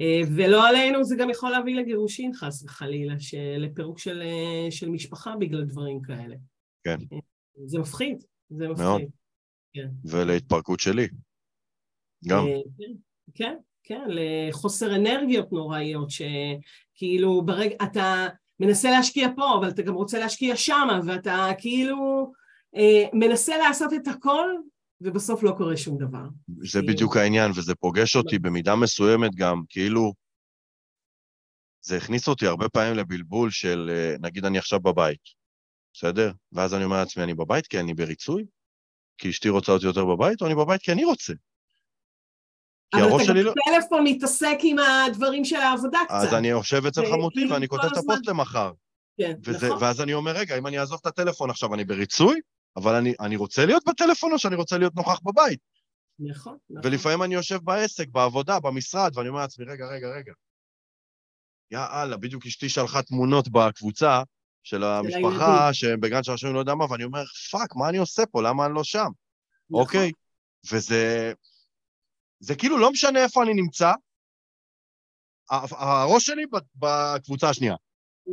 אה, 0.00 0.20
ולא 0.36 0.68
עלינו 0.68 1.04
זה 1.04 1.16
גם 1.18 1.30
יכול 1.30 1.50
להביא 1.50 1.76
לגירושין 1.76 2.34
חס 2.34 2.62
וחלילה, 2.64 3.14
לפירוק 3.58 3.98
של, 3.98 4.22
אה, 4.22 4.70
של 4.70 4.88
משפחה 4.88 5.36
בגלל 5.36 5.64
דברים 5.64 6.02
כאלה. 6.02 6.36
כן. 6.84 6.96
אה, 7.12 7.18
זה 7.66 7.78
מפחיד, 7.78 8.24
זה 8.50 8.68
מפחיד. 8.68 8.86
מאוד. 8.86 9.02
כן. 9.72 9.88
ולהתפרקות 10.04 10.80
שלי, 10.80 11.08
גם. 12.28 12.46
אה, 12.46 12.60
כן, 12.78 12.92
כן, 13.34 13.56
כן, 13.82 14.04
לחוסר 14.08 14.96
אנרגיות 14.96 15.52
נוראיות, 15.52 16.08
שכאילו 16.10 17.42
ברגע, 17.42 17.76
אתה... 17.82 18.26
מנסה 18.60 18.90
להשקיע 18.90 19.28
פה, 19.36 19.54
אבל 19.58 19.68
אתה 19.68 19.82
גם 19.82 19.94
רוצה 19.94 20.18
להשקיע 20.18 20.56
שמה, 20.56 21.00
ואתה 21.06 21.48
כאילו 21.58 22.32
אה, 22.76 23.04
מנסה 23.12 23.56
לעשות 23.56 23.92
את 23.92 24.08
הכל, 24.08 24.48
ובסוף 25.00 25.42
לא 25.42 25.54
קורה 25.58 25.76
שום 25.76 25.98
דבר. 25.98 26.24
זה 26.62 26.82
בדיוק 26.82 27.16
העניין, 27.16 27.50
וזה 27.56 27.74
פוגש 27.74 28.16
אותי 28.16 28.38
במידה 28.38 28.76
מסוימת 28.76 29.34
גם, 29.34 29.62
כאילו, 29.68 30.12
זה 31.80 31.96
הכניס 31.96 32.28
אותי 32.28 32.46
הרבה 32.46 32.68
פעמים 32.68 32.94
לבלבול 32.94 33.50
של, 33.50 33.90
אה, 33.92 34.16
נגיד 34.20 34.44
אני 34.44 34.58
עכשיו 34.58 34.80
בבית, 34.80 35.20
בסדר? 35.92 36.32
ואז 36.52 36.74
אני 36.74 36.84
אומר 36.84 36.96
לעצמי, 36.96 37.24
אני 37.24 37.34
בבית 37.34 37.66
כי 37.66 37.80
אני 37.80 37.94
בריצוי? 37.94 38.44
כי 39.18 39.30
אשתי 39.30 39.48
רוצה 39.48 39.72
אותי 39.72 39.86
יותר 39.86 40.04
בבית, 40.04 40.40
או 40.42 40.46
אני 40.46 40.54
בבית 40.54 40.82
כי 40.82 40.92
אני 40.92 41.04
רוצה? 41.04 41.32
כי 42.94 43.00
הראש 43.00 43.26
שלי 43.26 43.42
לא... 43.42 43.52
אבל 43.52 43.60
אתה 43.60 43.78
בטלפון 43.78 44.04
מתעסק 44.04 44.58
עם 44.62 44.76
הדברים 44.78 45.44
של 45.44 45.56
העבודה 45.56 45.98
קצת. 46.04 46.14
אז 46.14 46.34
אני 46.34 46.48
יושב 46.48 46.86
אצל 46.86 47.06
חמותי 47.10 47.46
ואני 47.46 47.68
כותב 47.68 47.84
את 47.92 47.96
הפוסט 47.96 48.26
למחר. 48.26 48.72
כן, 49.18 49.34
וזה, 49.44 49.66
נכון. 49.66 49.82
ואז 49.82 50.00
אני 50.00 50.14
אומר, 50.14 50.32
רגע, 50.32 50.58
אם 50.58 50.66
אני 50.66 50.78
אעזוב 50.78 50.98
את 51.00 51.06
הטלפון 51.06 51.50
עכשיו, 51.50 51.74
אני 51.74 51.84
בריצוי, 51.84 52.40
אבל 52.76 52.94
אני, 52.94 53.14
אני 53.20 53.36
רוצה 53.36 53.66
להיות 53.66 53.82
בטלפון 53.88 54.32
או 54.32 54.38
שאני 54.38 54.56
רוצה 54.56 54.78
להיות 54.78 54.94
נוכח 54.94 55.20
בבית? 55.24 55.58
נכון, 56.18 56.56
נכון. 56.70 56.90
ולפעמים 56.90 57.22
אני 57.22 57.34
יושב 57.34 57.58
בעסק, 57.64 58.08
בעבודה, 58.08 58.60
במשרד, 58.60 59.16
ואני 59.16 59.28
אומר 59.28 59.40
לעצמי, 59.40 59.64
רגע, 59.64 59.86
רגע, 59.86 60.08
רגע. 60.08 60.32
יא 61.70 61.78
אללה, 61.92 62.16
בדיוק 62.16 62.46
אשתי 62.46 62.68
שלחה 62.68 63.02
תמונות 63.02 63.48
בקבוצה 63.48 64.22
של 64.62 64.84
המשפחה. 64.84 65.74
שהם 65.74 66.00
בגן 66.00 66.22
של 66.22 66.32
השנים 66.32 66.54
לא 66.54 66.58
יודע 66.58 66.74
מה, 66.74 66.86
ואני 66.90 67.04
אומר, 67.04 67.24
fuck, 67.50 67.76
מה 67.76 67.88
אני 67.88 67.98
עושה 67.98 68.26
פה? 68.26 68.42
למה 68.42 68.66
אני 68.66 68.74
לא 68.74 68.84
שם? 68.84 69.08
נכון. 69.70 69.82
אוקיי? 69.82 70.12
וזה... 70.72 71.32
זה 72.44 72.54
כאילו 72.56 72.78
לא 72.78 72.90
משנה 72.90 73.22
איפה 73.24 73.42
אני 73.42 73.54
נמצא, 73.54 73.92
הראש 75.70 76.26
שלי 76.26 76.44
בקבוצה 76.74 77.48
השנייה. 77.50 77.74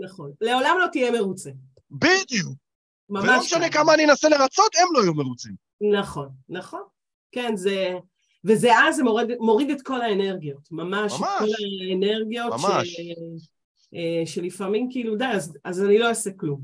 נכון. 0.06 0.32
לעולם 0.42 0.76
לא 0.82 0.88
תהיה 0.92 1.12
מרוצה. 1.12 1.50
בדיוק. 1.92 2.58
ממש 3.10 3.24
ולא 3.24 3.40
משנה 3.40 3.70
ככה. 3.70 3.80
כמה 3.80 3.94
אני 3.94 4.06
אנסה 4.06 4.30
לרצות, 4.30 4.76
הם 4.76 4.88
לא 4.94 5.00
יהיו 5.02 5.14
מרוצים. 5.14 5.56
נכון, 6.00 6.30
נכון. 6.50 6.82
כן, 7.32 7.56
זה... 7.56 7.94
וזה 8.46 8.70
אז 8.78 8.96
זה 8.96 9.04
מוריד, 9.04 9.28
מוריד 9.40 9.70
את 9.70 9.82
כל 9.82 10.02
האנרגיות, 10.02 10.72
ממש, 10.72 11.12
ממש. 11.12 11.22
את 11.22 11.40
כל 11.40 11.46
האנרגיות 11.90 12.54
ממש. 12.54 12.88
ש, 12.88 13.00
אה, 13.94 14.26
שלפעמים 14.26 14.88
כאילו, 14.92 15.16
די, 15.16 15.26
אז, 15.26 15.58
אז 15.64 15.84
אני 15.84 15.98
לא 15.98 16.10
אעשה 16.10 16.30
כלום. 16.38 16.62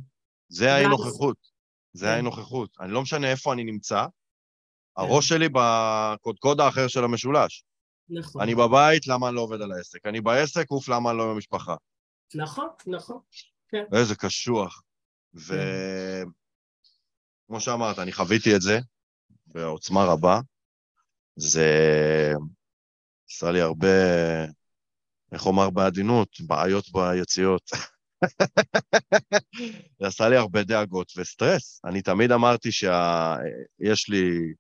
זה 0.49 0.65
ואז- 0.65 0.73
האי-נוכחות. 0.81 1.37
זה 1.93 2.05
כן. 2.05 2.11
האי-נוכחות. 2.11 2.69
אני 2.79 2.91
לא 2.91 3.01
משנה 3.01 3.31
איפה 3.31 3.53
אני 3.53 3.63
נמצא, 3.63 4.05
הראש 4.97 5.29
שלי 5.29 5.47
בקודקוד 5.53 6.59
האחר 6.59 6.87
של 6.87 7.03
המשולש. 7.03 7.63
נכון, 8.09 8.41
אני 8.41 8.55
בבית, 8.55 9.07
למה 9.07 9.27
אני 9.27 9.35
לא 9.35 9.41
עובד 9.41 9.61
על 9.61 9.71
העסק? 9.71 10.05
אני 10.05 10.21
בעסק, 10.21 10.71
אוף, 10.71 10.89
למה 10.89 11.09
אני 11.09 11.17
לא 11.17 11.23
עם 11.23 11.29
המשפחה? 11.29 11.75
נכון, 12.35 12.67
נכון. 12.87 13.19
איזה 13.93 14.15
קשוח. 14.15 14.81
וכמו 15.33 16.31
שאמרת, 17.59 17.99
אני 17.99 18.11
חוויתי 18.11 18.55
את 18.55 18.61
זה 18.61 18.79
בעוצמה 19.47 20.05
רבה. 20.05 20.39
זה 21.35 22.33
עשה 23.29 23.51
לי 23.51 23.61
הרבה, 23.61 23.87
איך 25.31 25.45
אומר 25.45 25.69
בעדינות, 25.69 26.29
בעיות 26.41 26.85
ביציאות. 26.91 27.69
זה 29.99 30.07
עשה 30.07 30.29
לי 30.29 30.37
הרבה 30.37 30.63
דאגות 30.63 31.11
וסטרס. 31.17 31.81
אני 31.85 32.01
תמיד 32.01 32.31
אמרתי 32.31 32.71
שיש 32.71 34.09
לי, 34.09 34.53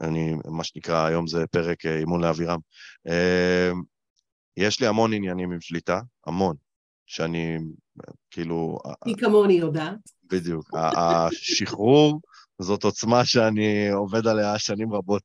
אני, 0.00 0.34
מה 0.44 0.64
שנקרא, 0.64 1.06
היום 1.06 1.26
זה 1.26 1.46
פרק 1.46 1.86
אה, 1.86 1.98
אימון 1.98 2.24
לאווירם, 2.24 2.58
אה, 3.08 3.70
יש 4.56 4.80
לי 4.80 4.86
המון 4.86 5.12
עניינים 5.12 5.52
עם 5.52 5.60
שליטה, 5.60 6.00
המון, 6.26 6.56
שאני 7.06 7.58
כאילו, 8.30 8.78
היא 9.04 9.16
כמוני 9.16 9.54
יודעת. 9.54 9.98
בדיוק. 10.30 10.70
השחרור 10.74 12.20
זאת 12.58 12.84
עוצמה 12.84 13.24
שאני 13.24 13.90
עובד 13.90 14.26
עליה 14.26 14.58
שנים 14.58 14.92
רבות. 14.92 15.22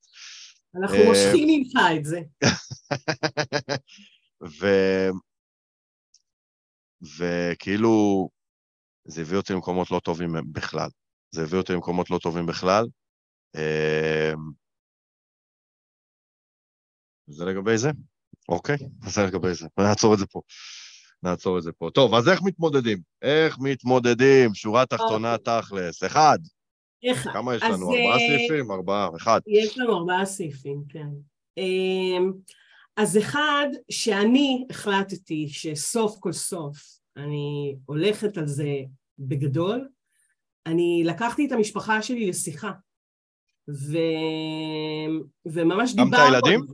אנחנו 0.75 0.97
אה, 0.97 1.07
מושכים 1.07 1.47
ממך 1.47 1.73
את 1.97 2.05
זה. 2.05 2.21
ו... 4.59 4.67
וכאילו, 7.17 8.29
זה 9.05 9.21
הביא 9.21 9.37
אותי 9.37 9.53
למקומות 9.53 9.91
לא 9.91 9.99
טובים 9.99 10.35
בכלל. 10.51 10.89
זה 11.31 11.43
הביא 11.43 11.57
אותי 11.57 11.73
למקומות 11.73 12.09
לא 12.09 12.17
טובים 12.17 12.45
בכלל. 12.45 12.85
אה, 13.55 14.33
זה 17.27 17.45
לגבי 17.45 17.77
זה? 17.77 17.91
אוקיי, 18.49 18.77
זה 19.07 19.23
לגבי 19.23 19.53
זה. 19.53 19.67
נעצור 19.79 20.13
את 20.13 20.19
זה 20.19 20.25
פה. 20.25 20.41
נעצור 21.23 21.57
את 21.57 21.63
זה 21.63 21.71
פה. 21.71 21.89
טוב, 21.93 22.13
אז 22.13 22.29
איך 22.29 22.39
מתמודדים? 22.43 22.97
איך 23.21 23.57
מתמודדים? 23.59 24.53
שורה 24.53 24.85
תחתונה 24.85 25.37
תכלס. 25.37 26.03
אחד. 26.03 26.39
אחד. 27.11 27.31
כמה 27.33 27.55
יש 27.55 27.63
לנו? 27.63 27.91
ארבעה 27.91 28.13
אה, 28.13 28.19
סעיפים? 28.19 28.71
ארבעה. 28.71 29.09
אחד. 29.17 29.41
יש 29.47 29.77
לנו 29.77 29.97
ארבעה 29.97 30.25
סעיפים, 30.25 30.83
כן. 30.89 31.07
אמ, 31.57 32.31
אז 32.97 33.17
אחד, 33.17 33.67
שאני 33.91 34.65
החלטתי 34.69 35.47
שסוף 35.49 36.17
כל 36.19 36.33
סוף 36.33 36.77
אני 37.17 37.75
הולכת 37.85 38.37
על 38.37 38.47
זה 38.47 38.73
בגדול, 39.19 39.87
אני 40.65 41.03
לקחתי 41.05 41.47
את 41.47 41.51
המשפחה 41.51 42.01
שלי 42.01 42.29
לשיחה. 42.29 42.71
ו... 43.69 43.97
וממש 45.45 45.95
גם 45.95 46.07
את 46.07 46.11
דיברנו... 46.11 46.35
הילדים? 46.35 46.65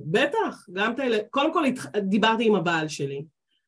בטח, 0.00 0.66
גם 0.72 0.92
את 0.94 1.00
הילדים. 1.00 1.26
קודם 1.30 1.52
כל 1.52 1.64
דיברתי 1.98 2.46
עם 2.46 2.54
הבעל 2.54 2.88
שלי, 2.88 3.24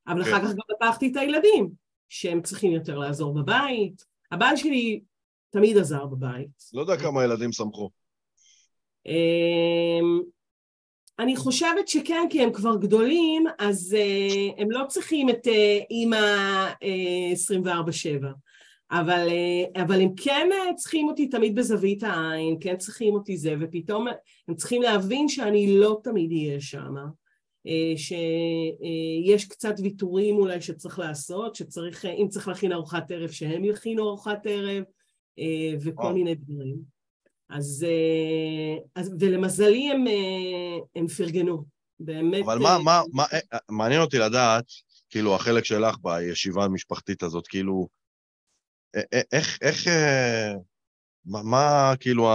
אבל 0.07 0.23
כן. 0.23 0.33
אחר 0.33 0.41
כך 0.45 0.49
גם 0.49 0.75
לקחתי 0.75 1.11
את 1.11 1.15
הילדים, 1.15 1.69
שהם 2.09 2.41
צריכים 2.41 2.71
יותר 2.71 2.97
לעזור 2.97 3.33
בבית. 3.33 4.05
הבעל 4.31 4.55
שלי 4.55 5.01
תמיד 5.49 5.77
עזר 5.77 6.05
בבית. 6.05 6.49
לא 6.73 6.81
יודע 6.81 6.97
כמה 6.97 7.23
ילדים 7.23 7.51
שמחו. 7.51 7.89
אמ, 9.05 10.21
אני 11.19 11.35
חושבת 11.35 11.87
שכן, 11.87 12.27
כי 12.29 12.41
הם 12.41 12.53
כבר 12.53 12.75
גדולים, 12.75 13.45
אז 13.59 13.97
uh, 13.99 14.61
הם 14.61 14.71
לא 14.71 14.85
צריכים 14.87 15.29
את 15.29 15.47
uh, 15.47 15.85
אימא 15.91 16.17
uh, 16.71 17.65
24-7. 17.65 18.25
אבל, 18.91 19.27
uh, 19.27 19.81
אבל 19.81 20.01
הם 20.01 20.09
כן 20.17 20.49
uh, 20.51 20.75
צריכים 20.75 21.07
אותי 21.07 21.27
תמיד 21.27 21.55
בזווית 21.55 22.03
העין, 22.03 22.57
כן 22.59 22.77
צריכים 22.77 23.13
אותי 23.13 23.37
זה, 23.37 23.55
ופתאום 23.61 24.07
הם 24.47 24.55
צריכים 24.55 24.81
להבין 24.81 25.29
שאני 25.29 25.77
לא 25.79 25.99
תמיד 26.03 26.31
אהיה 26.31 26.61
שם. 26.61 26.95
Uh, 27.67 27.97
שיש 27.97 29.45
קצת 29.45 29.75
ויתורים 29.83 30.35
אולי 30.35 30.61
שצריך 30.61 30.99
לעשות, 30.99 31.55
שצריך, 31.55 32.05
אם 32.05 32.27
צריך 32.29 32.47
להכין 32.47 32.71
ארוחת 32.71 33.11
ערב, 33.11 33.29
שהם 33.29 33.65
יכינו 33.65 34.07
ארוחת 34.07 34.39
ערב, 34.45 34.83
וכל 35.81 36.01
וואו. 36.01 36.13
מיני 36.13 36.35
דברים. 36.35 37.01
אז, 37.51 37.85
אה, 37.89 39.01
אז 39.01 39.15
ולמזלי 39.19 39.91
הם, 39.91 40.07
אה, 40.07 40.77
הם 40.95 41.07
פרגנו, 41.07 41.63
באמת. 41.99 42.43
אבל 42.43 42.53
אה, 42.53 42.59
מה, 42.59 42.77
מה, 42.83 43.01
מה, 43.13 43.23
אה, 43.33 43.57
מעניין 43.69 44.01
אותי 44.01 44.17
לדעת, 44.17 44.65
כאילו, 45.09 45.35
החלק 45.35 45.65
שלך 45.65 45.95
בישיבה 46.01 46.63
המשפחתית 46.63 47.23
הזאת, 47.23 47.47
כאילו, 47.47 47.73
אה, 47.73 47.79
אה, 47.83 48.00
איך, 49.31 49.59
איך, 49.61 49.87
אה, 49.87 50.53
מה, 51.25 51.43
מה, 51.43 51.93
כאילו, 51.99 52.27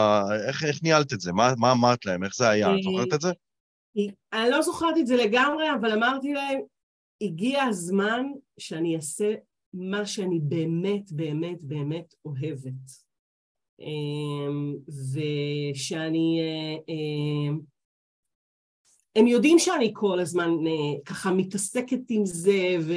איך, 0.48 0.64
איך 0.64 0.82
ניהלת 0.82 1.12
את 1.12 1.20
זה? 1.20 1.32
מה, 1.32 1.52
מה 1.58 1.72
אמרת 1.72 2.06
להם? 2.06 2.24
איך 2.24 2.34
זה 2.36 2.48
היה? 2.48 2.74
את 2.74 2.82
זוכרת 2.82 3.14
את 3.14 3.20
זה? 3.20 3.32
אני 4.32 4.50
לא 4.50 4.62
זוכרת 4.62 4.96
את 4.98 5.06
זה 5.06 5.16
לגמרי, 5.16 5.64
אבל 5.80 5.92
אמרתי 5.92 6.32
להם, 6.32 6.60
הגיע 7.22 7.62
הזמן 7.62 8.26
שאני 8.58 8.96
אעשה 8.96 9.34
מה 9.74 10.06
שאני 10.06 10.40
באמת, 10.40 11.12
באמת, 11.12 11.64
באמת 11.64 12.14
אוהבת. 12.24 13.06
אמ, 13.80 14.76
ושאני... 15.12 16.40
אה, 16.40 16.76
אה, 16.88 17.56
הם 19.16 19.26
יודעים 19.26 19.58
שאני 19.58 19.90
כל 19.94 20.20
הזמן 20.20 20.50
אה, 20.66 21.04
ככה 21.04 21.32
מתעסקת 21.32 22.00
עם 22.08 22.26
זה, 22.26 22.76
ו... 22.80 22.92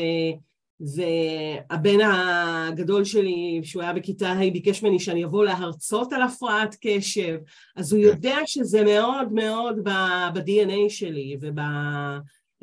והבן 0.80 2.00
הגדול 2.02 3.06
שלי, 3.06 3.62
שהוא 3.64 3.84
היה 3.84 3.94
בכיתה 3.94 4.32
ה', 4.32 4.52
ביקש 4.54 4.84
ממני 4.84 5.00
שאני 5.00 5.26
אבוא 5.26 5.46
להרצות 5.46 6.14
על 6.14 6.22
הפרעת 6.22 6.76
קשב, 6.82 7.38
אז 7.76 7.94
הוא 7.94 8.02
כן. 8.02 8.08
יודע 8.08 8.38
שזה 8.46 8.84
מאוד 8.84 9.34
מאוד 9.34 9.80
ב- 9.84 10.30
ב-DNA 10.34 10.90
שלי, 10.90 11.38
וב... 11.42 11.60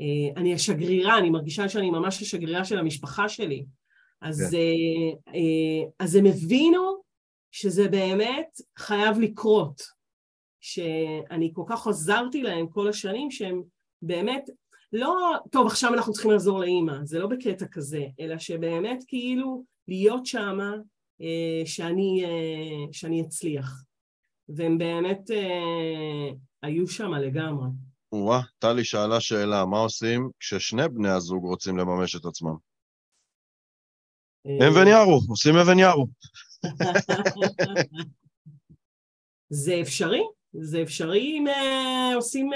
אה, 0.01 0.33
אני 0.37 0.55
השגרירה, 0.55 1.19
אני 1.19 1.31
מרגישה 1.31 1.69
שאני 1.69 1.91
ממש 1.91 2.23
השגרירה 2.23 2.65
של 2.65 2.79
המשפחה 2.79 3.29
שלי. 3.29 3.65
אז, 4.23 4.49
כן. 4.51 4.57
אה, 4.57 5.35
אה, 5.35 5.89
אז 5.99 6.15
הם 6.17 6.27
הבינו 6.27 7.03
שזה 7.51 7.89
באמת 7.89 8.61
חייב 8.79 9.21
לקרות, 9.21 9.83
שאני 10.61 11.51
כל 11.55 11.63
כך 11.69 11.87
עזרתי 11.87 12.43
להם 12.43 12.67
כל 12.67 12.89
השנים 12.89 13.31
שהם 13.31 13.63
באמת 14.03 14.51
לא, 14.93 15.35
טוב 15.51 15.67
עכשיו 15.67 15.95
אנחנו 15.95 16.13
צריכים 16.13 16.31
לעזור 16.31 16.61
לאימא, 16.61 17.05
זה 17.05 17.19
לא 17.19 17.27
בקטע 17.27 17.67
כזה, 17.67 18.07
אלא 18.21 18.39
שבאמת 18.39 19.05
כאילו 19.07 19.65
להיות 19.89 20.27
שמה 20.27 20.75
אה, 21.21 21.63
שאני, 21.67 22.25
אה, 22.25 22.93
שאני 22.93 23.23
אצליח. 23.23 23.83
והם 24.49 24.79
באמת 24.79 25.31
אה, 25.31 26.31
היו 26.63 26.89
שמה 26.89 27.21
לגמרי. 27.21 27.69
וואה, 28.13 28.41
טלי 28.59 28.85
שאלה 28.85 29.21
שאלה, 29.21 29.65
מה 29.65 29.79
עושים 29.79 30.31
כששני 30.41 30.89
בני 30.89 31.09
הזוג 31.09 31.45
רוצים 31.45 31.79
לממש 31.79 32.17
את 32.17 32.25
עצמם? 32.25 32.57
אה, 34.47 34.69
אבן 34.69 34.87
ירו, 34.87 35.21
עושים 35.29 35.57
אבן 35.57 35.79
ירו. 35.79 36.07
זה 39.65 39.81
אפשרי, 39.83 40.23
זה 40.53 40.83
אפשרי 40.83 41.21
אם 41.21 41.45
עושים... 42.15 42.51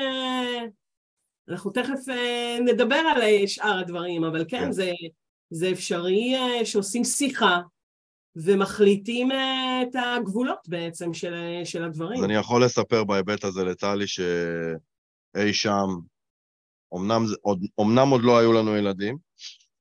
אנחנו 1.51 1.71
תכף 1.71 2.09
אה, 2.09 2.59
נדבר 2.65 2.95
על 2.95 3.23
אה, 3.23 3.49
שאר 3.49 3.79
הדברים, 3.79 4.25
אבל 4.25 4.45
כן, 4.49 4.61
כן. 4.61 4.73
זה, 4.73 4.93
זה 5.51 5.71
אפשרי 5.71 6.35
אה, 6.37 6.65
שעושים 6.65 7.05
שיחה 7.05 7.61
ומחליטים 8.37 9.29
את 9.33 9.97
הגבולות 10.17 10.69
בעצם 10.69 11.15
של, 11.15 11.35
של 11.65 11.85
הדברים. 11.85 12.19
אז 12.19 12.25
אני 12.25 12.35
יכול 12.35 12.65
לספר 12.65 13.05
בהיבט 13.05 13.45
הזה 13.45 13.65
לטלי 13.65 14.07
שאי 14.07 15.53
שם, 15.53 15.87
אמנם, 16.97 17.25
עוד, 17.43 17.67
אמנם 17.81 18.09
עוד 18.09 18.23
לא 18.23 18.39
היו 18.39 18.53
לנו 18.53 18.77
ילדים, 18.77 19.17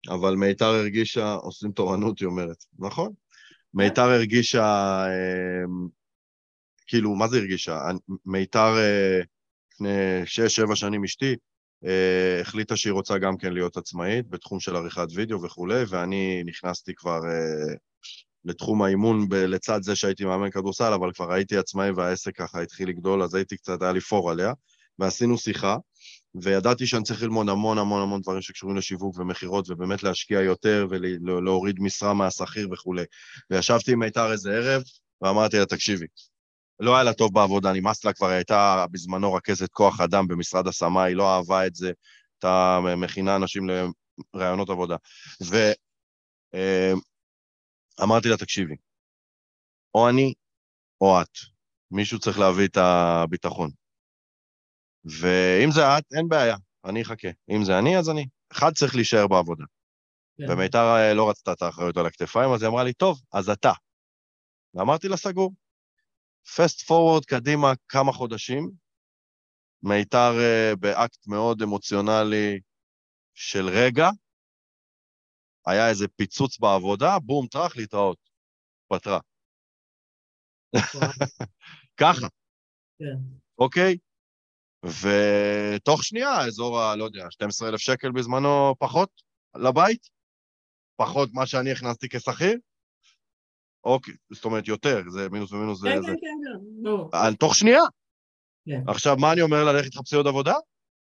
אבל 0.09 0.35
מיתר 0.35 0.65
הרגישה, 0.65 1.33
עושים 1.33 1.71
תורנות, 1.71 2.19
היא 2.19 2.27
אומרת, 2.27 2.65
נכון? 2.79 3.11
מיתר 3.73 4.09
הרגישה, 4.09 5.05
אה, 5.07 5.63
כאילו, 6.87 7.15
מה 7.15 7.27
זה 7.27 7.37
הרגישה? 7.37 7.79
מיתר 8.25 8.77
אה, 8.77 9.19
לפני 9.73 10.25
שש, 10.25 10.55
שבע 10.55 10.75
שנים 10.75 11.03
אשתי, 11.03 11.35
החליטה 12.41 12.77
שהיא 12.77 12.93
רוצה 12.93 13.17
גם 13.17 13.37
כן 13.37 13.53
להיות 13.53 13.77
עצמאית 13.77 14.27
בתחום 14.29 14.59
של 14.59 14.75
עריכת 14.75 15.07
וידאו 15.15 15.43
וכולי, 15.43 15.83
ואני 15.89 16.43
נכנסתי 16.45 16.95
כבר 16.95 17.19
אה, 17.25 17.73
לתחום 18.45 18.81
האימון 18.81 19.29
ב- 19.29 19.33
לצד 19.33 19.79
זה 19.81 19.95
שהייתי 19.95 20.25
מאמן 20.25 20.49
כדורסל, 20.49 20.93
אבל 20.93 21.11
כבר 21.13 21.33
הייתי 21.33 21.57
עצמאי 21.57 21.91
והעסק 21.91 22.35
ככה 22.35 22.61
התחיל 22.61 22.89
לגדול, 22.89 23.23
אז 23.23 23.35
הייתי 23.35 23.57
קצת, 23.57 23.81
היה 23.81 23.91
לי 23.91 24.01
פור 24.01 24.31
עליה, 24.31 24.53
ועשינו 24.99 25.37
שיחה, 25.37 25.77
וידעתי 26.43 26.87
שאני 26.87 27.03
צריך 27.03 27.23
ללמוד 27.23 27.49
המון 27.49 27.77
המון 27.77 28.01
המון 28.01 28.21
דברים 28.21 28.41
שקשורים 28.41 28.77
לשיווק 28.77 29.19
ומכירות, 29.19 29.69
ובאמת 29.69 30.03
להשקיע 30.03 30.41
יותר 30.41 30.87
ולהוריד 30.89 31.75
משרה 31.79 32.13
מהשכיר 32.13 32.67
וכולי. 32.71 33.03
וישבתי 33.51 33.91
עם 33.91 33.99
מיתר 33.99 34.31
איזה 34.31 34.51
ערב, 34.51 34.83
ואמרתי 35.21 35.57
לה, 35.57 35.65
תקשיבי, 35.65 36.05
לא 36.79 36.95
היה 36.95 37.03
לה 37.03 37.13
טוב 37.13 37.33
בעבודה, 37.33 37.73
נמאס 37.73 38.05
לה 38.05 38.13
כבר, 38.13 38.27
הייתה 38.27 38.85
בזמנו 38.91 39.33
רכזת 39.33 39.71
כוח 39.71 40.01
אדם 40.01 40.27
במשרד 40.27 40.67
השמה, 40.67 41.03
היא 41.03 41.15
לא 41.15 41.35
אהבה 41.35 41.67
את 41.67 41.75
זה, 41.75 41.91
הייתה 42.35 42.79
מכינה 42.97 43.35
אנשים 43.35 43.67
לרעיונות 44.33 44.69
עבודה. 44.69 44.95
ואמרתי 47.99 48.29
לה, 48.29 48.37
תקשיבי, 48.37 48.75
או 49.95 50.09
אני 50.09 50.33
או 51.01 51.21
את, 51.21 51.37
מישהו 51.91 52.19
צריך 52.19 52.39
להביא 52.39 52.67
את 52.67 52.77
הביטחון. 52.77 53.69
ואם 55.05 55.71
זה 55.71 55.97
את, 55.97 56.03
אין 56.13 56.27
בעיה, 56.29 56.55
אני 56.85 57.01
אחכה. 57.01 57.27
אם 57.49 57.63
זה 57.63 57.79
אני, 57.79 57.97
אז 57.97 58.09
אני. 58.09 58.25
אחד 58.51 58.73
צריך 58.73 58.95
להישאר 58.95 59.27
בעבודה. 59.27 59.63
כן. 60.37 60.51
ומיתר 60.51 60.95
אה, 60.95 61.13
לא 61.13 61.29
רצתה 61.29 61.53
את 61.53 61.61
האחריות 61.61 61.97
על 61.97 62.05
הכתפיים, 62.05 62.51
אז 62.51 62.61
היא 62.61 62.69
אמרה 62.69 62.83
לי, 62.83 62.93
טוב, 62.93 63.21
אז 63.33 63.49
אתה. 63.49 63.71
ואמרתי 64.73 65.07
לה, 65.07 65.17
סגור. 65.17 65.51
פסט 66.55 66.81
פורוורד 66.81 67.25
קדימה 67.25 67.67
כמה 67.87 68.11
חודשים, 68.11 68.71
מיתר 69.83 70.31
uh, 70.37 70.75
באקט 70.75 71.27
מאוד 71.27 71.61
אמוציונלי 71.61 72.59
של 73.33 73.65
רגע, 73.67 74.09
היה 75.67 75.89
איזה 75.89 76.07
פיצוץ 76.07 76.59
בעבודה, 76.59 77.19
בום, 77.19 77.47
טראח, 77.47 77.77
להתראות. 77.77 78.29
פתרה. 78.87 79.19
ככה. 82.01 82.27
כן. 82.99 83.35
אוקיי? 83.57 83.97
ותוך 84.85 86.03
שנייה, 86.03 86.45
אזור 86.47 86.79
ה... 86.79 86.95
לא 86.95 87.03
יודע, 87.03 87.25
12,000 87.29 87.79
שקל 87.79 88.11
בזמנו 88.11 88.75
פחות 88.79 89.21
לבית, 89.55 90.09
פחות 90.95 91.29
מה 91.33 91.47
שאני 91.47 91.71
הכנסתי 91.71 92.09
כשכיר, 92.09 92.57
אוקיי, 93.83 94.13
זאת 94.33 94.45
אומרת 94.45 94.67
יותר, 94.67 95.01
זה 95.09 95.29
מינוס 95.29 95.51
ומינוס. 95.51 95.83
כן, 95.83 96.01
זה, 96.01 96.07
כן. 96.07 96.13
כן, 96.13 96.89
כן. 97.11 97.17
על 97.17 97.35
תוך 97.35 97.55
שנייה. 97.55 97.81
כן. 98.65 98.81
עכשיו, 98.87 99.17
מה 99.17 99.33
אני 99.33 99.41
אומר, 99.41 99.63
ללכת 99.63 99.95
לחפשי 99.95 100.15
עוד 100.15 100.27
עבודה? 100.27 100.53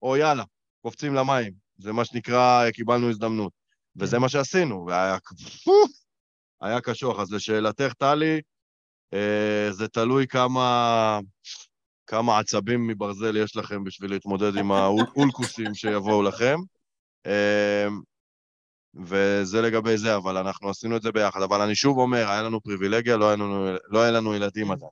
או 0.03 0.17
יאללה, 0.17 0.45
קופצים 0.83 1.15
למים. 1.15 1.53
זה 1.79 1.93
מה 1.93 2.05
שנקרא, 2.05 2.71
קיבלנו 2.71 3.11
הזדמנות. 3.11 3.53
כן. 3.99 4.05
וזה 4.05 4.19
מה 4.19 4.29
שעשינו, 4.29 4.87
והיה... 4.87 5.19
היה 6.61 6.81
קשוח. 6.81 7.21
אז 7.21 7.33
לשאלתך, 7.33 7.93
טלי, 7.93 8.41
אה, 9.15 9.69
זה 9.71 9.89
תלוי 9.89 10.27
כמה, 10.27 11.21
כמה 12.07 12.39
עצבים 12.39 12.87
מברזל 12.87 13.37
יש 13.37 13.57
לכם 13.57 13.85
בשביל 13.85 14.11
להתמודד 14.11 14.57
עם 14.57 14.73
האולקוסים 14.73 15.75
שיבואו 15.75 16.23
לכם. 16.23 16.57
וזה 19.07 19.63
לגבי 19.63 19.99
זה, 19.99 20.17
אבל 20.17 20.37
אנחנו 20.37 20.71
עשינו 20.71 20.97
את 20.97 21.03
זה 21.03 21.13
ביחד. 21.13 21.43
אבל 21.43 21.61
אני 21.61 21.75
שוב 21.75 21.99
אומר, 21.99 22.29
היה 22.29 22.43
לנו 22.43 22.61
פריבילגיה, 22.61 23.17
לא 23.17 23.27
היה 23.27 23.37
לנו, 23.37 23.77
לא 23.89 24.03
היה 24.03 24.11
לנו 24.11 24.35
ילדים 24.35 24.71
עדיין. 24.71 24.91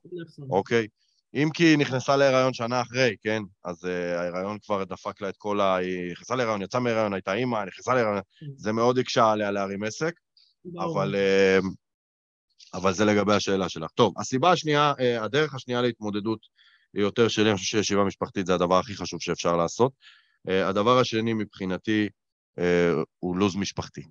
אוקיי? 0.51 0.87
אם 1.35 1.49
כי 1.55 1.65
היא 1.65 1.79
נכנסה 1.79 2.17
להיריון 2.17 2.55
שנה 2.55 2.81
אחרי, 2.81 3.17
כן? 3.23 3.43
אז 3.65 3.85
uh, 3.85 3.89
ההיריון 4.19 4.59
כבר 4.59 4.85
דפק 4.85 5.21
לה 5.21 5.29
את 5.29 5.35
כל 5.39 5.61
ה... 5.61 5.77
היא 5.77 6.13
נכנסה 6.13 6.35
להיריון, 6.35 6.63
יצאה 6.63 6.81
מהיריון, 6.81 7.13
הייתה 7.13 7.35
אימא, 7.35 7.65
נכנסה 7.65 7.95
להיריון. 7.95 8.19
זה 8.57 8.73
מאוד 8.73 8.99
הקשה 8.99 9.33
עליה 9.33 9.51
להרים 9.51 9.83
עסק, 9.83 10.13
אבל, 10.79 11.15
uh, 11.15 11.67
אבל 12.75 12.93
זה 12.93 13.05
לגבי 13.05 13.35
השאלה 13.35 13.69
שלך. 13.69 13.91
טוב, 13.91 14.15
הסיבה 14.19 14.53
השנייה, 14.53 14.93
uh, 14.93 15.25
הדרך 15.25 15.55
השנייה 15.55 15.83
להתמודדות 15.83 16.39
היא 16.95 17.03
יותר 17.03 17.29
שלי, 17.29 17.51
אני 17.51 17.59
חושב 17.59 17.79
שישיבה 17.79 18.05
משפחתית 18.05 18.47
זה 18.47 18.55
הדבר 18.55 18.79
הכי 18.79 18.95
חשוב 18.95 19.21
שאפשר 19.21 19.57
לעשות. 19.57 19.93
Uh, 20.49 20.53
הדבר 20.53 20.99
השני 20.99 21.33
מבחינתי, 21.33 22.09
הוא 23.19 23.37
לו"ז 23.37 23.57
משפחתי, 23.57 24.03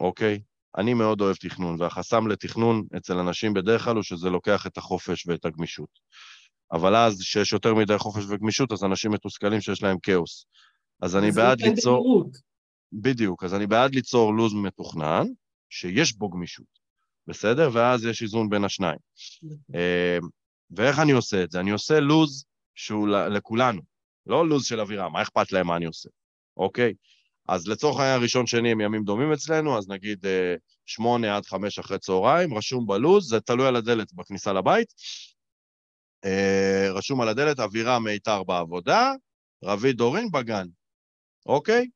אוקיי? 0.00 0.40
אני 0.78 0.94
מאוד 0.94 1.20
אוהב 1.20 1.36
תכנון, 1.36 1.80
והחסם 1.80 2.28
לתכנון 2.28 2.86
אצל 2.96 3.18
אנשים 3.18 3.54
בדרך 3.54 3.84
כלל 3.84 3.94
הוא 3.94 4.02
שזה 4.02 4.30
לוקח 4.30 4.66
את 4.66 4.78
החופש 4.78 5.26
ואת 5.26 5.44
הגמישות. 5.44 5.88
אבל 6.72 6.96
אז, 6.96 7.20
כשיש 7.20 7.52
יותר 7.52 7.74
מדי 7.74 7.98
חופש 7.98 8.24
וגמישות, 8.28 8.72
אז 8.72 8.84
אנשים 8.84 9.10
מתוסכלים 9.10 9.60
שיש 9.60 9.82
להם 9.82 9.96
כאוס. 10.02 10.46
אז 11.02 11.16
אני 11.16 11.30
בעד 11.30 11.60
ליצור... 11.60 12.30
בדיוק, 12.92 13.44
אז 13.44 13.54
אני 13.54 13.66
בעד 13.66 13.94
ליצור 13.94 14.34
לו"ז 14.34 14.54
מתוכנן, 14.54 15.24
שיש 15.70 16.16
בו 16.16 16.28
גמישות, 16.28 16.66
בסדר? 17.26 17.70
ואז 17.72 18.04
יש 18.04 18.22
איזון 18.22 18.48
בין 18.48 18.64
השניים. 18.64 18.98
אה, 19.74 20.18
ואיך 20.70 20.98
אני 20.98 21.12
עושה 21.12 21.44
את 21.44 21.50
זה? 21.50 21.60
אני 21.60 21.70
עושה 21.70 22.00
לו"ז 22.00 22.44
שהוא 22.74 23.08
לכולנו, 23.08 23.82
לא 24.26 24.48
לו"ז 24.48 24.64
של 24.64 24.80
אווירה, 24.80 25.08
מה 25.08 25.22
אכפת 25.22 25.52
להם 25.52 25.66
מה 25.66 25.76
אני 25.76 25.84
עושה, 25.84 26.08
אוקיי? 26.56 26.94
אז 27.48 27.68
לצורך 27.68 28.00
העניין 28.00 28.22
ראשון 28.22 28.46
שני 28.46 28.72
הם 28.72 28.80
ימים 28.80 29.04
דומים 29.04 29.32
אצלנו, 29.32 29.78
אז 29.78 29.88
נגיד 29.88 30.26
אה, 30.26 30.54
שמונה 30.86 31.36
עד 31.36 31.46
חמש 31.46 31.78
אחרי 31.78 31.98
צהריים, 31.98 32.54
רשום 32.54 32.86
בלוז, 32.86 33.28
זה 33.28 33.40
תלוי 33.40 33.66
על 33.66 33.76
הדלת 33.76 34.12
בכניסה 34.12 34.52
לבית. 34.52 34.94
אה, 36.24 36.88
רשום 36.92 37.20
על 37.20 37.28
הדלת, 37.28 37.60
אווירה 37.60 37.98
מיתר 37.98 38.42
בעבודה, 38.42 39.12
רביד 39.64 39.96
דורין 39.96 40.30
בגן, 40.30 40.66
אוקיי? 41.46 41.88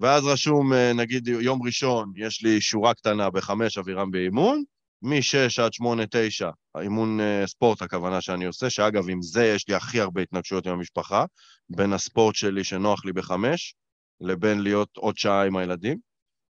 ואז 0.00 0.24
רשום, 0.24 0.72
אה, 0.72 0.92
נגיד 0.92 1.28
יום 1.28 1.62
ראשון, 1.66 2.12
יש 2.16 2.42
לי 2.42 2.60
שורה 2.60 2.94
קטנה 2.94 3.30
בחמש 3.30 3.78
אווירם 3.78 4.10
באימון, 4.10 4.62
מ-6 5.02 5.62
עד 5.62 5.72
8-9, 5.72 6.50
אימון 6.80 7.18
ספורט 7.46 7.82
הכוונה 7.82 8.20
שאני 8.20 8.44
עושה, 8.44 8.70
שאגב, 8.70 9.08
עם 9.08 9.22
זה 9.22 9.46
יש 9.46 9.68
לי 9.68 9.74
הכי 9.74 10.00
הרבה 10.00 10.22
התנגשויות 10.22 10.66
עם 10.66 10.72
המשפחה, 10.72 11.24
בין 11.70 11.92
הספורט 11.92 12.34
שלי 12.34 12.64
שנוח 12.64 13.04
לי 13.04 13.12
בחמש, 13.12 13.74
לבין 14.20 14.62
להיות 14.62 14.96
עוד 14.96 15.18
שעה 15.18 15.46
עם 15.46 15.56
הילדים, 15.56 15.98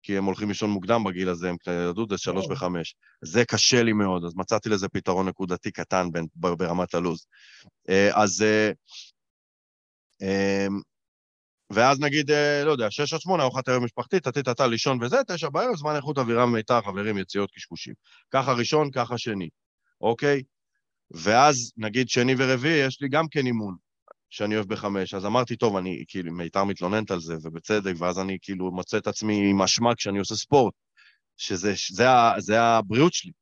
כי 0.03 0.19
הם 0.19 0.25
הולכים 0.25 0.49
לישון 0.49 0.71
מוקדם 0.71 1.05
בגיל 1.05 1.29
הזה, 1.29 1.49
הם 1.49 1.57
ילדות, 1.71 2.09
זה 2.09 2.19
שלוש 2.19 2.47
וחמש. 2.51 2.95
זה 3.23 3.45
קשה 3.45 3.83
לי 3.83 3.93
מאוד, 3.93 4.25
אז 4.25 4.33
מצאתי 4.37 4.69
לזה 4.69 4.89
פתרון 4.89 5.29
נקודתי 5.29 5.71
קטן 5.71 6.13
בין, 6.13 6.27
ברמת 6.35 6.95
הלו"ז. 6.95 7.27
אה, 7.89 8.23
אז... 8.23 8.43
אה, 8.43 8.71
אמ, 10.23 10.81
ואז 11.71 12.01
נגיד, 12.01 12.31
אה, 12.31 12.65
לא 12.65 12.71
יודע, 12.71 12.91
שש 12.91 13.15
עד 13.15 13.21
שמונה, 13.21 13.43
ארוחת 13.43 13.69
היום 13.69 13.85
משפחתית, 13.85 14.25
טטי-טטה, 14.25 14.67
לישון 14.67 15.03
וזה, 15.03 15.17
תשע 15.29 15.49
בערב, 15.49 15.77
זמן 15.77 15.97
איכות 15.97 16.19
אווירה 16.19 16.47
מיתר, 16.47 16.81
חברים, 16.81 17.19
יציאות 17.19 17.51
קשקושים. 17.51 17.95
ככה 18.31 18.53
ראשון, 18.53 18.91
ככה 18.91 19.19
שני, 19.19 19.49
אוקיי? 20.01 20.43
ואז, 21.11 21.73
נגיד 21.77 22.09
שני 22.09 22.35
ורביעי, 22.39 22.87
יש 22.87 23.01
לי 23.01 23.09
גם 23.09 23.29
כן 23.29 23.47
אימון. 23.47 23.77
שאני 24.37 24.55
אוהב 24.57 24.69
בחמש, 24.69 25.15
אז 25.15 25.27
אמרתי, 25.27 25.57
טוב, 25.57 25.77
אני, 25.77 26.05
כאילו, 26.09 26.33
מיתר 26.33 26.65
מתלוננת 26.65 27.11
על 27.11 27.21
זה, 27.21 27.37
ובצדק, 27.43 27.93
ואז 27.99 28.19
אני 28.19 28.39
כאילו 28.43 28.71
מוצא 28.71 28.99
את 28.99 29.07
עצמי 29.07 29.51
עם 29.51 29.63
אשמה 29.63 29.95
כשאני 29.95 30.19
עושה 30.19 30.35
ספורט, 30.35 30.75
שזה 31.37 31.75
זה, 31.91 32.07
זה 32.39 32.61
הבריאות 32.61 33.13
שלי, 33.13 33.33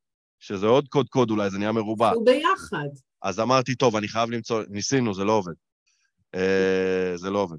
שזה 0.41 0.67
עוד 0.67 0.89
קוד 0.89 1.09
קוד 1.09 1.31
אולי, 1.31 1.51
זה 1.51 1.59
נהיה 1.59 1.73
מרובע. 1.73 2.09
אנחנו 2.09 2.25
ביחד. 2.25 2.89
אז 3.23 3.41
אמרתי, 3.41 3.75
טוב, 3.75 3.97
אני 3.97 4.09
חייב 4.09 4.31
למצוא, 4.31 4.63
ניסינו, 4.69 5.15
זה 5.15 5.25
לא 5.25 5.33
עובד. 5.33 5.53
אה, 6.35 7.13
זה 7.17 7.31
לא 7.31 7.39
עובד. 7.39 7.59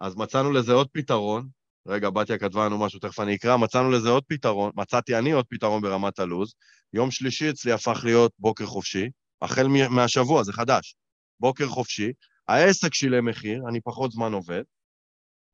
אז 0.00 0.16
מצאנו 0.16 0.52
לזה 0.52 0.72
עוד 0.72 0.88
פתרון, 0.92 1.48
רגע, 1.86 2.10
בתיה 2.10 2.38
כתבה 2.38 2.64
לנו 2.64 2.78
משהו, 2.78 3.00
תכף 3.00 3.20
אני 3.20 3.34
אקרא, 3.34 3.56
מצאנו 3.56 3.90
לזה 3.90 4.08
עוד 4.08 4.24
פתרון, 4.26 4.70
מצאתי 4.74 5.18
אני 5.18 5.32
עוד 5.32 5.46
פתרון 5.48 5.82
ברמת 5.82 6.18
הלו"ז. 6.18 6.54
יום 6.92 7.10
שלישי 7.10 7.50
אצלי 7.50 7.72
הפך 7.72 8.00
להיות 8.04 8.32
בוקר 8.38 8.66
חופשי, 8.66 9.08
החל 9.42 9.66
מהשבוע, 9.90 10.42
זה 10.42 10.52
חדש. 10.52 10.96
בוקר 11.40 11.66
חופשי, 11.66 12.12
העסק 12.48 12.94
שילם 12.94 13.28
מחיר, 13.28 13.62
אני 13.68 13.80
פחות 13.80 14.12
זמן 14.12 14.32
עובד, 14.32 14.62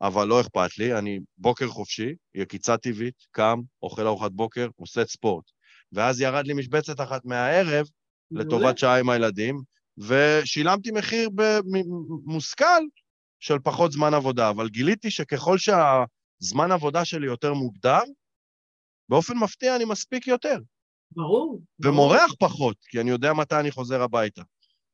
אבל 0.03 0.29
לא 0.29 0.41
אכפת 0.41 0.79
לי, 0.79 0.99
אני 0.99 1.19
בוקר 1.39 1.69
חופשי, 1.69 2.15
יקיצה 2.35 2.77
טבעית, 2.77 3.15
קם, 3.31 3.61
אוכל 3.83 4.07
ארוחת 4.07 4.33
בוקר, 4.33 4.69
עושה 4.77 5.05
ספורט. 5.05 5.45
ואז 5.93 6.21
ירד 6.21 6.47
לי 6.47 6.55
משבצת 6.55 7.01
אחת 7.01 7.25
מהערב 7.25 7.87
לטובת 8.31 8.79
שעה 8.79 8.99
עם 8.99 9.11
הילדים, 9.11 9.63
ושילמתי 9.99 10.91
מחיר 10.91 11.29
מושכל 12.25 12.83
של 13.41 13.59
פחות 13.65 13.93
זמן 13.93 14.15
עבודה, 14.15 14.51
אבל 14.51 14.69
גיליתי 14.69 15.11
שככל 15.11 15.59
שהזמן 15.59 16.73
עבודה 16.73 17.05
שלי 17.05 17.27
יותר 17.27 17.55
מוגדר, 17.55 18.01
באופן 19.09 19.39
מפתיע 19.39 19.77
אני 19.77 19.85
מספיק 19.85 20.27
יותר. 20.27 20.59
ברור. 21.11 21.61
ומורח 21.85 22.35
ברור. 22.41 22.51
פחות, 22.51 22.77
כי 22.89 23.01
אני 23.01 23.11
יודע 23.11 23.33
מתי 23.33 23.57
אני 23.61 23.71
חוזר 23.71 24.03
הביתה, 24.03 24.43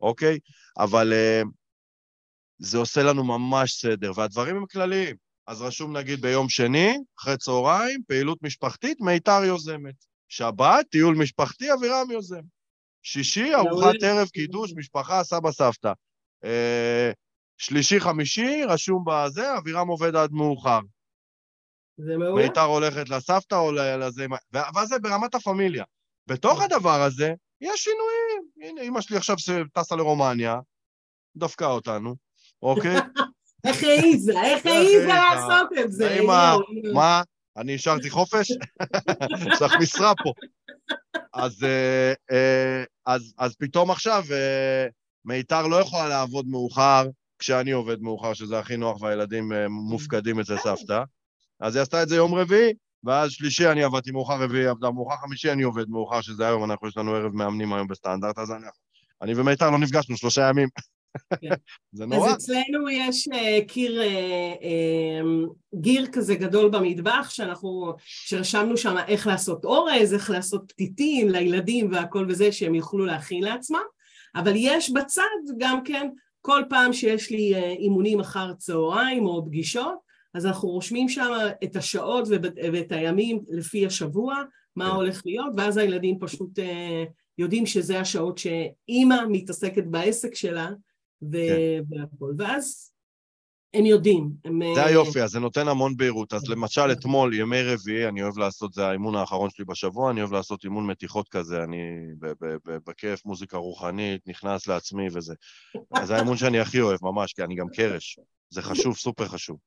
אוקיי? 0.00 0.38
אבל 0.78 1.12
uh, 1.12 1.48
זה 2.58 2.78
עושה 2.78 3.02
לנו 3.02 3.24
ממש 3.24 3.72
סדר, 3.72 4.12
והדברים 4.16 4.56
הם 4.56 4.66
כלליים. 4.66 5.16
אז 5.46 5.62
רשום 5.62 5.96
נגיד 5.96 6.20
ביום 6.20 6.48
שני, 6.48 6.98
אחרי 7.18 7.36
צהריים, 7.36 8.02
פעילות 8.08 8.42
משפחתית, 8.42 9.00
מיתר 9.00 9.44
יוזמת. 9.44 9.94
שבת, 10.28 10.86
טיול 10.90 11.16
משפחתי, 11.16 11.72
אבירם 11.72 12.10
יוזם. 12.10 12.42
שישי, 13.02 13.54
ארוחת 13.54 13.94
ערב, 14.02 14.28
קידוש, 14.28 14.72
משפחה, 14.76 15.24
סבא, 15.24 15.50
סבתא. 15.52 15.92
אה, 16.44 17.10
שלישי, 17.58 18.00
חמישי, 18.00 18.64
רשום 18.64 19.04
בזה, 19.06 19.58
אבירם 19.58 19.88
עובד 19.88 20.16
עד 20.16 20.32
מאוחר. 20.32 20.80
זה 21.96 22.16
מעולה. 22.16 22.42
מיתר 22.42 22.62
הולכת 22.62 23.08
לסבתא 23.08 23.54
או 23.54 23.72
לזה, 23.72 24.26
ואז 24.52 24.88
זה 24.88 24.98
ברמת 24.98 25.34
הפמיליה. 25.34 25.84
בתוך 26.26 26.62
הדבר 26.62 27.02
הזה, 27.02 27.34
יש 27.60 27.80
שינויים. 27.84 28.50
הנה, 28.62 28.82
אמא 28.88 29.00
שלי 29.00 29.16
עכשיו 29.16 29.36
טסה 29.72 29.96
לרומניה, 29.96 30.56
דפקה 31.36 31.66
אותנו, 31.66 32.14
אוקיי? 32.62 32.96
איך 33.66 33.82
העיזה, 33.82 34.42
איך 34.42 34.66
העיזה 34.66 35.06
לעשות 35.06 35.68
את 35.80 35.92
זה? 35.92 36.18
מה? 36.94 37.22
אני 37.56 37.74
השארתי 37.74 38.10
חופש? 38.10 38.50
יש 39.52 39.62
לך 39.62 39.72
משרה 39.80 40.12
פה. 40.24 40.32
אז, 41.34 41.64
אה, 41.64 42.12
אה, 42.30 42.84
אז, 43.06 43.34
אז 43.38 43.56
פתאום 43.56 43.90
עכשיו 43.90 44.24
אה, 44.32 44.86
מיתר 45.24 45.66
לא 45.66 45.76
יכולה 45.76 46.08
לעבוד 46.08 46.46
מאוחר 46.48 47.06
כשאני 47.38 47.70
עובד 47.70 48.00
מאוחר, 48.00 48.34
שזה 48.34 48.58
הכי 48.58 48.76
נוח 48.76 49.02
והילדים 49.02 49.52
מופקדים 49.68 50.40
אצל 50.40 50.56
סבתא. 50.58 51.02
אז 51.60 51.76
היא 51.76 51.82
עשתה 51.82 52.02
את 52.02 52.08
זה 52.08 52.16
יום 52.16 52.34
רביעי, 52.34 52.72
ואז 53.04 53.30
שלישי 53.30 53.68
אני 53.68 53.82
עבדתי 53.82 54.10
מאוחר, 54.10 54.42
רביעי 54.42 54.66
עבדה 54.66 54.90
מאוחר, 54.90 55.16
חמישי 55.16 55.52
אני 55.52 55.62
עובד 55.62 55.88
מאוחר, 55.88 56.20
שזה 56.20 56.46
היום, 56.46 56.64
אנחנו, 56.64 56.88
יש 56.88 56.96
לנו 56.96 57.14
ערב 57.14 57.32
מאמנים 57.34 57.72
היום 57.72 57.88
בסטנדרט, 57.88 58.38
אז 58.38 58.50
אני, 58.50 58.66
אני 59.22 59.34
ומיתר 59.34 59.70
לא 59.70 59.78
נפגשנו 59.78 60.16
שלושה 60.16 60.48
ימים. 60.48 60.68
כן. 61.40 61.48
זה 61.92 62.06
נורא. 62.06 62.28
אז 62.28 62.34
אצלנו 62.34 62.90
יש 62.90 63.28
uh, 63.28 63.64
קיר, 63.68 64.02
uh, 64.02 64.62
uh, 64.62 65.52
גיר 65.80 66.06
כזה 66.12 66.34
גדול 66.34 66.70
במטבח, 66.70 67.30
שאנחנו, 67.30 67.94
שרשמנו 68.04 68.76
שם 68.76 68.96
איך 69.08 69.26
לעשות 69.26 69.64
אורז, 69.64 70.14
איך 70.14 70.30
לעשות 70.30 70.72
פתיתים 70.72 71.28
לילדים 71.28 71.92
והכל 71.92 72.26
וזה, 72.28 72.52
שהם 72.52 72.74
יוכלו 72.74 73.06
להכין 73.06 73.42
לעצמם, 73.42 73.84
אבל 74.36 74.52
יש 74.56 74.90
בצד 74.90 75.22
גם 75.58 75.84
כן, 75.84 76.08
כל 76.40 76.62
פעם 76.68 76.92
שיש 76.92 77.30
לי 77.30 77.54
אימונים 77.56 78.20
אחר 78.20 78.52
צהריים 78.52 79.26
או 79.26 79.46
פגישות, 79.46 80.06
אז 80.34 80.46
אנחנו 80.46 80.68
רושמים 80.68 81.08
שם 81.08 81.30
את 81.64 81.76
השעות 81.76 82.28
ואת 82.72 82.92
הימים 82.92 83.40
לפי 83.48 83.86
השבוע, 83.86 84.34
מה 84.76 84.90
כן. 84.90 84.90
הולך 84.90 85.22
להיות, 85.24 85.52
ואז 85.56 85.76
הילדים 85.76 86.18
פשוט 86.18 86.58
יודעים 87.38 87.66
שזה 87.66 88.00
השעות 88.00 88.38
שאימא 88.38 89.16
מתעסקת 89.28 89.84
בעסק 89.84 90.34
שלה, 90.34 90.70
כן. 91.32 91.96
והכל. 91.98 92.32
ואז 92.38 92.92
הם 93.74 93.86
יודעים. 93.86 94.30
הם... 94.44 94.60
זה 94.74 94.80
אה, 94.80 94.86
היופי, 94.86 95.22
אז 95.22 95.30
זה 95.30 95.40
נותן 95.40 95.68
המון 95.68 95.96
בהירות. 95.96 96.32
אז 96.32 96.48
למשל, 96.48 96.92
אתמול, 96.92 97.34
ימי 97.34 97.62
רביעי, 97.62 98.08
אני 98.08 98.22
אוהב 98.22 98.38
לעשות, 98.38 98.72
זה 98.72 98.86
האימון 98.86 99.14
האחרון 99.14 99.50
שלי 99.50 99.64
בשבוע, 99.64 100.10
אני 100.10 100.20
אוהב 100.20 100.32
לעשות 100.32 100.64
אימון 100.64 100.86
מתיחות 100.86 101.28
כזה, 101.28 101.64
אני 101.64 101.78
בכיף, 102.86 103.24
מוזיקה 103.24 103.56
רוחנית, 103.56 104.28
נכנס 104.28 104.66
לעצמי 104.66 105.06
וזה. 105.12 105.34
אז 105.94 106.08
זה 106.08 106.16
האימון 106.16 106.36
שאני 106.36 106.60
הכי 106.60 106.80
אוהב, 106.80 106.98
ממש, 107.02 107.32
כי 107.32 107.42
אני 107.42 107.54
גם 107.54 107.68
קרש. 107.68 108.18
זה 108.50 108.62
חשוב, 108.62 108.96
סופר 108.96 109.28
חשוב. 109.28 109.58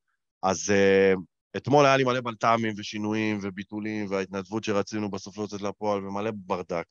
אז 0.44 0.70
uh, 0.70 1.20
אתמול 1.58 1.86
היה 1.86 1.98
לי 1.98 2.04
מלא 2.04 2.22
בלת"מים 2.22 2.74
ושינויים 2.78 3.40
וביטולים, 3.42 4.06
וההתנדבות 4.10 4.64
שרצינו 4.64 5.10
בסוף 5.12 5.38
לא 5.38 5.44
יוצאת 5.44 5.62
לפועל, 5.62 6.08
ומלא 6.08 6.32
ברדק, 6.36 6.86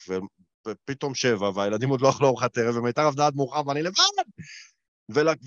ופתאום 0.69 1.15
שבע, 1.15 1.51
והילדים 1.55 1.89
עוד 1.89 2.01
לא 2.01 2.11
אכלו 2.11 2.29
ארוחת 2.29 2.59
ערב, 2.59 2.77
ומיתר 2.77 3.03
עבדה 3.03 3.27
עד 3.27 3.37
מאוחר, 3.37 3.63
ואני 3.67 3.83
לבד. 3.83 4.03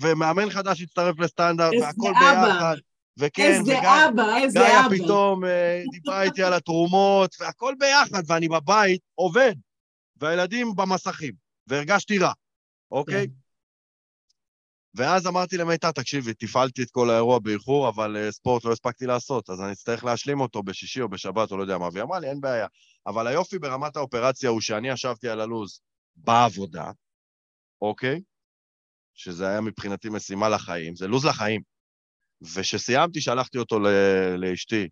ומאמן 0.00 0.50
חדש 0.50 0.82
הצטרף 0.82 1.18
לסטנדרט, 1.18 1.72
והכל 1.80 2.12
ביחד. 2.20 2.76
וכן, 3.18 3.42
איזה 3.42 3.78
וגם, 3.78 4.08
אבא, 4.12 4.36
איזה 4.36 4.58
גיא 4.58 4.80
אבא. 4.80 4.88
גיא 4.88 5.04
פתאום 5.04 5.44
אה, 5.44 5.82
דיברה 5.92 6.22
איתי 6.22 6.42
על 6.42 6.52
התרומות, 6.52 7.36
והכל 7.40 7.74
ביחד, 7.78 8.22
ואני 8.26 8.48
בבית 8.48 9.00
עובד, 9.14 9.54
והילדים 10.16 10.76
במסכים, 10.76 11.32
והרגשתי 11.66 12.18
רע, 12.18 12.32
אוקיי? 12.90 13.26
ואז 14.94 15.26
אמרתי 15.26 15.56
למיתר, 15.56 15.92
תקשיבי, 15.92 16.34
תפעלתי 16.34 16.82
את 16.82 16.90
כל 16.90 17.10
האירוע 17.10 17.38
באיחור, 17.38 17.88
אבל 17.88 18.16
uh, 18.16 18.32
ספורט 18.32 18.64
לא 18.64 18.72
הספקתי 18.72 19.06
לעשות, 19.06 19.50
אז 19.50 19.60
אני 19.60 19.72
אצטרך 19.72 20.04
להשלים 20.04 20.40
אותו 20.40 20.62
בשישי 20.62 21.00
או 21.00 21.08
בשבת 21.08 21.50
או 21.50 21.56
לא 21.56 21.62
יודע 21.62 21.78
מה. 21.78 21.88
והיא 21.92 22.02
אמרה 22.02 22.20
לי, 22.20 22.30
אין 22.30 22.40
בעיה. 22.40 22.66
אבל 23.06 23.26
היופי 23.26 23.58
ברמת 23.58 23.96
האופרציה 23.96 24.50
הוא 24.50 24.60
שאני 24.60 24.88
ישבתי 24.88 25.28
על 25.28 25.40
הלו"ז 25.40 25.80
בעבודה, 26.16 26.90
אוקיי? 27.82 28.20
שזה 29.14 29.48
היה 29.48 29.60
מבחינתי 29.60 30.08
משימה 30.08 30.48
לחיים, 30.48 30.96
זה 30.96 31.08
לו"ז 31.08 31.24
לחיים. 31.24 31.62
וכשסיימתי, 32.54 33.20
שלחתי 33.20 33.58
אותו 33.58 33.78
לאשתי 34.38 34.88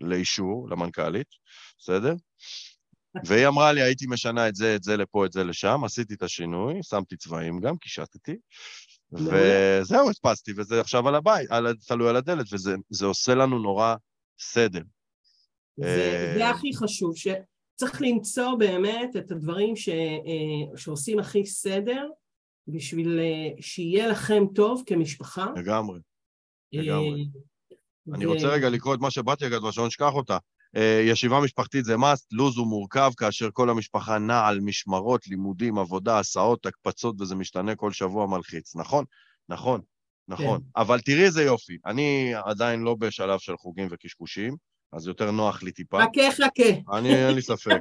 לאישור, 0.00 0.68
למנכ"לית, 0.70 1.28
בסדר? 1.78 2.14
והיא 3.26 3.48
אמרה 3.48 3.72
לי, 3.72 3.82
הייתי 3.82 4.06
משנה 4.08 4.48
את 4.48 4.54
זה, 4.54 4.76
את 4.76 4.82
זה 4.82 4.96
לפה, 4.96 5.26
את 5.26 5.32
זה 5.32 5.44
לשם, 5.44 5.84
עשיתי 5.84 6.14
את 6.14 6.22
השינוי, 6.22 6.82
שמתי 6.82 7.16
צבעים 7.16 7.60
גם, 7.60 7.76
קישטתי, 7.76 8.36
וזהו, 9.12 10.08
הדפסתי, 10.10 10.52
וזה 10.56 10.80
עכשיו 10.80 11.08
על 11.08 11.14
הבית, 11.14 11.50
על, 11.50 11.74
תלוי 11.88 12.08
על 12.08 12.16
הדלת, 12.16 12.46
וזה 12.52 13.06
עושה 13.06 13.34
לנו 13.34 13.58
נורא 13.58 13.94
סדר. 14.38 14.82
זה, 15.76 16.34
זה 16.36 16.44
אה, 16.44 16.50
הכי 16.50 16.76
חשוב, 16.76 17.14
שצריך 17.16 18.02
למצוא 18.02 18.54
באמת 18.58 19.16
את 19.16 19.30
הדברים 19.30 19.76
ש, 19.76 19.88
אה, 19.88 20.76
שעושים 20.76 21.18
הכי 21.18 21.46
סדר, 21.46 22.08
בשביל 22.68 23.20
אה, 23.20 23.62
שיהיה 23.62 24.06
לכם 24.06 24.42
טוב 24.54 24.82
כמשפחה. 24.86 25.46
לגמרי, 25.56 26.00
לגמרי. 26.72 27.28
אני 28.14 28.26
רוצה 28.26 28.48
רגע 28.48 28.68
לקרוא 28.70 28.94
את 28.94 29.00
מה 29.00 29.10
שבאתי 29.10 29.44
להגיד, 29.44 29.64
ושלא 29.64 29.86
נשכח 29.86 30.12
אותה. 30.12 30.38
ישיבה 30.80 31.40
משפחתית 31.40 31.84
זה 31.84 31.94
must, 31.94 32.26
לו"ז 32.32 32.56
הוא 32.56 32.66
מורכב 32.66 33.10
כאשר 33.16 33.48
כל 33.52 33.70
המשפחה 33.70 34.18
נעה 34.18 34.48
על 34.48 34.60
משמרות, 34.60 35.26
לימודים, 35.26 35.78
עבודה, 35.78 36.18
הסעות, 36.18 36.66
הקפצות, 36.66 37.20
וזה 37.20 37.34
משתנה 37.34 37.74
כל 37.76 37.92
שבוע 37.92 38.26
מלחיץ. 38.26 38.76
נכון? 38.76 39.04
נכון, 39.48 39.80
נכון. 40.28 40.58
כן. 40.58 40.64
אבל 40.76 41.00
תראי 41.00 41.24
איזה 41.24 41.42
יופי, 41.42 41.78
אני 41.86 42.32
עדיין 42.44 42.80
לא 42.80 42.94
בשלב 42.94 43.38
של 43.38 43.56
חוגים 43.56 43.88
וקשקושים, 43.90 44.56
אז 44.92 45.06
יותר 45.06 45.30
נוח 45.30 45.62
לי 45.62 45.72
טיפה. 45.72 45.98
חכה, 46.02 46.30
חכה. 46.32 46.96
אני, 46.98 47.26
אין 47.26 47.34
לי 47.34 47.42
ספק, 47.42 47.80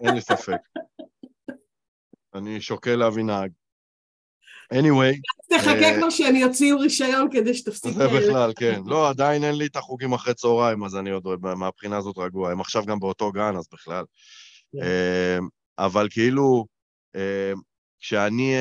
אין 0.00 0.14
לי 0.14 0.20
ספק. 0.20 0.58
אני 2.34 2.60
שוקל 2.60 2.96
להביא 2.96 3.24
נהג. 3.24 3.50
anyway. 4.74 5.14
תחכה 5.50 5.70
אה, 5.70 5.96
כבר 5.98 6.10
שהם 6.10 6.36
יוציאו 6.36 6.78
רישיון 6.78 7.28
כדי 7.32 7.54
שתפסיק... 7.54 7.92
זה 7.92 8.06
בכלל, 8.08 8.52
כן. 8.56 8.80
לא, 8.90 9.08
עדיין 9.08 9.44
אין 9.44 9.54
לי 9.54 9.66
את 9.66 9.76
החוגים 9.76 10.12
אחרי 10.12 10.34
צהריים, 10.34 10.84
אז 10.84 10.96
אני 10.96 11.10
עוד 11.10 11.24
מהבחינה 11.40 11.96
הזאת 11.96 12.18
רגוע. 12.18 12.52
הם 12.52 12.60
עכשיו 12.60 12.84
גם 12.84 13.00
באותו 13.00 13.32
גן, 13.32 13.56
אז 13.56 13.68
בכלל. 13.72 14.04
כן. 14.72 14.78
אה, 14.82 15.38
אבל 15.78 16.08
כאילו, 16.10 16.66
אה, 17.16 17.52
כשאני... 18.00 18.54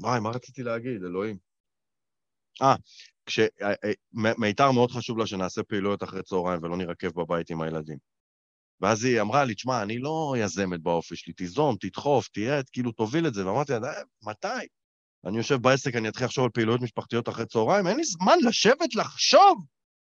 וואי, 0.00 0.20
מה 0.20 0.30
רציתי 0.30 0.62
להגיד, 0.62 1.04
אלוהים? 1.04 1.36
אה, 2.62 2.74
כשמיתר 3.26 4.70
מאוד 4.70 4.90
חשוב 4.90 5.18
לה 5.18 5.26
שנעשה 5.26 5.62
פעילויות 5.62 6.02
אחרי 6.02 6.22
צהריים 6.22 6.62
ולא 6.62 6.76
נרכב 6.76 7.10
בבית 7.14 7.50
עם 7.50 7.62
הילדים. 7.62 7.98
ואז 8.80 9.04
היא 9.04 9.20
אמרה 9.20 9.44
לי, 9.44 9.54
תשמע, 9.54 9.82
אני 9.82 9.98
לא 9.98 10.34
יזמת 10.38 10.80
באופי 10.80 11.16
שלי, 11.16 11.32
תיזום, 11.32 11.76
תדחוף, 11.80 12.28
תהיה, 12.28 12.62
כאילו, 12.72 12.92
תוביל 12.92 13.26
את 13.26 13.34
זה. 13.34 13.46
ואמרתי 13.46 13.72
לה, 13.72 13.92
מתי? 14.22 14.66
אני 15.26 15.36
יושב 15.36 15.54
בעסק, 15.54 15.96
אני 15.96 16.08
אתחיל 16.08 16.26
לחשוב 16.26 16.44
על 16.44 16.50
פעילויות 16.50 16.80
משפחתיות 16.80 17.28
אחרי 17.28 17.46
צהריים, 17.46 17.86
אין 17.86 17.96
לי 17.96 18.04
זמן 18.04 18.36
לשבת 18.42 18.94
לחשוב 18.94 19.64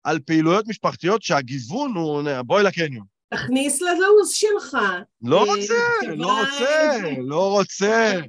על 0.05 0.19
פעילויות 0.19 0.69
משפחתיות 0.69 1.23
שהגיוון 1.23 1.93
הוא... 1.95 2.23
בואי 2.47 2.63
לקניון. 2.63 3.07
תכניס 3.35 3.83
ללו"ז 3.83 4.31
שלך. 4.31 4.77
לא 5.23 5.45
אה, 5.45 5.55
רוצה, 5.55 5.75
לא 6.17 6.41
רוצה, 6.41 6.99
לא 7.19 7.51
רוצה. 7.51 8.21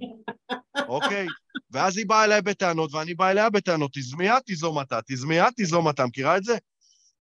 אוקיי? 0.88 1.28
ואז 1.72 1.98
היא 1.98 2.06
באה 2.08 2.24
אליי 2.24 2.42
בטענות, 2.42 2.94
ואני 2.94 3.14
בא 3.14 3.30
אליה 3.30 3.50
בטענות, 3.50 3.92
תזמי 3.94 4.30
את, 4.30 4.44
תיזום 4.46 4.82
אתה, 4.82 5.00
תזמי 5.08 5.42
את, 5.42 5.54
תיזום 5.56 5.90
אתה. 5.90 6.06
מכירה 6.06 6.38
את 6.38 6.44
זה? 6.44 6.58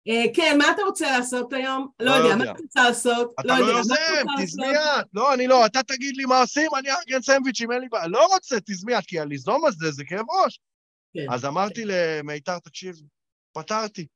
אה, 0.08 0.24
כן, 0.34 0.58
מה 0.58 0.70
אתה 0.70 0.82
רוצה 0.82 1.18
לעשות 1.18 1.52
היום? 1.52 1.88
לא, 2.00 2.18
לא 2.18 2.24
יודע, 2.24 2.36
מה 2.36 2.44
אתה 2.44 2.62
רוצה 2.62 2.82
לעשות? 2.82 3.34
אתה 3.40 3.48
לא, 3.48 3.66
לא 3.66 3.72
יוזם, 3.72 4.24
תזמי 4.42 4.66
את. 4.70 5.06
לא, 5.14 5.34
אני 5.34 5.46
לא, 5.46 5.66
אתה 5.66 5.82
תגיד 5.82 6.16
לי 6.16 6.24
מה 6.24 6.40
עושים, 6.40 6.70
אני 6.78 6.90
אארגן 6.90 7.22
סנדוויצ'ים, 7.22 7.72
אין 7.72 7.80
לי 7.80 7.88
בעיה. 7.88 8.06
לא 8.06 8.26
רוצה, 8.26 8.56
תזמי 8.66 8.98
את, 8.98 9.06
כי 9.06 9.20
הליזום 9.20 9.66
הזה 9.66 9.90
זה 9.90 10.04
כאב 10.04 10.24
ראש. 10.30 10.60
כן. 11.14 11.32
אז 11.32 11.44
אמרתי 11.44 11.82
למיתר, 11.84 12.58
תקשיב, 12.58 12.96
פתרתי. 13.52 14.06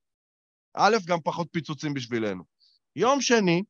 א', 0.74 0.96
גם 1.06 1.18
פחות 1.24 1.48
פיצוצים 1.50 1.94
בשבילנו. 1.94 2.42
יום 2.96 3.20
שני, 3.20 3.62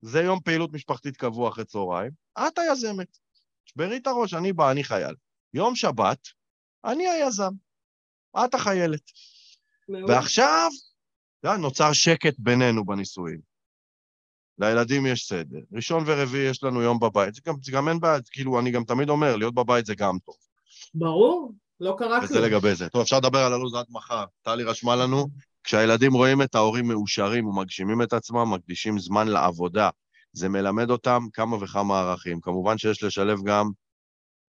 זה 0.00 0.20
יום 0.20 0.40
פעילות 0.40 0.72
משפחתית 0.72 1.16
קבוע 1.16 1.48
אחרי 1.48 1.64
צהריים, 1.64 2.10
את 2.38 2.58
היזמת. 2.58 3.18
שברי 3.64 3.96
את 3.96 4.06
הראש, 4.06 4.34
אני 4.34 4.52
בא, 4.52 4.70
אני 4.70 4.84
חייל. 4.84 5.14
יום 5.54 5.76
שבת, 5.76 6.28
אני 6.84 7.08
היזם, 7.08 7.52
את 8.44 8.54
החיילת. 8.54 9.02
ועכשיו, 10.08 10.70
נוצר 11.44 11.92
שקט 11.92 12.34
בינינו 12.38 12.84
בנישואים. 12.84 13.50
לילדים 14.58 15.06
יש 15.06 15.28
סדר. 15.28 15.58
ראשון 15.72 16.04
ורביעי 16.06 16.50
יש 16.50 16.62
לנו 16.62 16.82
יום 16.82 17.00
בבית. 17.00 17.34
זה 17.34 17.40
גם, 17.46 17.54
זה 17.62 17.72
גם 17.72 17.88
אין 17.88 18.00
בעיה, 18.00 18.18
כאילו, 18.30 18.60
אני 18.60 18.70
גם 18.70 18.84
תמיד 18.84 19.08
אומר, 19.08 19.36
להיות 19.36 19.54
בבית 19.54 19.86
זה 19.86 19.94
גם 19.94 20.18
טוב. 20.24 20.34
ברור, 20.94 21.52
לא 21.80 21.94
קרה 21.98 22.20
כלום. 22.20 22.24
וזה 22.24 22.40
לגבי 22.40 22.74
זה. 22.74 22.88
טוב, 22.88 23.00
אפשר 23.00 23.16
לדבר 23.18 23.38
על 23.38 23.52
הלו"ז 23.52 23.74
עד 23.74 23.86
מחר. 23.90 24.24
טלי 24.42 24.64
רשמה 24.64 24.96
לנו, 24.96 25.26
כשהילדים 25.64 26.12
רואים 26.12 26.42
את 26.42 26.54
ההורים 26.54 26.88
מאושרים 26.88 27.46
ומגשימים 27.46 28.02
את 28.02 28.12
עצמם, 28.12 28.54
מקדישים 28.54 28.98
זמן 28.98 29.28
לעבודה. 29.28 29.90
זה 30.32 30.48
מלמד 30.48 30.90
אותם 30.90 31.22
כמה 31.32 31.56
וכמה 31.60 32.00
ערכים. 32.00 32.40
כמובן 32.40 32.78
שיש 32.78 33.02
לשלב 33.02 33.38
גם 33.44 33.70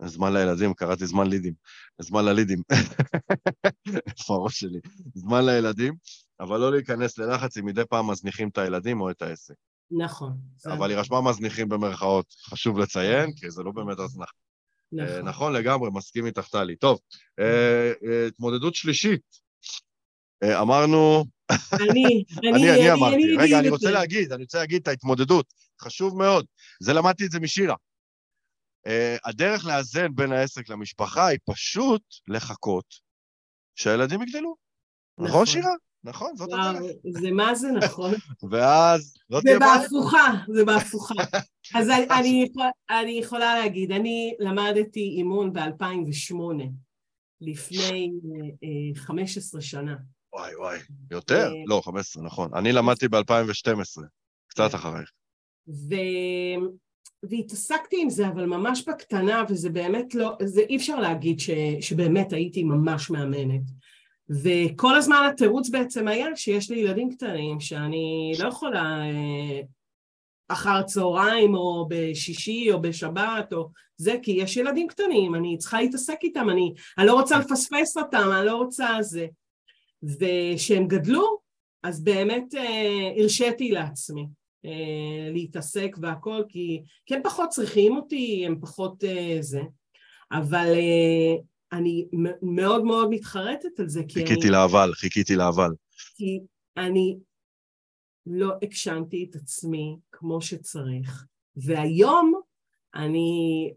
זמן 0.05 0.33
לילדים, 0.33 0.73
קראתי 0.73 1.05
זמן 1.05 1.27
לידים. 1.27 1.53
זמן 2.01 2.25
ללידים. 2.25 2.61
איפה 4.07 4.33
הראש 4.33 4.59
שלי? 4.59 4.79
זמן 5.15 5.45
לילדים, 5.45 5.93
אבל 6.41 6.59
לא 6.59 6.71
להיכנס 6.71 7.17
ללחץ 7.17 7.57
אם 7.57 7.65
מדי 7.65 7.81
פעם 7.89 8.11
מזניחים 8.11 8.49
את 8.49 8.57
הילדים 8.57 9.01
או 9.01 9.09
את 9.11 9.21
העסק. 9.21 9.55
נכון. 9.91 10.37
אבל 10.65 10.89
היא 10.89 10.97
רשמה 10.97 11.21
מזניחים 11.21 11.69
במרכאות, 11.69 12.25
חשוב 12.43 12.79
לציין, 12.79 13.33
כי 13.35 13.51
זה 13.51 13.63
לא 13.63 13.71
באמת 13.71 13.99
הזנחה. 13.99 14.31
נכון. 14.91 15.27
נכון 15.27 15.53
לגמרי, 15.53 15.89
מסכים 15.93 16.25
איתך, 16.25 16.47
טלי. 16.47 16.75
טוב, 16.75 16.99
התמודדות 18.27 18.75
שלישית. 18.75 19.21
אמרנו... 20.43 21.25
אני, 21.81 22.23
אני, 22.37 22.71
אני 22.71 22.91
אמרתי. 22.91 23.37
רגע, 23.37 23.59
אני 23.59 23.69
רוצה 23.69 23.91
להגיד, 23.91 24.31
אני 24.31 24.43
רוצה 24.43 24.57
להגיד 24.57 24.81
את 24.81 24.87
ההתמודדות. 24.87 25.53
חשוב 25.81 26.17
מאוד. 26.17 26.45
זה 26.79 26.93
למדתי 26.93 27.25
את 27.25 27.31
זה 27.31 27.39
משירה. 27.39 27.75
הדרך 29.25 29.65
לאזן 29.65 30.15
בין 30.15 30.31
העסק 30.31 30.69
למשפחה 30.69 31.27
היא 31.27 31.39
פשוט 31.45 32.01
לחכות 32.27 32.85
שהילדים 33.75 34.21
יגדלו. 34.21 34.55
נכון, 35.17 35.29
נכון 35.29 35.45
שירה? 35.45 35.71
נכון, 36.03 36.35
זאת 36.35 36.49
הדרך. 36.53 36.91
זה 37.21 37.31
מה 37.31 37.55
זה 37.55 37.71
נכון. 37.71 38.11
ואז 38.51 39.13
לא 39.29 39.41
תהיה 39.41 39.59
בעיה. 39.59 39.79
זה 39.79 39.83
בהפוכה, 39.83 40.33
זה 40.53 40.65
בהפוכה. 40.69 41.23
אז 41.75 41.89
אני, 41.89 42.47
אני 42.89 43.11
יכולה 43.11 43.55
להגיד, 43.55 43.91
אני 43.91 44.35
למדתי 44.39 44.99
אימון 44.99 45.53
ב-2008, 45.53 46.35
לפני 47.41 48.11
uh, 48.95 48.99
15 48.99 49.61
שנה. 49.61 49.95
וואי 50.33 50.55
וואי, 50.55 50.79
יותר? 51.11 51.51
ו... 51.51 51.69
לא, 51.69 51.81
15, 51.85 52.23
נכון. 52.23 52.53
אני 52.55 52.71
למדתי 52.71 53.07
ב-2012, 53.07 54.01
קצת 54.47 54.71
כן. 54.71 54.77
אחריך. 54.77 55.11
ו... 55.67 55.95
והתעסקתי 57.29 58.01
עם 58.01 58.09
זה, 58.09 58.27
אבל 58.27 58.45
ממש 58.45 58.83
בקטנה, 58.87 59.43
וזה 59.49 59.69
באמת 59.69 60.15
לא, 60.15 60.37
זה 60.43 60.61
אי 60.61 60.77
אפשר 60.77 60.99
להגיד 60.99 61.39
ש... 61.39 61.49
שבאמת 61.81 62.33
הייתי 62.33 62.63
ממש 62.63 63.09
מאמנת. 63.09 63.61
וכל 64.31 64.95
הזמן 64.95 65.29
התירוץ 65.29 65.69
בעצם 65.69 66.07
היה 66.07 66.35
שיש 66.35 66.71
לי 66.71 66.79
ילדים 66.79 67.11
קטנים 67.11 67.59
שאני 67.59 68.33
לא 68.39 68.47
יכולה 68.47 69.01
אה, 69.01 69.61
אחר 70.47 70.83
צהריים 70.83 71.55
או 71.55 71.87
בשישי 71.89 72.71
או 72.71 72.81
בשבת 72.81 73.53
או 73.53 73.69
זה, 73.97 74.15
כי 74.23 74.31
יש 74.31 74.57
ילדים 74.57 74.87
קטנים, 74.87 75.35
אני 75.35 75.57
צריכה 75.57 75.81
להתעסק 75.81 76.17
איתם, 76.23 76.49
אני, 76.49 76.73
אני 76.97 77.07
לא 77.07 77.13
רוצה 77.13 77.39
לפספס 77.39 77.97
אותם, 77.97 78.29
אני 78.37 78.45
לא 78.45 78.55
רוצה 78.55 78.97
זה. 79.01 79.27
וכשהם 80.03 80.87
גדלו, 80.87 81.37
אז 81.83 82.03
באמת 82.03 82.55
אה, 82.55 83.11
הרשיתי 83.17 83.71
לעצמי 83.71 84.27
אה, 84.65 85.29
להתעסק 85.33 85.95
והכל, 86.01 86.43
כי, 86.49 86.81
כי 87.05 87.15
הם 87.15 87.21
פחות 87.23 87.49
צריכים 87.49 87.95
אותי, 87.95 88.43
הם 88.45 88.59
פחות 88.61 89.03
אה, 89.03 89.37
זה. 89.39 89.61
אבל 90.31 90.67
אה, 90.73 91.35
אני 91.71 92.07
מאוד 92.41 92.83
מאוד 92.83 93.09
מתחרטת 93.09 93.79
על 93.79 93.89
זה, 93.89 94.03
כי 94.03 94.13
חיכיתי 94.13 94.21
אני... 94.21 94.29
חיכיתי 94.29 94.49
לאבל, 94.49 94.93
חיכיתי 94.93 95.35
לאבל. 95.35 95.71
כי 96.15 96.39
אני 96.77 97.17
לא 98.25 98.53
הגשמתי 98.61 99.27
את 99.29 99.35
עצמי 99.35 99.97
כמו 100.11 100.41
שצריך, 100.41 101.25
והיום 101.55 102.41
אני, 102.95 103.73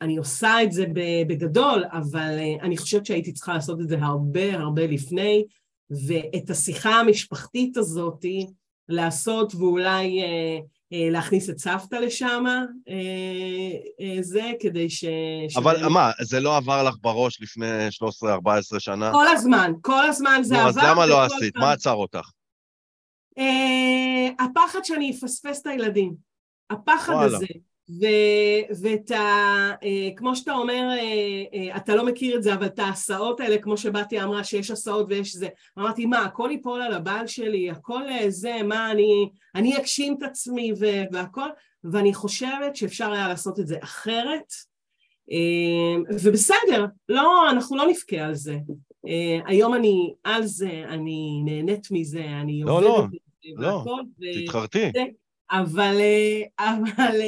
אני 0.00 0.16
עושה 0.16 0.62
את 0.62 0.72
זה 0.72 0.84
בגדול, 1.28 1.84
אבל 1.92 2.38
אה, 2.38 2.64
אני 2.64 2.76
חושבת 2.76 3.06
שהייתי 3.06 3.32
צריכה 3.32 3.54
לעשות 3.54 3.80
את 3.80 3.88
זה 3.88 3.98
הרבה 3.98 4.58
הרבה 4.58 4.86
לפני, 4.86 5.44
ואת 5.90 6.50
השיחה 6.50 6.90
המשפחתית 7.00 7.76
הזאתי 7.76 8.46
לעשות 8.88 9.54
ואולי 9.54 10.22
אה, 10.22 10.58
להכניס 10.92 11.50
את 11.50 11.58
סבתא 11.58 11.96
לשם, 11.96 12.44
אה, 12.88 14.22
זה 14.22 14.52
כדי 14.60 14.90
ש... 14.90 15.04
אבל 15.56 15.76
שבאמת... 15.76 15.90
מה, 15.92 16.10
זה 16.20 16.40
לא 16.40 16.56
עבר 16.56 16.82
לך 16.82 16.94
בראש 17.00 17.42
לפני 17.42 17.88
13-14 18.76 18.78
שנה? 18.78 19.12
כל 19.12 19.28
הזמן, 19.28 19.72
כל 19.80 20.06
הזמן 20.06 20.40
זה 20.42 20.54
נו, 20.54 20.60
עבר. 20.60 20.68
אז 20.68 20.78
למה 20.78 21.06
לא 21.06 21.24
עשית? 21.24 21.54
פעם... 21.54 21.62
מה 21.62 21.72
עצר 21.72 21.94
אותך? 21.94 22.30
הפחד 24.38 24.84
שאני 24.84 25.10
אפספס 25.10 25.62
את 25.62 25.66
הילדים. 25.66 26.14
הפחד 26.70 27.12
וואלה. 27.12 27.36
הזה. 27.36 27.46
ו, 27.90 28.06
ואת 28.82 29.10
ה... 29.10 29.16
אה, 29.82 30.08
כמו 30.16 30.36
שאתה 30.36 30.52
אומר, 30.52 30.88
אה, 30.90 31.44
אה, 31.54 31.76
אתה 31.76 31.94
לא 31.94 32.06
מכיר 32.06 32.36
את 32.36 32.42
זה, 32.42 32.54
אבל 32.54 32.66
את 32.66 32.78
ההסעות 32.78 33.40
האלה, 33.40 33.58
כמו 33.58 33.76
שבתי 33.76 34.22
אמרה 34.22 34.44
שיש 34.44 34.70
הסעות 34.70 35.06
ויש 35.08 35.36
זה, 35.36 35.48
אמרתי, 35.78 36.06
מה, 36.06 36.22
הכל 36.22 36.48
ייפול 36.52 36.82
על 36.82 36.92
הבעל 36.92 37.26
שלי, 37.26 37.70
הכל 37.70 38.02
זה, 38.28 38.62
מה, 38.64 38.90
אני, 38.90 39.28
אני 39.54 39.78
אגשים 39.78 40.16
את 40.18 40.22
עצמי 40.22 40.72
ו, 40.78 40.86
והכל, 41.12 41.48
ואני 41.84 42.14
חושבת 42.14 42.76
שאפשר 42.76 43.12
היה 43.12 43.28
לעשות 43.28 43.60
את 43.60 43.66
זה 43.66 43.76
אחרת, 43.82 44.52
ובסדר, 46.22 46.86
לא, 47.08 47.50
אנחנו 47.50 47.76
לא 47.76 47.86
נבכה 47.86 48.16
על 48.16 48.34
זה. 48.34 48.56
היום 49.46 49.74
אני 49.74 50.14
על 50.24 50.46
זה, 50.46 50.84
אני 50.88 51.42
נהנית 51.44 51.88
מזה, 51.90 52.24
אני 52.40 52.62
עובדת 52.62 52.86
לא, 52.86 53.06
לא. 53.54 53.84
לא, 53.84 54.02
תתחרטי. 54.42 54.92
אבל, 55.50 55.96
אבל 56.58 57.20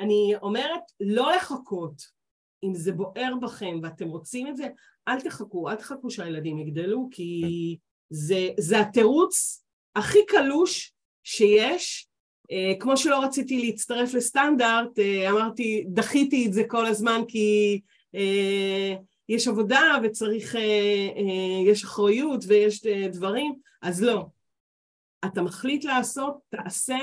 אני 0.00 0.34
אומרת, 0.42 0.82
לא 1.00 1.32
לחכות. 1.32 2.20
אם 2.64 2.74
זה 2.74 2.92
בוער 2.92 3.34
בכם 3.42 3.80
ואתם 3.82 4.08
רוצים 4.08 4.46
את 4.46 4.56
זה, 4.56 4.68
אל 5.08 5.20
תחכו, 5.20 5.70
אל 5.70 5.74
תחכו 5.74 6.10
שהילדים 6.10 6.58
יגדלו, 6.58 7.08
כי 7.10 7.42
זה, 8.10 8.48
זה 8.58 8.80
התירוץ 8.80 9.64
הכי 9.96 10.18
קלוש 10.26 10.92
שיש. 11.24 12.06
אה, 12.52 12.72
כמו 12.80 12.96
שלא 12.96 13.24
רציתי 13.24 13.62
להצטרף 13.62 14.14
לסטנדרט, 14.14 14.98
אה, 14.98 15.30
אמרתי, 15.30 15.84
דחיתי 15.88 16.46
את 16.46 16.52
זה 16.52 16.62
כל 16.68 16.86
הזמן 16.86 17.20
כי 17.28 17.80
אה, 18.14 18.94
יש 19.28 19.48
עבודה 19.48 19.80
וצריך, 20.02 20.56
יש 21.66 21.84
אחריות 21.84 22.44
ויש 22.48 22.86
דברים, 22.86 23.54
אז 23.82 24.02
לא. 24.02 24.26
אתה 25.24 25.42
מחליט 25.42 25.84
לעשות, 25.84 26.38
תעשה, 26.48 26.98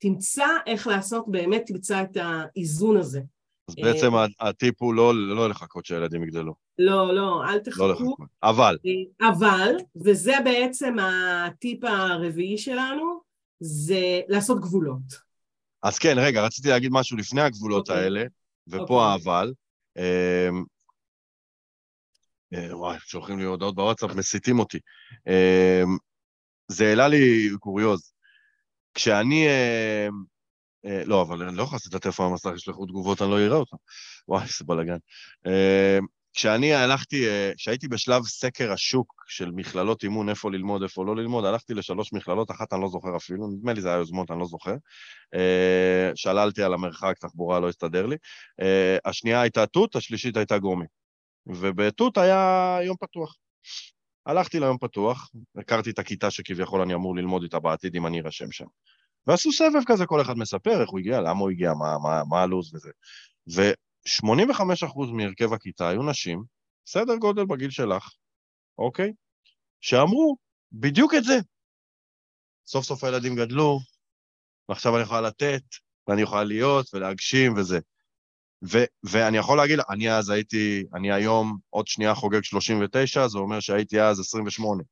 תמצא 0.00 0.46
איך 0.66 0.86
לעשות, 0.86 1.24
באמת 1.28 1.62
תמצא 1.66 2.02
את 2.02 2.16
האיזון 2.16 2.96
הזה. 2.96 3.20
אז 3.68 3.74
בעצם 3.82 4.14
אה, 4.14 4.26
הטיפ 4.40 4.82
הוא 4.82 4.94
לא, 4.94 5.14
לא 5.36 5.48
לחכות 5.48 5.86
שהילדים 5.86 6.22
יגדלו. 6.22 6.54
לא, 6.78 7.14
לא, 7.14 7.44
אל 7.48 7.58
תחכו. 7.58 7.82
לא 7.82 7.92
לחכות. 7.92 8.18
אבל. 8.42 8.78
אה, 8.86 9.28
אבל, 9.28 9.74
וזה 10.04 10.32
בעצם 10.44 10.96
הטיפ 10.98 11.84
הרביעי 11.84 12.58
שלנו, 12.58 13.20
זה 13.60 14.20
לעשות 14.28 14.60
גבולות. 14.60 15.30
אז 15.82 15.98
כן, 15.98 16.14
רגע, 16.18 16.42
רציתי 16.44 16.68
להגיד 16.68 16.90
משהו 16.92 17.16
לפני 17.16 17.40
הגבולות 17.40 17.88
okay. 17.88 17.92
אוקיי. 17.92 18.04
האלה, 18.04 18.24
ופה 18.68 18.78
okay. 18.78 18.82
אוקיי. 18.82 19.32
האבל. 19.32 19.52
אמ, 19.96 20.64
אה, 22.54 22.78
וואי, 22.78 22.96
שולחים 23.00 23.38
לי 23.38 23.44
הודעות 23.44 23.74
בוואטסאפ, 23.74 24.14
מסיתים 24.14 24.58
אותי. 24.58 24.78
אמ, 25.26 25.96
זה 26.68 26.88
העלה 26.88 27.08
לי 27.08 27.50
קוריוז. 27.60 28.12
כשאני... 29.00 29.46
אה, 29.48 30.08
אה, 30.86 31.02
לא, 31.04 31.22
אבל 31.22 31.42
אני 31.42 31.56
לא 31.56 31.62
יכול 31.62 31.76
לעשות 31.76 31.90
את 31.90 31.94
הטלפון 31.94 32.30
במסך, 32.30 32.50
ישלחו 32.54 32.86
תגובות, 32.86 33.22
אני 33.22 33.30
לא 33.30 33.38
אראה 33.38 33.56
אותם. 33.56 33.76
וואי, 34.28 34.42
איזה 34.42 34.64
בלאגן. 34.66 34.96
אה, 35.46 35.98
כשאני 36.32 36.74
הלכתי, 36.74 37.28
אה, 37.28 37.52
כשהייתי 37.56 37.88
בשלב 37.88 38.22
סקר 38.24 38.72
השוק 38.72 39.24
של 39.28 39.50
מכללות 39.50 40.02
אימון, 40.02 40.28
איפה 40.28 40.50
ללמוד, 40.50 40.82
איפה 40.82 41.04
לא 41.04 41.16
ללמוד, 41.16 41.44
הלכתי 41.44 41.74
לשלוש 41.74 42.12
מכללות, 42.12 42.50
אחת 42.50 42.72
אני 42.72 42.82
לא 42.82 42.88
זוכר 42.88 43.16
אפילו, 43.16 43.48
נדמה 43.48 43.72
לי 43.72 43.80
זה 43.80 43.88
היה 43.88 43.96
יוזמות, 43.96 44.30
אני 44.30 44.38
לא 44.38 44.46
זוכר. 44.46 44.74
אה, 45.34 46.10
שללתי 46.14 46.62
על 46.62 46.74
המרחק, 46.74 47.18
תחבורה 47.20 47.60
לא 47.60 47.68
הסתדר 47.68 48.06
לי. 48.06 48.16
אה, 48.60 48.96
השנייה 49.04 49.40
הייתה 49.40 49.66
תות, 49.66 49.96
השלישית 49.96 50.36
הייתה 50.36 50.58
גורמי. 50.58 50.86
ובתות 51.46 52.18
היה 52.18 52.78
יום 52.82 52.96
פתוח. 53.00 53.36
הלכתי 54.26 54.60
ליום 54.60 54.78
פתוח, 54.78 55.30
הכרתי 55.56 55.90
את 55.90 55.98
הכיתה 55.98 56.30
שכביכול 56.30 56.80
אני 56.80 56.94
אמור 56.94 57.16
ללמוד 57.16 57.42
איתה 57.42 57.58
בעתיד 57.58 57.96
אם 57.96 58.06
אני 58.06 58.20
ארשם 58.20 58.52
שם. 58.52 58.64
ועשו 59.26 59.52
סבב 59.52 59.80
כזה, 59.86 60.06
כל 60.06 60.20
אחד 60.20 60.38
מספר 60.38 60.80
איך 60.80 60.90
הוא 60.90 60.98
הגיע, 60.98 61.20
למה 61.20 61.40
הוא 61.40 61.50
הגיע, 61.50 61.72
מה, 61.72 61.98
מה, 61.98 62.22
מה 62.28 62.42
הלו"ז 62.42 62.74
וזה. 62.74 62.90
ו-85% 63.54 65.12
מהרכב 65.12 65.52
הכיתה 65.52 65.88
היו 65.88 66.02
נשים, 66.02 66.42
סדר 66.86 67.16
גודל 67.16 67.44
בגיל 67.44 67.70
שלך, 67.70 68.08
אוקיי? 68.78 69.12
שאמרו 69.80 70.36
בדיוק 70.72 71.14
את 71.14 71.24
זה. 71.24 71.38
סוף 72.66 72.84
סוף 72.84 73.04
הילדים 73.04 73.36
גדלו, 73.36 73.78
ועכשיו 74.68 74.96
אני 74.96 75.02
יכולה 75.02 75.20
לתת, 75.20 75.62
ואני 76.08 76.22
יכולה 76.22 76.44
להיות 76.44 76.94
ולהגשים 76.94 77.54
וזה. 77.56 77.78
ו- 78.64 78.84
ואני 79.02 79.36
יכול 79.36 79.56
להגיד, 79.56 79.78
אני 79.90 80.12
אז 80.12 80.30
הייתי, 80.30 80.84
אני 80.94 81.12
היום 81.12 81.58
עוד 81.70 81.88
שנייה 81.88 82.14
חוגג 82.14 82.44
39, 82.44 83.28
זה 83.28 83.38
אומר 83.38 83.60
שהייתי 83.60 84.00
אז 84.00 84.20
28. 84.20 84.82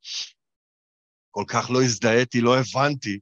כל 1.31 1.45
כך 1.49 1.71
לא 1.71 1.83
הזדהיתי, 1.83 2.41
לא 2.41 2.57
הבנתי. 2.59 3.19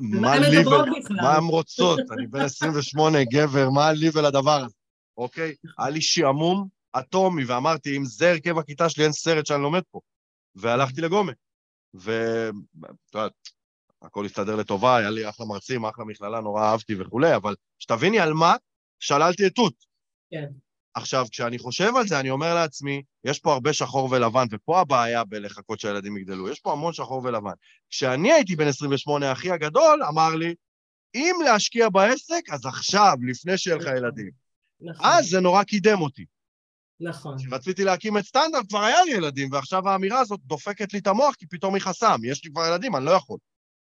מה 0.00 0.38
לי 0.38 0.58
ול... 0.58 0.84
מה 1.22 1.36
הן 1.36 1.44
רוצות? 1.44 2.00
אני 2.10 2.26
בן 2.26 2.40
28, 2.40 3.18
גבר, 3.24 3.70
מה 3.70 3.92
לי 3.92 4.08
ולדבר 4.12 4.60
הזה, 4.64 4.74
אוקיי? 5.16 5.54
היה 5.78 5.90
לי 5.90 6.00
שעמום 6.00 6.68
אטומי, 6.98 7.44
ואמרתי, 7.44 7.96
אם 7.96 8.04
זה 8.04 8.30
הרכב 8.30 8.58
הכיתה 8.58 8.88
שלי, 8.88 9.04
אין 9.04 9.12
סרט 9.12 9.46
שאני 9.46 9.62
לומד 9.62 9.82
פה. 9.90 10.00
והלכתי 10.54 11.00
לגומה. 11.00 11.32
ואת 11.94 12.54
יודעת, 13.14 13.32
הכל 14.02 14.24
הסתדר 14.24 14.56
לטובה, 14.56 14.96
היה 14.96 15.10
לי 15.10 15.28
אחלה 15.28 15.46
מרצים, 15.46 15.84
אחלה 15.84 16.04
מכללה, 16.04 16.40
נורא 16.40 16.62
אהבתי 16.62 16.94
וכולי, 17.00 17.36
אבל 17.36 17.54
שתביני 17.78 18.20
על 18.20 18.32
מה 18.32 18.56
שללתי 19.00 19.46
את 19.46 19.54
תות. 19.54 19.74
כן. 20.30 20.46
עכשיו, 20.94 21.26
כשאני 21.30 21.58
חושב 21.58 21.92
על 21.96 22.06
זה, 22.06 22.20
אני 22.20 22.30
אומר 22.30 22.54
לעצמי, 22.54 23.02
יש 23.24 23.38
פה 23.38 23.52
הרבה 23.52 23.72
שחור 23.72 24.08
ולבן, 24.10 24.46
ופה 24.50 24.80
הבעיה 24.80 25.24
בלחכות 25.24 25.80
שהילדים 25.80 26.16
יגדלו, 26.16 26.48
יש 26.48 26.60
פה 26.60 26.72
המון 26.72 26.92
שחור 26.92 27.24
ולבן. 27.24 27.52
כשאני 27.90 28.32
הייתי 28.32 28.56
בן 28.56 28.66
28, 28.66 29.32
אחי 29.32 29.50
הגדול 29.50 30.02
אמר 30.08 30.34
לי, 30.34 30.54
אם 31.14 31.34
להשקיע 31.44 31.88
בעסק, 31.88 32.42
אז 32.50 32.66
עכשיו, 32.66 33.12
לפני 33.26 33.58
שיהיה 33.58 33.76
לך 33.76 33.82
נכון. 33.82 33.96
ילדים. 33.96 34.30
נכון, 34.80 35.06
אז 35.06 35.28
זה 35.28 35.40
נורא 35.40 35.62
קידם 35.62 36.00
אותי. 36.00 36.24
נכון, 37.00 37.36
כשרציתי 37.38 37.84
להקים 37.84 38.18
את 38.18 38.24
סטנדרט, 38.24 38.68
כבר 38.68 38.78
היה 38.78 39.04
לי 39.04 39.10
ילדים, 39.10 39.52
ועכשיו 39.52 39.88
האמירה 39.88 40.20
הזאת 40.20 40.40
דופקת 40.44 40.92
לי 40.92 40.98
את 40.98 41.06
המוח, 41.06 41.34
כי 41.34 41.46
פתאום 41.46 41.74
היא 41.74 41.82
חסם. 41.82 42.16
יש 42.24 42.44
לי 42.44 42.50
כבר 42.50 42.66
ילדים, 42.66 42.96
אני 42.96 43.04
לא 43.04 43.10
יכול, 43.10 43.38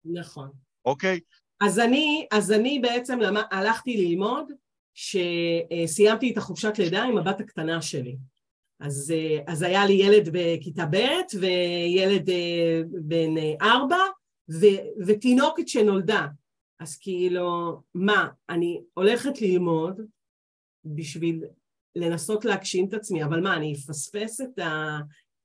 נכון. 0.04 0.50
אוקיי? 0.84 1.20
אז 1.60 1.78
אני, 1.78 2.26
אז 2.32 2.52
אני 2.52 2.78
בעצם 2.78 3.20
למ... 3.20 3.36
הלכתי 3.50 3.96
ללמוד 3.96 4.52
שסיימתי 4.94 6.32
את 6.32 6.36
החופשת 6.36 6.78
לידה 6.78 7.02
עם 7.02 7.18
הבת 7.18 7.40
הקטנה 7.40 7.82
שלי. 7.82 8.16
אז, 8.80 9.14
אה, 9.16 9.52
אז 9.52 9.62
היה 9.62 9.86
לי 9.86 9.92
ילד 9.92 10.28
בכיתה 10.32 10.86
ב' 10.90 10.96
וילד 11.40 12.30
אה, 12.30 12.80
בן 13.02 13.38
אה, 13.38 13.54
ארבע 13.62 13.98
ו, 14.50 14.66
ותינוקת 15.06 15.68
שנולדה. 15.68 16.26
אז 16.80 16.98
כאילו, 16.98 17.80
מה, 17.94 18.28
אני 18.48 18.80
הולכת 18.94 19.40
ללמוד 19.40 20.00
בשביל 20.84 21.44
לנסות 21.96 22.44
להגשים 22.44 22.88
את 22.88 22.94
עצמי, 22.94 23.24
אבל 23.24 23.40
מה, 23.40 23.56
אני 23.56 23.74
אפספס 23.74 24.40
את, 24.40 24.58
ה, 24.58 24.98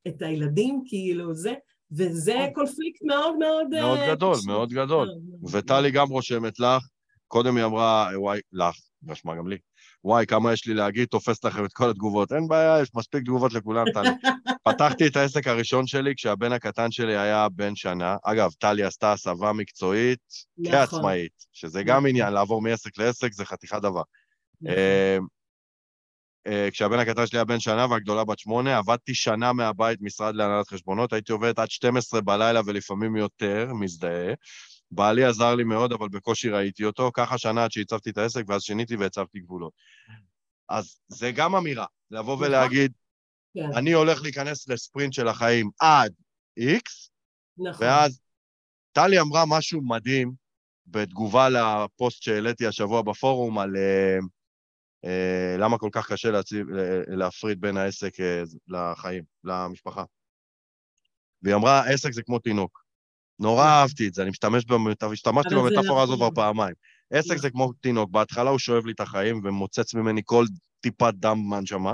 את 0.07 0.21
הילדים, 0.21 0.81
כאילו, 0.85 1.35
זה, 1.35 1.53
וזה 1.91 2.47
קונפליקט 2.53 3.01
מאוד 3.03 3.37
מאוד... 3.37 3.67
מאוד 3.69 3.99
גדול. 4.09 4.35
מאוד 4.47 4.69
גדול. 4.69 5.09
וטלי 5.51 5.91
גם 5.91 6.09
רושמת 6.09 6.59
לך, 6.59 6.87
קודם 7.27 7.57
היא 7.57 7.65
אמרה, 7.65 8.09
וואי, 8.15 8.39
לך, 8.53 8.75
רשמה 9.07 9.35
גם 9.35 9.47
לי, 9.47 9.57
וואי, 10.03 10.25
כמה 10.25 10.53
יש 10.53 10.67
לי 10.67 10.73
להגיד, 10.73 11.07
תופס 11.07 11.43
לכם 11.43 11.65
את 11.65 11.73
כל 11.73 11.89
התגובות. 11.89 12.31
אין 12.33 12.47
בעיה, 12.47 12.81
יש 12.81 12.89
מספיק 12.95 13.23
תגובות 13.23 13.53
לכולם, 13.53 13.85
טלי. 13.93 14.09
פתחתי 14.67 15.07
את 15.07 15.15
העסק 15.15 15.47
הראשון 15.47 15.87
שלי 15.87 16.15
כשהבן 16.15 16.51
הקטן 16.51 16.91
שלי 16.91 17.17
היה 17.17 17.49
בן 17.49 17.75
שנה. 17.75 18.17
אגב, 18.23 18.51
טלי 18.59 18.83
עשתה 18.83 19.13
הסבה 19.13 19.53
מקצועית 19.53 20.19
נכון, 20.57 20.71
כעצמאית, 20.71 21.45
שזה 21.53 21.83
גם 21.83 21.97
נכון. 21.97 22.09
עניין, 22.09 22.33
לעבור 22.33 22.61
מעסק 22.61 22.97
לעסק 22.97 23.33
זה 23.33 23.45
חתיכת 23.45 23.81
דבר. 23.81 24.01
נכון. 24.61 24.75
אה, 24.77 25.17
אה, 26.47 26.71
כשהבן 26.71 26.99
הקטן 26.99 27.27
שלי 27.27 27.37
היה 27.37 27.45
בן 27.45 27.59
שנה 27.59 27.87
והגדולה 27.89 28.23
בת 28.23 28.39
שמונה, 28.39 28.77
עבדתי 28.77 29.15
שנה 29.15 29.53
מהבית, 29.53 30.01
משרד 30.01 30.35
להנהלת 30.35 30.67
חשבונות, 30.67 31.13
הייתי 31.13 31.31
עובד 31.31 31.59
עד 31.59 31.71
12 31.71 32.21
בלילה 32.21 32.61
ולפעמים 32.65 33.15
יותר, 33.15 33.73
מזדהה. 33.73 34.33
בעלי 34.91 35.25
עזר 35.25 35.55
לי 35.55 35.63
מאוד, 35.63 35.93
אבל 35.93 36.09
בקושי 36.09 36.49
ראיתי 36.49 36.85
אותו. 36.85 37.11
ככה 37.13 37.37
שנה 37.37 37.63
עד 37.63 37.71
שהצבתי 37.71 38.09
את 38.09 38.17
העסק, 38.17 38.43
ואז 38.47 38.61
שיניתי 38.61 38.95
והצבתי 38.95 39.39
גבולות. 39.39 39.73
אז 40.69 40.99
זה 41.07 41.31
גם 41.31 41.55
אמירה, 41.55 41.85
לבוא 42.11 42.35
נכון. 42.35 42.47
ולהגיד, 42.47 42.91
כן, 43.53 43.69
אני 43.75 43.91
הולך 43.91 44.21
להיכנס 44.21 44.67
לספרינט 44.67 45.13
של 45.13 45.27
החיים 45.27 45.69
עד 45.79 46.13
X, 46.59 47.09
נכון. 47.57 47.87
ואז 47.87 48.21
טלי 48.91 49.19
אמרה 49.19 49.43
משהו 49.47 49.81
מדהים 49.81 50.33
בתגובה 50.87 51.49
לפוסט 51.49 52.23
שהעליתי 52.23 52.67
השבוע 52.67 53.01
בפורום 53.01 53.59
על 53.59 53.75
אה, 53.77 54.17
אה, 55.05 55.55
למה 55.59 55.77
כל 55.77 55.89
כך 55.91 56.11
קשה 56.11 56.31
להציב, 56.31 56.69
ל- 56.69 57.15
להפריד 57.17 57.61
בין 57.61 57.77
העסק 57.77 58.19
אה, 58.19 58.43
לחיים, 58.67 59.23
למשפחה. 59.43 60.03
והיא 61.41 61.55
אמרה, 61.55 61.93
עסק 61.93 62.11
זה 62.11 62.23
כמו 62.23 62.39
תינוק. 62.39 62.88
נורא 63.39 63.63
נכון. 63.63 63.73
אהבתי 63.73 64.07
את 64.07 64.13
זה, 64.13 64.21
אני 64.21 64.29
משתמש 64.29 64.65
במת- 64.65 65.03
השתמשתי 65.03 65.55
במטאפורה 65.55 66.03
הזאת 66.03 66.17
כבר 66.17 66.25
נכון. 66.25 66.35
פעמיים. 66.35 66.75
עסק 67.11 67.37
זה 67.37 67.49
כמו 67.49 67.73
תינוק, 67.81 68.09
בהתחלה 68.11 68.49
הוא 68.49 68.59
שואב 68.59 68.85
לי 68.85 68.91
את 68.91 68.99
החיים 68.99 69.41
ומוצץ 69.43 69.93
ממני 69.93 70.21
כל 70.25 70.45
טיפת 70.81 71.13
דם 71.15 71.37
מהנשמה, 71.49 71.93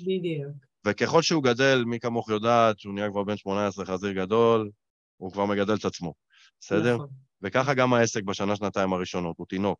בדיוק. 0.00 0.52
וככל 0.86 1.22
שהוא 1.22 1.42
גדל, 1.42 1.84
מי 1.86 2.00
כמוך 2.00 2.28
יודעת, 2.30 2.78
שהוא 2.78 2.94
נהיה 2.94 3.10
כבר 3.10 3.22
בן 3.22 3.36
18 3.36 3.84
חזיר 3.86 4.12
גדול, 4.12 4.70
הוא 5.16 5.32
כבר 5.32 5.46
מגדל 5.46 5.74
את 5.74 5.84
עצמו, 5.84 6.14
בסדר? 6.60 6.94
נכון, 6.94 7.08
וככה 7.42 7.74
גם 7.74 7.94
העסק 7.94 8.22
בשנה-שנתיים 8.22 8.92
הראשונות, 8.92 9.38
הוא 9.38 9.46
תינוק. 9.48 9.78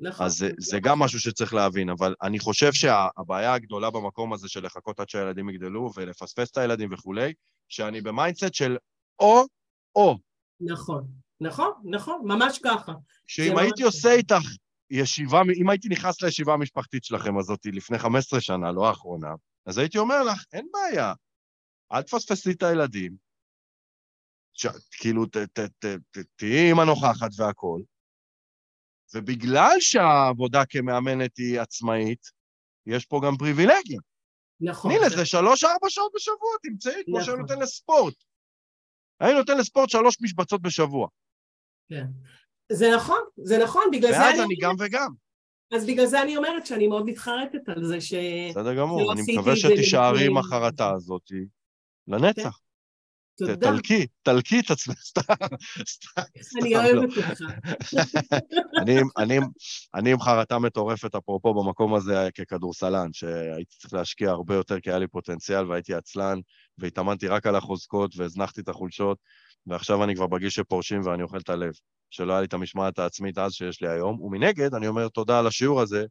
נכון. 0.00 0.26
אז 0.26 0.32
זה, 0.32 0.50
זה 0.58 0.80
גם 0.80 0.98
משהו 0.98 1.20
שצריך 1.20 1.54
להבין, 1.54 1.88
אבל 1.88 2.14
אני 2.22 2.38
חושב 2.38 2.72
שהבעיה 2.72 3.54
הגדולה 3.54 3.90
במקום 3.90 4.32
הזה 4.32 4.48
של 4.48 4.66
לחכות 4.66 5.00
עד 5.00 5.08
שהילדים 5.08 5.48
יגדלו 5.50 5.90
ולפספס 5.96 6.50
את 6.50 6.56
הילדים 6.56 6.92
וכולי, 6.92 7.32
שאני 7.68 8.00
ב 8.00 8.07
mindset 8.07 8.54
של 8.54 8.76
או-או, 9.96 10.18
נכון, 10.60 11.06
נכון, 11.40 11.72
נכון, 11.84 12.20
ממש 12.24 12.58
ככה. 12.64 12.92
שאם 13.26 13.52
ממש 13.52 13.62
הייתי 13.62 13.82
ככה. 13.82 13.84
עושה 13.84 14.12
איתך 14.12 14.44
ישיבה, 14.90 15.42
אם 15.60 15.70
הייתי 15.70 15.88
נכנס 15.88 16.22
לישיבה 16.22 16.54
המשפחתית 16.54 17.04
שלכם 17.04 17.38
הזאת 17.38 17.66
לפני 17.66 17.98
15 17.98 18.40
שנה, 18.40 18.72
לא 18.72 18.88
האחרונה, 18.88 19.34
אז 19.66 19.78
הייתי 19.78 19.98
אומר 19.98 20.22
לך, 20.22 20.44
אין 20.52 20.66
בעיה, 20.72 21.12
אל 21.92 22.02
תפספסי 22.02 22.52
את 22.52 22.62
הילדים, 22.62 23.16
ש... 24.52 24.66
כאילו, 24.90 25.26
תהיי 26.36 26.68
אימא 26.68 26.82
נוכחת 26.82 27.30
והכול, 27.36 27.82
ובגלל 29.14 29.76
שהעבודה 29.80 30.64
כמאמנת 30.68 31.36
היא 31.36 31.60
עצמאית, 31.60 32.26
יש 32.86 33.06
פה 33.06 33.20
גם 33.26 33.36
פריבילגיה. 33.36 34.00
נכון. 34.60 34.90
תני 34.90 35.06
לזה 35.06 35.26
שלוש-ארבע 35.26 35.88
שעות 35.88 36.12
בשבוע, 36.14 36.50
תמצאי, 36.62 37.02
כמו 37.06 37.20
שאני 37.20 37.36
נכון. 37.36 37.40
נותן 37.40 37.58
לספורט. 37.58 38.14
אני 39.20 39.34
נותן 39.34 39.58
לספורט 39.58 39.90
שלוש 39.90 40.16
משבצות 40.20 40.62
בשבוע, 40.62 41.08
כן. 41.88 42.06
זה 42.72 42.96
נכון, 42.96 43.20
זה 43.36 43.58
נכון, 43.58 43.82
בגלל 43.92 44.12
זה 44.12 44.18
ואז 44.18 44.34
אני... 44.34 44.44
אני 44.44 44.56
גם 44.60 44.74
וגם. 44.78 45.08
אז 45.72 45.86
בגלל 45.86 46.06
זה 46.06 46.22
אני 46.22 46.36
אומרת 46.36 46.66
שאני 46.66 46.88
מאוד 46.88 47.06
מתחרטת 47.06 47.68
על 47.68 47.84
זה 47.84 48.00
ש... 48.00 48.14
בסדר 48.50 48.74
גמור, 48.74 49.12
אני 49.12 49.22
מקווה 49.28 49.56
שתישארי 49.56 50.26
עם 50.26 50.36
החרטה 50.36 50.90
הזאת 50.90 51.22
לנצח. 52.08 52.58
תודה, 53.38 53.56
תלקי, 53.56 54.06
תלקי 54.22 54.60
את 54.60 54.70
עצמך, 54.70 54.98
סתם, 55.02 55.22
סתם, 55.88 56.22
אני 56.34 56.42
סתם 56.42 56.66
לא. 56.70 56.82
אוהבת 56.82 57.16
אותך. 57.16 57.40
אני, 58.82 58.96
אני, 59.18 59.38
אני 59.94 60.12
עם 60.12 60.20
חרטה 60.20 60.58
מטורפת, 60.58 61.14
אפרופו, 61.14 61.54
במקום 61.54 61.94
הזה 61.94 62.28
ככדורסלן, 62.34 63.12
שהייתי 63.12 63.76
צריך 63.78 63.94
להשקיע 63.94 64.30
הרבה 64.30 64.54
יותר 64.54 64.80
כי 64.80 64.90
היה 64.90 64.98
לי 64.98 65.06
פוטנציאל 65.06 65.70
והייתי 65.70 65.94
עצלן, 65.94 66.38
והתאמנתי 66.78 67.28
רק 67.28 67.46
על 67.46 67.56
החוזקות 67.56 68.16
והזנחתי 68.16 68.60
את 68.60 68.68
החולשות, 68.68 69.18
ועכשיו 69.66 70.04
אני 70.04 70.14
כבר 70.14 70.26
בגיל 70.26 70.48
שפורשים 70.48 71.00
ואני 71.04 71.22
אוכל 71.22 71.38
את 71.38 71.48
הלב, 71.48 71.72
שלא 72.10 72.32
היה 72.32 72.40
לי 72.40 72.46
את 72.46 72.54
המשמעת 72.54 72.98
העצמית 72.98 73.38
אז 73.38 73.52
שיש 73.52 73.82
לי 73.82 73.88
היום, 73.88 74.20
ומנגד, 74.20 74.74
אני 74.74 74.88
אומר 74.88 75.08
תודה 75.08 75.38
על 75.38 75.46
השיעור 75.46 75.80
הזה, 75.80 76.04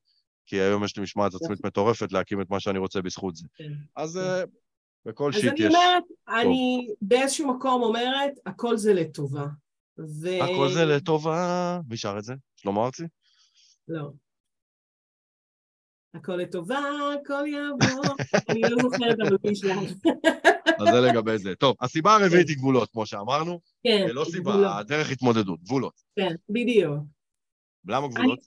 כי 0.45 0.55
היום 0.55 0.83
יש 0.83 0.97
לי 0.97 1.03
משמעת 1.03 1.33
עצמית 1.33 1.65
מטורפת 1.65 2.11
להקים 2.11 2.41
את 2.41 2.49
מה 2.49 2.59
שאני 2.59 2.79
רוצה 2.79 3.01
בזכות 3.01 3.35
זה. 3.35 3.47
כן. 3.55 3.71
אז 3.95 4.17
כן. 4.17 4.19
אה, 4.19 4.43
בכל 5.05 5.31
אז 5.35 5.41
שיט 5.41 5.51
אני 5.51 5.59
יש... 5.59 5.73
אומרת, 5.75 6.03
אני 6.27 6.87
באיזשהו 7.01 7.55
מקום 7.55 7.83
אומרת, 7.83 8.31
הכל 8.45 8.77
זה 8.77 8.93
לטובה. 8.93 9.45
ו... 9.97 10.43
הכל 10.43 10.69
זה 10.69 10.85
לטובה... 10.85 11.79
מי 11.87 11.97
שר 11.97 12.15
את 12.17 12.23
זה? 12.23 12.33
שלמה 12.55 12.85
ארצי? 12.85 13.03
לא. 13.87 14.11
הכל 16.13 16.35
לטובה, 16.35 16.79
הכל 17.21 17.47
יעבור. 17.47 18.15
אני 18.49 18.61
לא 18.61 18.77
זוכרת 18.81 19.15
אבל 19.19 19.37
מי 19.43 19.55
שלך. 19.55 19.91
אז 20.79 20.87
זה 20.93 21.01
לגבי 21.01 21.37
זה. 21.37 21.55
טוב, 21.55 21.75
הסיבה 21.81 22.15
הרביעית 22.15 22.49
היא 22.49 22.57
גבולות, 22.57 22.89
כמו 22.91 23.05
שאמרנו. 23.05 23.59
כן. 23.83 24.01
לא 24.01 24.07
גבולות. 24.07 24.27
סיבה, 24.31 24.77
הדרך 24.77 25.11
התמודדות, 25.11 25.59
גבולות. 25.63 25.93
כן, 26.19 26.35
בדיוק. 26.49 26.99
למה 27.87 28.07
גבולות? 28.07 28.39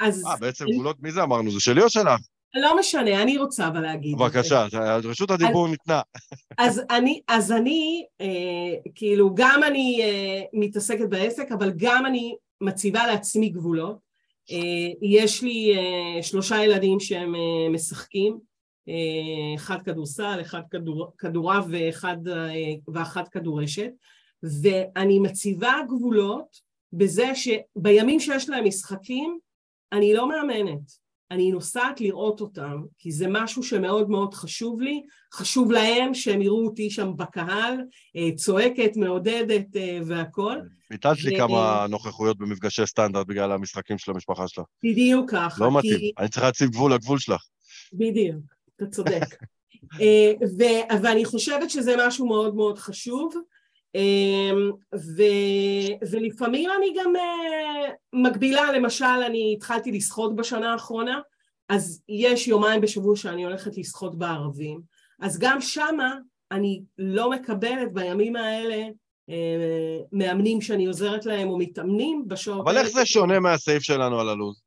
אז 0.00 0.24
אה, 0.26 0.36
בעצם 0.36 0.64
אני- 0.64 0.72
גבולות, 0.74 0.96
מי 1.00 1.12
זה 1.12 1.22
אמרנו? 1.22 1.50
זה 1.50 1.60
שלי 1.60 1.82
או 1.82 1.90
שלך? 1.90 2.20
לא 2.54 2.78
משנה, 2.80 3.22
אני 3.22 3.38
רוצה 3.38 3.68
אבל 3.68 3.80
להגיד. 3.80 4.16
בבקשה, 4.18 4.66
רשות 5.04 5.30
הדיבור 5.30 5.68
ניתנה. 5.68 6.00
אז 6.58 6.82
אני, 6.90 7.20
אז 7.28 7.52
אני 7.52 8.04
אה, 8.20 8.26
כאילו, 8.94 9.34
גם 9.34 9.60
אני 9.66 10.00
אה, 10.02 10.42
מתעסקת 10.52 11.08
בעסק, 11.08 11.52
אבל 11.52 11.72
גם 11.76 12.06
אני 12.06 12.34
מציבה 12.60 13.06
לעצמי 13.06 13.48
גבולות. 13.48 13.96
אה, 14.50 14.56
יש 15.02 15.42
לי 15.42 15.74
אה, 15.76 16.22
שלושה 16.22 16.64
ילדים 16.64 17.00
שהם 17.00 17.34
אה, 17.34 17.40
משחקים, 17.70 18.38
אחד 19.56 19.82
כדורסל, 19.82 20.38
אחד 20.40 20.60
כדור, 20.70 21.12
כדורעף 21.18 21.64
ואחד, 21.70 22.28
אה, 22.28 22.52
ואחת 22.88 23.28
כדורשת, 23.28 23.90
ואני 24.62 25.18
מציבה 25.18 25.74
גבולות 25.88 26.56
בזה 26.92 27.30
שבימים 27.34 28.20
שיש 28.20 28.48
להם 28.48 28.64
משחקים, 28.64 29.38
אני 29.92 30.14
לא 30.14 30.28
מאמנת. 30.28 31.06
אני 31.30 31.50
נוסעת 31.50 32.00
לראות 32.00 32.40
אותם, 32.40 32.82
כי 32.98 33.12
זה 33.12 33.26
משהו 33.28 33.62
שמאוד 33.62 34.10
מאוד 34.10 34.34
חשוב 34.34 34.80
לי, 34.80 35.02
חשוב 35.34 35.72
להם 35.72 36.14
שהם 36.14 36.42
יראו 36.42 36.64
אותי 36.66 36.90
שם 36.90 37.16
בקהל, 37.16 37.74
אה, 38.16 38.28
צועקת, 38.36 38.96
מעודדת 38.96 39.76
אה, 39.76 39.98
והכול. 40.06 40.68
ביטלת 40.90 41.24
לי 41.24 41.36
כמה 41.36 41.86
נוכחויות 41.90 42.38
במפגשי 42.38 42.86
סטנדרט 42.86 43.26
בגלל 43.26 43.52
המשחקים 43.52 43.98
של 43.98 44.10
המשפחה 44.10 44.48
שלך. 44.48 44.64
בדיוק 44.84 45.30
ככה. 45.30 45.64
לא 45.64 45.70
כי- 45.70 45.76
מתאים. 45.92 46.10
אני 46.18 46.28
צריך 46.28 46.44
להציב 46.44 46.70
גבול 46.70 46.94
לגבול 46.94 47.18
שלך. 47.18 47.42
בדיוק, 47.92 48.42
אתה 48.76 48.86
צודק. 48.86 49.22
אה, 50.00 50.32
ו- 50.58 51.02
ואני 51.02 51.24
חושבת 51.24 51.70
שזה 51.70 51.94
משהו 52.06 52.26
מאוד 52.26 52.54
מאוד 52.54 52.78
חשוב, 52.78 53.34
אה, 53.96 54.52
ו- 54.94 56.06
ולפעמים 56.10 56.70
אני 56.78 56.94
גם 56.96 57.16
אה, 57.16 57.92
מגבילה, 58.12 58.72
למשל, 58.72 59.04
אני 59.04 59.54
התחלתי 59.56 59.92
לשחות 59.92 60.36
בשנה 60.36 60.72
האחרונה, 60.72 61.20
אז 61.68 62.02
יש 62.08 62.48
יומיים 62.48 62.80
בשבוע 62.80 63.16
שאני 63.16 63.44
הולכת 63.44 63.78
לשחות 63.78 64.18
בערבים, 64.18 64.80
אז 65.20 65.38
גם 65.38 65.60
שמה 65.60 66.14
אני 66.50 66.82
לא 66.98 67.30
מקבלת 67.30 67.92
בימים 67.92 68.36
האלה 68.36 68.84
מאמנים 70.12 70.60
שאני 70.60 70.86
עוזרת 70.86 71.26
להם 71.26 71.48
או 71.48 71.58
מתאמנים 71.58 72.24
בשעות 72.28 72.60
אבל 72.60 72.78
איך 72.78 72.88
זה 72.88 73.06
שונה 73.06 73.40
מהסעיף 73.40 73.82
שלנו 73.82 74.20
על 74.20 74.28
הלו"ז? 74.28 74.62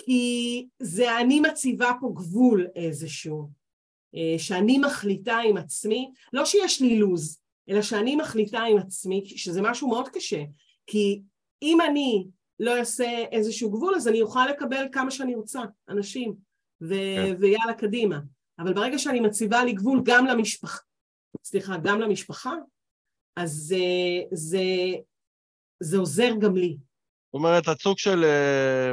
אה, 0.00 0.04
כי 0.04 0.66
זה 0.78 1.20
אני 1.20 1.40
מציבה 1.40 1.90
פה 2.00 2.12
גבול 2.14 2.66
איזשהו, 2.76 3.50
אה, 4.14 4.38
שאני 4.38 4.78
מחליטה 4.78 5.36
עם 5.36 5.56
עצמי, 5.56 6.12
לא 6.32 6.44
שיש 6.44 6.80
לי 6.80 6.98
לו"ז, 6.98 7.40
אלא 7.68 7.82
שאני 7.82 8.16
מחליטה 8.16 8.60
עם 8.60 8.78
עצמי, 8.78 9.22
שזה 9.26 9.62
משהו 9.62 9.88
מאוד 9.88 10.08
קשה, 10.08 10.42
כי 10.86 11.22
אם 11.62 11.78
אני 11.80 12.26
לא 12.60 12.78
אעשה 12.78 13.24
איזשהו 13.32 13.70
גבול, 13.70 13.94
אז 13.94 14.08
אני 14.08 14.22
אוכל 14.22 14.46
לקבל 14.50 14.86
כמה 14.92 15.10
שאני 15.10 15.34
רוצה, 15.34 15.60
אנשים, 15.88 16.34
ו- 16.82 16.94
כן. 17.16 17.36
ויאללה, 17.40 17.74
קדימה. 17.74 18.18
אבל 18.58 18.72
ברגע 18.72 18.98
שאני 18.98 19.20
מציבה 19.20 19.64
לי 19.64 19.72
גבול 19.72 20.00
גם 20.04 20.26
למשפחה, 20.26 20.78
סליחה, 21.44 21.76
גם 21.76 22.00
למשפחה, 22.00 22.54
אז 23.36 23.50
זה, 23.50 23.76
זה, 24.32 24.64
זה 25.80 25.98
עוזר 25.98 26.30
גם 26.40 26.56
לי. 26.56 26.76
זאת 27.26 27.34
אומרת, 27.34 27.64
סוג 27.80 27.98
של, 27.98 28.24
אה, 28.24 28.92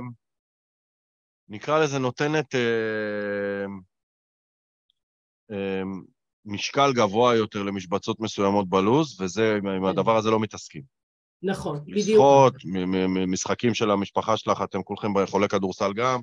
נקרא 1.50 1.84
לזה, 1.84 2.00
נותנת 2.00 2.56
אה, 2.56 3.66
אה, 5.52 5.82
משקל 6.45 6.93
גבוה 6.93 7.36
יותר 7.36 7.64
למשבצות 7.64 8.20
מסוימות 8.20 8.70
בלוז, 8.70 9.22
וזה, 9.22 9.56
עם 9.56 9.64
כן. 9.64 9.86
הדבר 9.86 10.18
הזה 10.18 10.30
לא 10.30 10.39
מתעסקים. 10.39 10.82
נכון, 11.43 11.80
בדיוק. 11.86 11.98
לשחות, 11.98 12.54
משחקים 13.28 13.74
של 13.74 13.91
המשפחה 13.91 14.38
שלך, 14.38 14.62
אתם 14.64 14.84
כולכם 14.84 15.26
חולי 15.26 15.48
כדורסל 15.48 15.93
גם. 15.93 16.20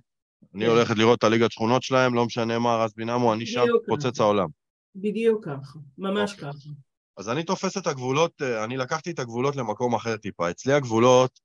אני 0.55 0.65
כן. 0.65 0.71
הולכת 0.71 0.97
לראות 0.97 1.19
את 1.19 1.25
הליגת 1.25 1.53
שכונות 1.53 1.83
שלהם, 1.83 2.15
לא 2.15 2.25
משנה 2.25 2.59
מה, 2.59 2.77
רז 2.77 2.95
בינמו, 2.97 3.33
אני 3.33 3.47
שם, 3.47 3.65
פוצץ 3.87 4.21
העולם. 4.21 4.49
בדיוק 4.95 5.45
ככה, 5.45 5.79
ממש 5.99 6.33
אוקיי. 6.33 6.53
ככה. 6.53 6.69
אז 7.17 7.29
אני 7.29 7.45
תופס 7.45 7.77
את 7.77 7.87
הגבולות, 7.87 8.43
אה, 8.43 8.65
אני 8.65 8.77
לקחתי 8.77 9.11
את 9.11 9.19
הגבולות 9.19 9.57
למקום 9.57 9.95
אחר 9.95 10.17
טיפה. 10.17 10.51
אצלי 10.51 10.73
הגבולות 10.73 11.41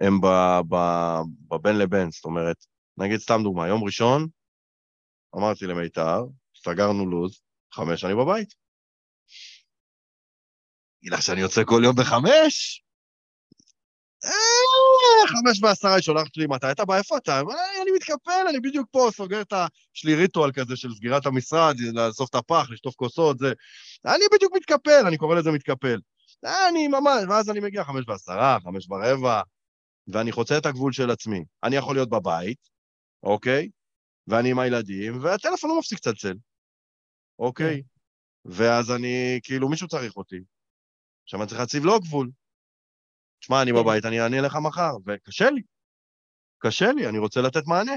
הם 0.00 0.20
בבין 1.48 1.78
לבין, 1.78 2.10
זאת 2.10 2.24
אומרת, 2.24 2.56
נגיד 2.98 3.20
סתם 3.20 3.40
דוגמה, 3.42 3.68
יום 3.68 3.84
ראשון, 3.84 4.26
אמרתי 5.36 5.66
למיתר, 5.66 6.24
סגרנו 6.64 7.06
לו"ז, 7.06 7.40
חמש 7.74 8.04
אני 8.04 8.14
בבית. 8.14 8.54
אגיד 11.02 11.12
לך 11.12 11.22
שאני 11.22 11.40
יוצא 11.40 11.62
כל 11.64 11.80
יום 11.84 11.96
בחמש? 11.96 12.84
אה, 14.24 15.28
חמש 15.28 15.62
ועשרה 15.62 15.94
היא 15.94 16.02
שולחת 16.02 16.36
לי, 16.36 16.46
מתי 16.46 16.70
אתה 16.70 16.84
בא? 16.84 16.96
איפה 16.96 17.16
אתה? 17.16 17.32
אה, 17.32 17.82
אני 17.82 17.90
מתקפל, 17.96 18.46
אני 18.48 18.60
בדיוק 18.60 18.88
פה, 18.90 19.08
סוגר 19.12 19.40
את 19.40 19.52
ה... 19.52 19.66
יש 19.96 20.04
לי 20.04 20.14
ריטואל 20.14 20.52
כזה 20.52 20.76
של 20.76 20.94
סגירת 20.94 21.26
המשרד, 21.26 21.76
לאסוף 21.92 22.30
את 22.30 22.34
הפח, 22.34 22.66
לשטוף 22.70 22.94
כוסות, 22.94 23.38
זה... 23.38 23.52
אני 24.06 24.24
בדיוק 24.32 24.56
מתקפל, 24.56 25.06
אני 25.06 25.16
קורא 25.16 25.34
לזה 25.34 25.50
מתקפל. 25.52 26.00
אה, 26.44 26.68
אני 26.68 26.88
ממש, 26.88 27.24
ואז 27.28 27.50
אני 27.50 27.60
מגיע 27.60 27.84
חמש 27.84 28.04
ועשרה, 28.08 28.58
חמש 28.64 28.86
ורבע, 28.90 29.42
ואני 30.06 30.32
חוצה 30.32 30.58
את 30.58 30.66
הגבול 30.66 30.92
של 30.92 31.10
עצמי. 31.10 31.44
אני 31.64 31.76
יכול 31.76 31.96
להיות 31.96 32.08
בבית, 32.08 32.68
אוקיי? 33.22 33.68
ואני 34.26 34.50
עם 34.50 34.58
הילדים, 34.58 35.22
והטלפון 35.22 35.70
לא 35.70 35.78
מפסיק 35.78 35.98
לצלצל, 35.98 36.34
אוקיי? 37.38 37.82
כן. 37.82 37.88
ואז 38.44 38.90
אני, 38.90 39.40
כאילו, 39.42 39.68
מישהו 39.68 39.88
צריך 39.88 40.16
אותי. 40.16 40.40
עכשיו 41.24 41.40
אני 41.40 41.48
צריך 41.48 41.60
להציב 41.60 41.84
לו 41.84 42.00
גבול. 42.00 42.30
שמע, 43.40 43.62
אני 43.62 43.70
כן. 43.70 43.76
בבית, 43.76 44.04
אני 44.04 44.20
אענה 44.20 44.40
לך 44.40 44.58
מחר, 44.62 44.92
וקשה 45.06 45.50
לי. 45.50 45.62
קשה 46.58 46.92
לי, 46.92 47.08
אני 47.08 47.18
רוצה 47.18 47.40
לתת 47.40 47.66
מענה. 47.66 47.94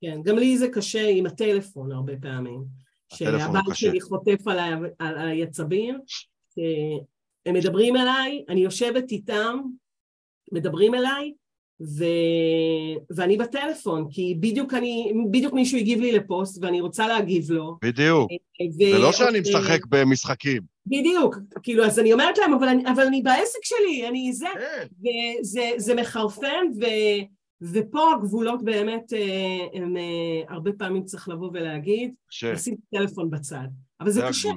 כן, 0.00 0.22
גם 0.22 0.38
לי 0.38 0.58
זה 0.58 0.66
קשה 0.74 1.08
עם 1.08 1.26
הטלפון 1.26 1.92
הרבה 1.92 2.12
פעמים. 2.22 2.64
שהבית 3.12 3.74
שלי 3.74 4.00
חוטף 4.00 4.48
על, 4.48 4.58
ה... 4.58 4.68
על 4.98 5.28
היצבים, 5.28 6.00
הם 7.46 7.54
מדברים 7.54 7.96
אליי, 7.96 8.44
אני 8.48 8.60
יושבת 8.60 9.10
איתם, 9.10 9.58
מדברים 10.52 10.94
אליי, 10.94 11.32
ו... 11.80 12.04
ואני 13.16 13.36
בטלפון, 13.36 14.06
כי 14.10 14.36
בדיוק 14.40 14.74
אני, 14.74 15.12
בדיוק 15.30 15.54
מישהו 15.54 15.78
הגיב 15.78 16.00
לי 16.00 16.12
לפוסט 16.12 16.62
ואני 16.62 16.80
רוצה 16.80 17.08
להגיב 17.08 17.50
לו. 17.50 17.78
בדיוק. 17.82 18.30
ו... 18.30 18.92
זה 18.92 18.98
לא 18.98 19.12
שאני 19.12 19.40
משחק 19.40 19.86
במשחקים. 19.86 20.62
בדיוק, 20.86 21.36
כאילו, 21.62 21.84
אז 21.84 21.98
אני 21.98 22.12
אומרת 22.12 22.38
להם, 22.38 22.54
אבל 22.54 22.68
אני, 22.68 22.84
אבל 22.92 23.02
אני 23.02 23.22
בעסק 23.22 23.58
שלי, 23.62 24.08
אני 24.08 24.32
זה, 24.32 24.46
כן. 24.54 24.86
וזה 25.00 25.70
זה 25.76 25.94
מחרפן, 25.94 26.66
ו, 26.80 26.84
ופה 27.62 28.12
הגבולות 28.14 28.64
באמת, 28.64 29.12
אה, 29.12 29.80
הם 29.80 29.96
אה, 29.96 30.54
הרבה 30.54 30.70
פעמים 30.78 31.04
צריך 31.04 31.28
לבוא 31.28 31.50
ולהגיד, 31.52 32.14
לשים 32.42 32.74
את 32.74 32.78
הטלפון 32.94 33.30
בצד. 33.30 33.66
אבל 34.00 34.10
זה, 34.10 34.20
זה 34.20 34.26
קשה. 34.28 34.48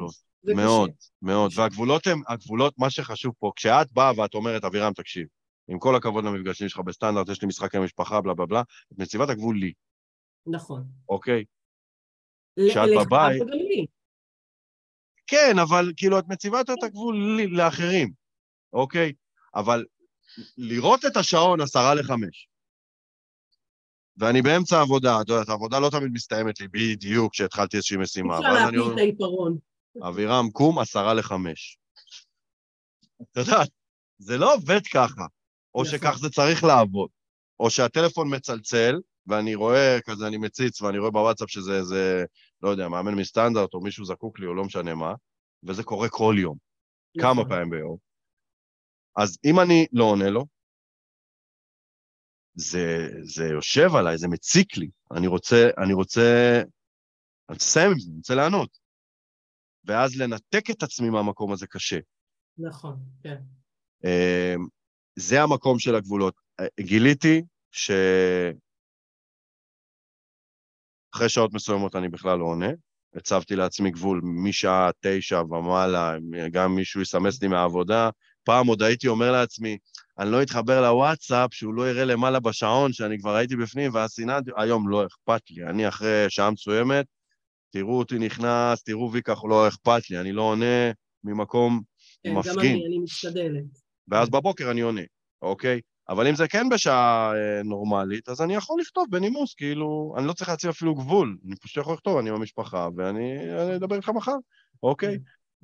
זה 0.44 0.56
מאוד, 0.56 0.90
קשה. 0.90 1.10
מאוד. 1.22 1.52
והגבולות 1.56 2.08
הם, 2.08 2.22
הגבולות, 2.28 2.74
מה 2.78 2.90
שחשוב 2.90 3.34
פה, 3.40 3.52
כשאת 3.56 3.92
באה 3.92 4.12
ואת 4.18 4.34
אומרת, 4.34 4.64
אבירם, 4.64 4.94
תקשיב, 4.94 5.28
עם 5.70 5.80
כל 5.80 5.96
הכבוד 5.96 6.24
למפגשים 6.26 6.70
שלך 6.70 6.80
בסטנדרט, 6.80 7.30
יש 7.30 7.42
לי 7.42 7.48
משחקי 7.48 7.80
משפחה, 7.80 8.22
בלה 8.22 8.34
בלה 8.34 8.46
בלה, 8.46 8.62
את 8.62 8.98
מציבת 8.98 9.30
הגבול 9.30 9.60
לי. 9.60 9.74
נכון. 10.48 10.84
אוקיי? 11.10 11.46
כשאת 12.70 12.90
בבית... 13.02 13.42
כן, 15.28 15.60
אבל 15.62 15.94
כאילו 15.98 16.20
את 16.20 16.24
מציבה 16.28 16.62
את 16.62 16.84
הגבול 16.84 17.36
לי, 17.38 17.48
לאחרים, 17.48 18.12
אוקיי? 18.74 19.14
אבל 19.56 19.86
לראות 20.58 21.06
את 21.06 21.18
השעון 21.18 21.62
עשרה 21.62 21.96
לחמש, 21.96 22.50
ואני 24.18 24.42
באמצע 24.42 24.78
העבודה, 24.78 25.22
את 25.22 25.30
יודעת, 25.30 25.50
העבודה 25.50 25.80
לא 25.80 25.90
תמיד 25.90 26.12
מסתיימת 26.14 26.60
לי 26.60 26.68
בדיוק 26.68 27.34
כשהתחלתי 27.34 27.78
איזושהי 27.78 27.98
משימה. 27.98 28.38
אפשר 28.38 28.54
להפיל 28.54 28.94
את 28.94 28.98
העיפרון. 28.98 29.58
אבירם, 30.08 30.50
קום 30.52 30.80
עשרה 30.80 31.14
לחמש. 31.14 31.78
את 33.22 33.38
יודעת, 33.38 33.70
זה 34.18 34.38
לא 34.38 34.54
עובד 34.54 34.88
ככה. 34.94 35.26
או 35.76 35.82
נכון. 35.82 35.98
שכך 35.98 36.18
זה 36.22 36.30
צריך 36.30 36.64
לעבוד, 36.64 37.10
או 37.60 37.70
שהטלפון 37.70 38.36
מצלצל, 38.36 38.96
ואני 39.28 39.56
רואה, 39.56 39.98
כזה 40.06 40.28
אני 40.28 40.38
מציץ, 40.38 40.82
ואני 40.82 40.98
רואה 40.98 41.12
בוואטסאפ 41.12 41.50
שזה 41.50 41.78
איזה, 41.78 42.24
לא 42.62 42.70
יודע, 42.70 42.88
מאמן 42.88 43.16
מסטנדרט, 43.16 43.74
או 43.74 43.82
מישהו 43.82 44.06
זקוק 44.06 44.40
לי, 44.40 44.46
או 44.46 44.54
לא 44.54 44.64
משנה 44.64 44.96
מה, 44.96 45.14
וזה 45.64 45.84
קורה 45.84 46.10
כל 46.10 46.36
יום, 46.38 46.58
נכון. 47.18 47.36
כמה 47.36 47.50
פעמים 47.50 47.70
ביום. 47.70 47.98
אז 49.18 49.38
אם 49.46 49.60
אני 49.60 49.86
לא 49.92 50.04
עונה 50.04 50.30
לו, 50.30 50.46
זה, 52.54 53.08
זה 53.24 53.44
יושב 53.46 53.96
עליי, 53.96 54.18
זה 54.18 54.28
מציק 54.28 54.78
לי. 54.78 54.90
אני 55.18 55.28
רוצה, 55.28 55.70
אני 55.84 55.94
רוצה, 55.94 56.62
אני 57.50 57.54
רוצה 57.54 57.62
לסיים 57.62 57.92
עם 57.92 58.00
זה, 58.00 58.10
אני 58.10 58.18
רוצה 58.18 58.36
לענות. 58.36 58.78
ואז 59.86 60.16
לנתק 60.16 60.70
את 60.72 60.84
עצמי 60.84 61.10
מהמקום 61.10 61.54
הזה 61.54 61.68
קשה. 61.68 62.00
נכון, 62.58 63.00
כן. 63.24 63.42
זה 65.20 65.42
המקום 65.44 65.80
של 65.80 65.96
הגבולות. 65.96 66.34
אה, 66.60 66.66
גיליתי 66.80 67.42
ש... 67.72 67.92
אחרי 71.16 71.30
שעות 71.30 71.54
מסוימות 71.54 71.96
אני 71.96 72.10
בכלל 72.10 72.40
לא 72.40 72.46
עונה. 72.46 72.70
הצבתי 73.16 73.56
לעצמי 73.56 73.92
גבול 73.92 74.22
משעה 74.24 74.90
תשע 75.00 75.42
ומעלה, 75.42 76.16
גם 76.52 76.76
מישהו 76.76 77.02
יסמס 77.02 77.42
לי 77.42 77.48
מהעבודה. 77.48 78.10
פעם 78.44 78.68
עוד 78.68 78.84
הייתי 78.84 79.08
אומר 79.08 79.32
לעצמי, 79.32 79.78
אני 80.20 80.32
לא 80.32 80.42
אתחבר 80.42 80.82
לוואטסאפ, 80.82 81.54
שהוא 81.54 81.74
לא 81.74 81.90
יראה 81.90 82.06
למעלה 82.06 82.40
בשעון, 82.40 82.94
שאני 82.94 83.20
כבר 83.20 83.36
הייתי 83.36 83.56
בפנים, 83.56 83.92
ואז 83.94 84.10
סיננתי, 84.10 84.52
היום 84.56 84.90
לא 84.90 85.06
אכפת 85.06 85.42
לי. 85.50 85.64
אני 85.64 85.88
אחרי 85.88 86.26
שעה 86.30 86.52
מסוימת, 86.52 87.06
תראו 87.72 88.00
אותי 88.00 88.20
נכנס, 88.20 88.84
תראו 88.84 89.12
ויקח, 89.12 89.44
לא 89.44 89.68
אכפת 89.68 90.10
לי, 90.10 90.20
אני 90.20 90.32
לא 90.32 90.42
עונה 90.42 90.92
ממקום 91.24 91.82
כן, 92.24 92.34
מפגין. 92.34 92.54
כן, 92.54 92.60
גם 92.60 92.66
אני, 92.66 92.86
אני 92.88 93.00
משתדלת. 93.00 93.89
ואז 94.10 94.30
בבוקר 94.30 94.72
אני 94.72 94.82
עונה, 94.82 95.02
אוקיי? 95.42 95.82
אבל 96.10 96.28
אם 96.28 96.36
זה 96.36 96.48
כן 96.48 96.70
בשעה 96.70 97.32
אה, 97.36 97.64
נורמלית, 97.64 98.30
אז 98.30 98.42
אני 98.42 98.56
יכול 98.56 98.82
לכתוב 98.82 99.08
בנימוס, 99.10 99.54
כאילו, 99.54 100.16
אני 100.18 100.28
לא 100.28 100.34
צריך 100.34 100.50
להציב 100.50 100.70
אפילו 100.70 100.96
גבול, 100.96 101.38
אני 101.46 101.56
פשוט 101.56 101.78
יכול 101.78 101.94
לכתוב, 101.94 102.18
אני 102.18 102.30
עם 102.30 102.36
המשפחה, 102.36 102.88
ואני 102.96 103.38
אדבר 103.76 103.96
איתך 103.96 104.10
מחר, 104.10 104.36
אוקיי? 104.84 105.20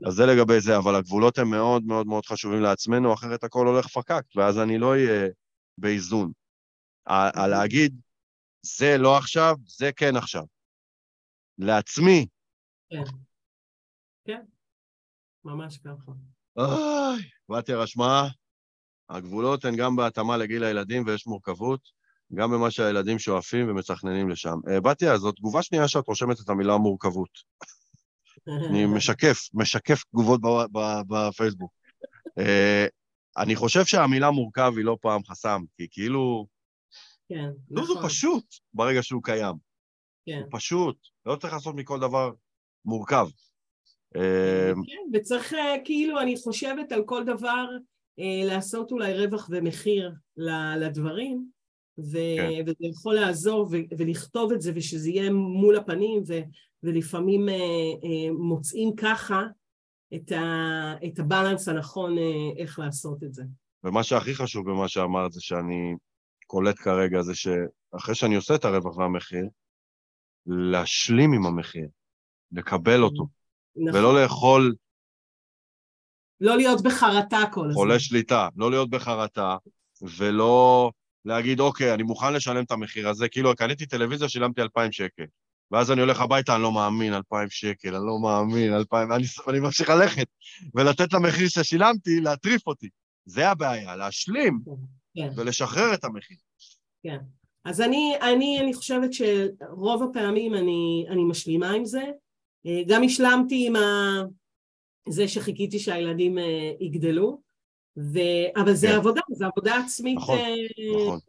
אז 0.06 0.14
זה 0.14 0.26
לגבי 0.26 0.62
זה, 0.62 0.78
אבל 0.78 0.96
הגבולות 0.96 1.38
הם 1.38 1.50
מאוד 1.50 1.84
מאוד 1.84 2.08
מאוד 2.08 2.26
חשובים 2.26 2.62
לעצמנו, 2.62 3.14
אחרת 3.14 3.44
הכל 3.44 3.68
הולך 3.68 3.88
פקק, 3.88 4.24
ואז 4.36 4.60
אני 4.60 4.78
לא 4.78 4.92
אהיה 4.92 5.30
באיזון. 5.78 6.32
על 7.06 7.50
להגיד, 7.50 8.02
זה 8.62 8.98
לא 8.98 9.18
עכשיו, 9.18 9.56
זה 9.68 9.92
כן 9.96 10.16
עכשיו. 10.16 10.44
לעצמי. 11.58 12.28
כן. 12.90 13.04
כן, 14.26 14.42
ממש 15.46 15.78
ככה. 15.78 16.12
אוי, 16.58 17.22
בתיה 17.50 17.78
רשמה, 17.78 18.28
הגבולות 19.10 19.66
הן 19.66 19.76
גם 19.76 19.96
בהתאמה 19.96 20.38
לגיל 20.38 20.64
הילדים 20.64 21.04
ויש 21.06 21.28
מורכבות, 21.28 21.80
גם 22.34 22.52
במה 22.52 22.72
שהילדים 22.72 23.20
שואפים 23.20 23.70
ומצחננים 23.70 24.30
לשם. 24.30 24.56
Uh, 24.68 24.82
בתיה, 24.82 25.18
זו 25.18 25.32
תגובה 25.32 25.64
שנייה 25.64 25.88
שאת 25.88 26.08
רושמת 26.08 26.40
את 26.40 26.50
המילה 26.50 26.78
מורכבות. 26.78 27.30
אני 28.70 28.86
משקף, 28.86 29.40
משקף 29.54 30.04
תגובות 30.04 30.42
בפייסבוק. 31.08 31.72
Uh, 32.40 32.90
אני 33.38 33.56
חושב 33.56 33.86
שהמילה 33.86 34.32
מורכב 34.32 34.74
היא 34.78 34.86
לא 34.86 34.98
פעם 35.02 35.22
חסם, 35.24 35.62
כי 35.78 35.88
כאילו, 35.92 36.48
כן, 37.30 37.50
הוא 37.68 37.80
נכון. 37.80 38.08
פשוט 38.08 38.46
ברגע 38.74 39.04
שהוא 39.04 39.24
קיים. 39.24 39.56
כן. 40.26 40.42
הוא 40.44 40.60
פשוט, 40.60 40.98
לא 41.26 41.36
צריך 41.36 41.54
לעשות 41.54 41.76
מכל 41.76 42.00
דבר 42.00 42.32
מורכב. 42.86 43.28
אה, 44.16 44.72
כן, 44.88 45.18
וצריך 45.18 45.54
אה, 45.54 45.76
כאילו, 45.84 46.20
אני 46.20 46.36
חושבת 46.38 46.92
על 46.92 47.04
כל 47.04 47.24
דבר 47.24 47.68
אה, 48.20 48.48
לעשות 48.48 48.92
אולי 48.92 49.26
רווח 49.26 49.48
ומחיר 49.52 50.12
לדברים, 50.78 51.46
ו- 52.00 52.38
כן. 52.38 52.62
וזה 52.66 52.86
יכול 52.92 53.16
לעזור 53.16 53.68
ו- 53.72 53.96
ולכתוב 53.98 54.52
את 54.52 54.62
זה 54.62 54.72
ושזה 54.76 55.10
יהיה 55.10 55.32
מול 55.34 55.76
הפנים, 55.76 56.24
ו- 56.28 56.42
ולפעמים 56.84 57.50
אה, 57.50 57.54
אה, 57.54 58.32
מוצאים 58.40 58.96
ככה 58.96 59.44
את, 60.14 60.32
ה- 60.32 60.94
את 61.08 61.20
הבלנס 61.20 61.68
הנכון 61.68 62.18
אה, 62.18 62.24
איך 62.58 62.80
לעשות 62.80 63.24
את 63.24 63.34
זה. 63.34 63.44
ומה 63.84 64.04
שהכי 64.04 64.36
חשוב 64.36 64.70
במה 64.70 64.88
שאמרת 64.88 65.32
זה 65.32 65.42
שאני 65.42 65.96
קולט 66.48 66.80
כרגע 66.80 67.22
זה 67.22 67.34
שאחרי 67.36 68.16
שאני 68.16 68.36
עושה 68.36 68.56
את 68.56 68.66
הרווח 68.66 68.98
והמחיר, 68.98 69.46
להשלים 70.46 71.34
עם 71.34 71.46
המחיר, 71.46 71.88
לקבל 72.52 73.04
אותו, 73.04 73.28
נכון. 73.78 74.00
ולא 74.00 74.22
לאכול 74.22 74.76
לא 76.42 76.58
להיות 76.58 76.82
בחרטה 76.84 77.40
כל 77.52 77.62
הזמן. 77.62 77.74
חולה 77.74 78.00
שליטה, 78.00 78.50
לא 78.56 78.72
להיות 78.72 78.90
בחרטה, 78.90 79.58
ולא 80.18 80.92
להגיד, 81.26 81.60
אוקיי, 81.60 81.94
אני 81.94 82.04
מוכן 82.04 82.34
לשלם 82.34 82.64
את 82.64 82.72
המחיר 82.72 83.10
הזה, 83.10 83.28
כאילו, 83.30 83.56
קניתי 83.56 83.86
טלוויזיה, 83.86 84.30
שילמתי 84.30 84.62
2,000 84.62 84.92
שקל. 84.92 85.24
ואז 85.72 85.92
אני 85.92 86.02
הולך 86.02 86.22
הביתה, 86.22 86.56
אני 86.56 86.64
לא 86.64 86.72
מאמין, 86.72 87.14
2,000 87.14 87.50
שקל, 87.50 87.96
אני 87.96 88.06
לא 88.06 88.20
מאמין, 88.22 88.74
2,000, 88.74 89.12
אני, 89.12 89.24
אני 89.48 89.60
ממשיך 89.60 89.90
ללכת, 89.90 90.28
ולתת 90.76 91.14
למחיר 91.14 91.48
ששילמתי, 91.48 92.22
להטריף 92.22 92.68
אותי. 92.68 92.90
זה 93.26 93.50
הבעיה, 93.50 93.96
להשלים 93.96 94.60
כן. 95.16 95.30
ולשחרר 95.36 95.94
את 95.94 96.04
המחיר. 96.04 96.38
אז 97.66 97.82
אני, 97.82 98.16
אני, 98.22 98.60
אני 98.62 98.74
חושבת 98.74 99.10
שרוב 99.14 100.04
הפעמים 100.04 100.54
אני, 100.54 101.06
אני 101.10 101.24
משלימה 101.24 101.72
עם 101.72 101.86
זה. 101.86 102.04
אה, 102.66 102.82
גם 102.88 103.04
השלמתי 103.04 103.68
עם 103.68 103.76
ה... 103.76 103.80
זה 105.10 105.28
שחיכיתי 105.28 105.80
שהילדים 105.80 106.38
אה, 106.38 106.72
יגדלו, 106.80 107.42
ו... 107.98 108.20
אבל 108.56 108.74
זה 108.74 108.88
כן. 108.88 108.94
עבודה, 108.94 109.22
זו 109.32 109.46
עבודה 109.46 109.78
עצמית 109.78 110.18
נכון, 110.18 110.40
אה, 110.40 110.56
נכון. 110.96 111.20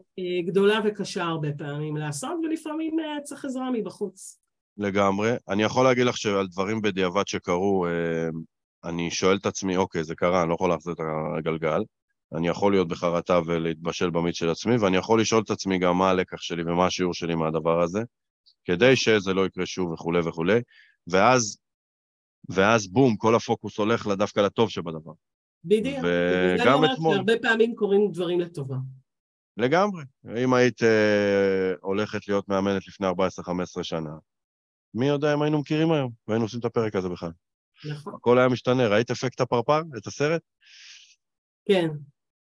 גדולה 0.47 0.81
וקשה 0.85 1.25
הרבה 1.25 1.49
פעמים 1.59 1.97
לעשות, 1.97 2.33
ולפעמים 2.45 2.97
צריך 3.25 3.45
עזרה 3.45 3.71
מבחוץ. 3.71 4.39
לגמרי. 4.79 5.31
אני 5.49 5.63
יכול 5.63 5.85
להגיד 5.85 6.07
לך 6.07 6.17
שעל 6.17 6.47
דברים 6.47 6.83
בדיעבד 6.83 7.27
שקרו, 7.27 7.87
אני 8.85 9.11
שואל 9.11 9.37
את 9.37 9.47
עצמי, 9.47 9.77
אוקיי, 9.77 10.05
זה 10.05 10.15
קרה, 10.15 10.43
אני 10.43 10.49
לא 10.49 10.55
יכול 10.55 10.71
להחזיר 10.71 10.93
את 10.93 11.01
הגלגל. 11.39 11.83
אני 12.35 12.49
יכול 12.49 12.73
להיות 12.73 12.89
בחרטה 12.89 13.41
ולהתבשל 13.47 14.11
במיץ 14.11 14.37
של 14.37 14.51
עצמי, 14.51 14.77
ואני 14.77 14.97
יכול 14.97 15.21
לשאול 15.21 15.43
את 15.43 15.51
עצמי 15.51 15.79
גם 15.79 15.99
מה 15.99 16.11
הלקח 16.11 16.41
שלי 16.41 16.63
ומה 16.63 16.87
השיעור 16.87 17.15
שלי 17.15 17.35
מהדבר 17.35 17.83
הזה, 17.83 18.01
כדי 18.65 18.97
שזה 18.97 19.35
לא 19.35 19.47
יקרה 19.47 19.67
שוב 19.67 19.93
וכולי 19.93 20.21
וכולי, 20.21 20.61
ואז, 21.07 21.59
ואז 22.49 22.87
בום, 22.87 23.17
כל 23.17 23.35
הפוקוס 23.35 23.79
הולך 23.79 24.07
דווקא 24.07 24.41
לטוב 24.41 24.71
שבדבר. 24.71 25.13
בדיוק. 25.65 25.99
וגם 26.05 26.75
אומרת 26.75 26.91
אתמול, 26.95 27.15
שהרבה 27.15 27.33
פעמים 27.43 27.75
קורים 27.75 28.13
דברים 28.13 28.41
לטובה. 28.41 28.77
לגמרי. 29.57 30.03
אם 30.45 30.55
היית 30.55 30.83
אה, 30.83 31.73
הולכת 31.81 32.29
להיות 32.29 32.49
מאמנת 32.49 32.89
לפני 32.89 33.07
14-15 33.09 33.13
שנה, 33.83 34.11
מי 34.95 35.07
יודע 35.07 35.35
אם 35.35 35.43
היינו 35.43 35.61
מכירים 35.61 35.93
היום, 35.93 36.13
והיינו 36.29 36.45
עושים 36.45 36.61
את 36.61 36.65
הפרק 36.65 36.97
הזה 36.97 37.09
בכלל. 37.09 37.31
נכון. 37.91 38.15
הכל 38.15 38.39
היה 38.39 38.49
משתנה. 38.49 38.89
ראית 38.89 39.11
אפקט 39.11 39.41
הפרפר? 39.41 39.81
את 39.99 40.07
הסרט? 40.07 40.43
כן, 41.69 41.89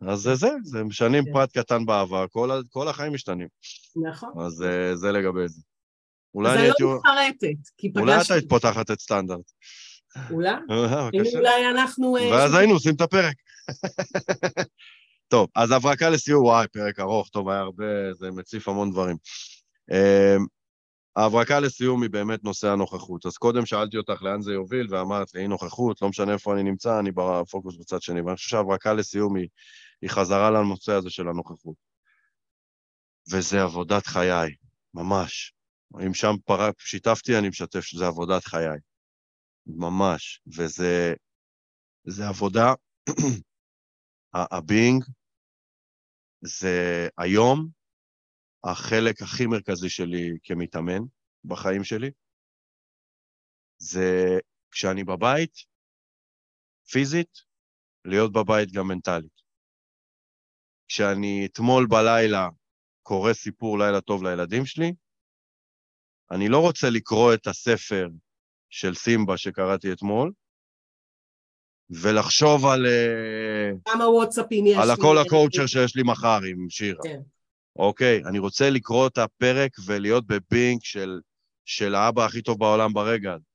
אז 0.02 0.20
זה 0.20 0.36
זה, 0.36 0.50
זה 0.64 0.84
משנים 0.84 1.26
כן. 1.26 1.34
פרט 1.34 1.58
קטן 1.58 1.86
בעבר, 1.86 2.26
כל, 2.30 2.50
כל 2.70 2.88
החיים 2.88 3.14
משתנים. 3.14 3.48
נכון. 4.10 4.30
אז 4.46 4.64
אה, 4.64 4.96
זה 4.96 5.12
לגבי 5.12 5.48
זה. 5.48 5.62
אולי 6.36 6.50
אז 6.50 6.56
אני 6.56 6.62
אני 6.62 6.68
הייתי... 6.68 6.84
לא 6.84 6.96
מתחרטת, 6.96 7.70
כי 7.78 7.92
אולי 7.96 8.16
פגשתי... 8.16 8.34
את 8.34 8.38
היית 8.38 8.50
פותחת 8.50 8.92
את 8.92 9.00
סטנדרט. 9.00 9.52
אולי? 10.32 10.50
אה. 10.50 11.10
אולי 11.34 11.70
אנחנו... 11.72 12.18
אה, 12.18 12.32
ואז 12.32 12.54
היינו 12.54 12.74
עושים 12.74 12.96
את 12.96 13.02
הפרק. 13.02 13.36
טוב, 15.28 15.48
אז 15.56 15.72
הברקה 15.72 16.10
לסיום, 16.10 16.44
וואי, 16.44 16.68
פרק 16.68 17.00
ארוך, 17.00 17.30
טוב, 17.30 17.50
היה 17.50 17.60
הרבה, 17.60 18.14
זה 18.14 18.32
מציף 18.32 18.68
המון 18.68 18.92
דברים. 18.92 19.18
אמ, 19.92 20.46
ההברקה 21.16 21.60
לסיום 21.60 22.04
היא 22.04 22.10
באמת 22.10 22.44
נושא 22.44 22.68
הנוכחות. 22.68 23.26
אז 23.26 23.38
קודם 23.38 23.66
שאלתי 23.66 23.98
אותך 23.98 24.24
לאן 24.24 24.42
זה 24.42 24.54
יוביל, 24.54 24.88
ואמרת 24.90 25.34
לי, 25.34 25.42
אי 25.42 25.48
נוכחות, 25.48 26.02
לא 26.02 26.10
משנה 26.10 26.34
איפה 26.34 26.54
אני 26.54 26.64
נמצא, 26.64 27.00
אני 27.00 27.12
בפוקוס 27.12 27.78
בצד 27.78 28.02
שני. 28.02 28.22
ואני 28.22 28.36
חושב 28.36 28.50
שההברקה 28.50 28.94
לסיום 28.94 29.36
היא, 29.36 29.48
היא 30.02 30.10
חזרה 30.10 30.52
לנושא 30.52 30.92
הזה 30.92 31.10
של 31.10 31.28
הנוכחות. 31.28 31.76
וזה 33.32 33.62
עבודת 33.62 34.06
חיי, 34.06 34.50
ממש. 34.94 35.54
אם 36.06 36.14
שם 36.14 36.34
פרק, 36.46 36.80
שיתפתי, 36.80 37.38
אני 37.40 37.50
משתף 37.50 37.82
שזה 37.82 38.06
עבודת 38.08 38.44
חיי. 38.46 38.80
ממש. 39.66 40.42
וזה 40.58 41.14
זה 42.04 42.28
עבודה, 42.28 42.74
הבינג 44.34 45.04
זה 46.42 47.08
היום 47.18 47.70
החלק 48.64 49.22
הכי 49.22 49.46
מרכזי 49.46 49.90
שלי 49.90 50.30
כמתאמן 50.44 51.02
בחיים 51.46 51.84
שלי. 51.84 52.12
זה 53.78 54.38
כשאני 54.72 55.04
בבית, 55.04 55.54
פיזית, 56.92 57.38
להיות 58.06 58.32
בבית 58.32 58.72
גם 58.72 58.88
מנטלית. 58.88 59.42
כשאני 60.88 61.46
אתמול 61.46 61.88
בלילה 61.90 62.48
קורא 63.04 63.34
סיפור 63.34 63.80
לילה 63.80 64.02
טוב 64.02 64.24
לילדים 64.24 64.66
שלי, 64.66 64.94
אני 66.32 66.50
לא 66.50 66.60
רוצה 66.60 66.90
לקרוא 66.90 67.34
את 67.34 67.48
הספר 67.48 68.08
של 68.70 68.96
סימבה 68.96 69.38
שקראתי 69.38 69.94
אתמול, 69.94 70.32
ולחשוב 71.90 72.66
על, 72.66 72.86
אה, 72.86 73.72
כמה 73.86 74.10
וואטסאפים 74.10 74.66
יש 74.66 74.78
על 74.78 74.88
לי. 74.88 74.94
הכל 74.94 75.18
הקואוצ'ר 75.18 75.66
שיש 75.68 75.96
לי 75.96 76.04
מחר 76.06 76.40
עם 76.50 76.70
שירה. 76.70 77.04
כן. 77.04 77.20
אוקיי, 77.76 78.22
אני 78.26 78.40
רוצה 78.40 78.70
לקרוא 78.70 79.08
את 79.08 79.18
הפרק 79.18 79.72
ולהיות 79.86 80.28
בבינק 80.28 80.86
של, 80.86 81.20
של 81.66 81.96
האבא 81.96 82.26
הכי 82.26 82.42
טוב 82.42 82.60
בעולם 82.60 82.94
ברגע 82.94 83.34
הזה. 83.34 83.46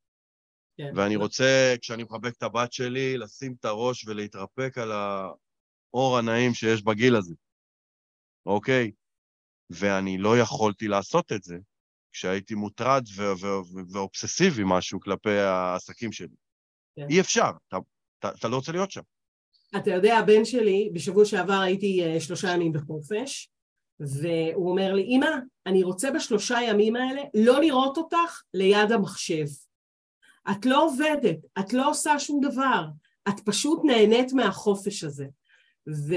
כן. 0.77 0.93
ואני 0.97 1.17
רוצה, 1.17 1.75
כשאני 1.81 2.03
מחבק 2.03 2.33
את 2.37 2.43
הבת 2.43 2.73
שלי, 2.73 3.19
לשים 3.19 3.55
את 3.61 3.65
הראש 3.65 4.09
ולהתרפק 4.09 4.79
על 4.79 4.93
האור 4.93 6.19
הנעים 6.19 6.55
שיש 6.55 6.83
בגיל 6.83 7.17
הזה, 7.17 7.35
אוקיי? 8.47 8.91
ואני 9.71 10.19
לא 10.19 10.39
יכולתי 10.39 10.89
לעשות 10.89 11.33
את 11.33 11.43
זה 11.43 11.57
כשהייתי 12.15 12.55
מוטרד 12.55 13.05
ואובססיבי 13.93 14.63
משהו 14.67 15.01
כלפי 15.01 15.39
העסקים 15.39 16.13
שלי. 16.13 16.37
כן. 16.97 17.07
אי 17.11 17.21
אפשר, 17.21 17.51
אתה, 17.69 17.77
אתה, 18.19 18.29
אתה 18.39 18.49
לא 18.49 18.57
רוצה 18.57 18.73
להיות 18.73 18.91
שם. 18.91 19.01
אתה 19.77 19.91
יודע, 19.91 20.19
הבן 20.19 20.45
שלי, 20.45 20.91
בשבוע 20.93 21.25
שעבר 21.25 21.61
הייתי 21.61 22.05
אה, 22.05 22.21
שלושה 22.21 22.51
ימים 22.51 22.73
בחופש, 22.73 23.51
והוא 24.01 24.71
אומר 24.71 24.93
לי, 24.93 25.03
אמא, 25.03 25.31
אני 25.67 25.83
רוצה 25.83 26.11
בשלושה 26.11 26.59
ימים 26.63 26.97
האלה 26.97 27.23
לא 27.35 27.61
לראות 27.61 27.97
אותך 27.97 28.43
ליד 28.55 28.93
המחשב. 28.93 29.47
את 30.51 30.67
לא 30.67 30.85
עובדת, 30.85 31.39
את 31.59 31.73
לא 31.73 31.91
עושה 31.91 32.19
שום 32.19 32.41
דבר, 32.41 32.87
את 33.29 33.41
פשוט 33.45 33.81
נהנית 33.85 34.33
מהחופש 34.33 35.05
הזה. 35.05 35.27
ו... 35.89 36.15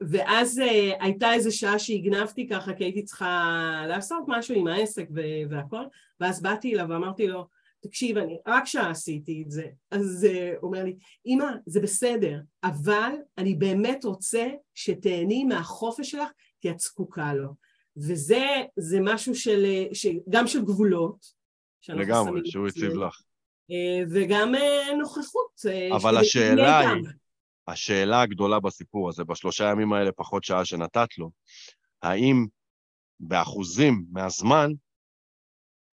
ואז 0.00 0.58
uh, 0.58 1.02
הייתה 1.04 1.32
איזו 1.32 1.56
שעה 1.56 1.78
שהגנבתי 1.78 2.48
ככה, 2.48 2.74
כי 2.74 2.84
הייתי 2.84 3.02
צריכה 3.02 3.84
לעשות 3.88 4.24
משהו 4.28 4.54
עם 4.54 4.66
העסק 4.66 5.06
ו- 5.14 5.50
והכל, 5.50 5.84
ואז 6.20 6.42
באתי 6.42 6.74
אליו 6.74 6.86
ואמרתי 6.88 7.26
לו, 7.26 7.46
תקשיב, 7.82 8.18
אני 8.18 8.38
רק 8.46 8.66
שעה 8.66 8.90
עשיתי 8.90 9.42
את 9.46 9.50
זה. 9.50 9.66
אז 9.90 10.26
uh, 10.30 10.58
הוא 10.60 10.68
אומר 10.68 10.84
לי, 10.84 10.96
אמא, 11.26 11.46
זה 11.66 11.80
בסדר, 11.80 12.40
אבל 12.64 13.12
אני 13.38 13.54
באמת 13.54 14.04
רוצה 14.04 14.48
שתהני 14.74 15.44
מהחופש 15.44 16.10
שלך, 16.10 16.28
כי 16.60 16.70
את 16.70 16.80
זקוקה 16.80 17.34
לו. 17.34 17.48
וזה 17.96 18.44
זה 18.76 18.98
משהו 19.00 19.34
של, 19.34 19.64
אה, 19.64 19.84
ש- 19.92 20.06
גם 20.28 20.46
של 20.46 20.64
גבולות, 20.64 21.44
לגמרי, 21.88 22.40
שהוא 22.50 22.68
הציב 22.68 22.92
לך. 22.92 23.20
אה, 23.70 24.04
וגם 24.10 24.54
אה, 24.54 24.96
נוכחות. 24.98 25.60
אה, 25.66 25.96
אבל 25.96 26.16
השאלה. 26.16 26.80
היא, 26.80 27.02
השאלה 27.68 28.22
הגדולה 28.22 28.60
בסיפור 28.60 29.08
הזה, 29.08 29.24
בשלושה 29.24 29.70
ימים 29.70 29.92
האלה, 29.92 30.12
פחות 30.12 30.44
שעה 30.44 30.64
שנתת 30.64 31.18
לו, 31.18 31.30
האם 32.02 32.46
באחוזים 33.20 34.04
מהזמן 34.10 34.70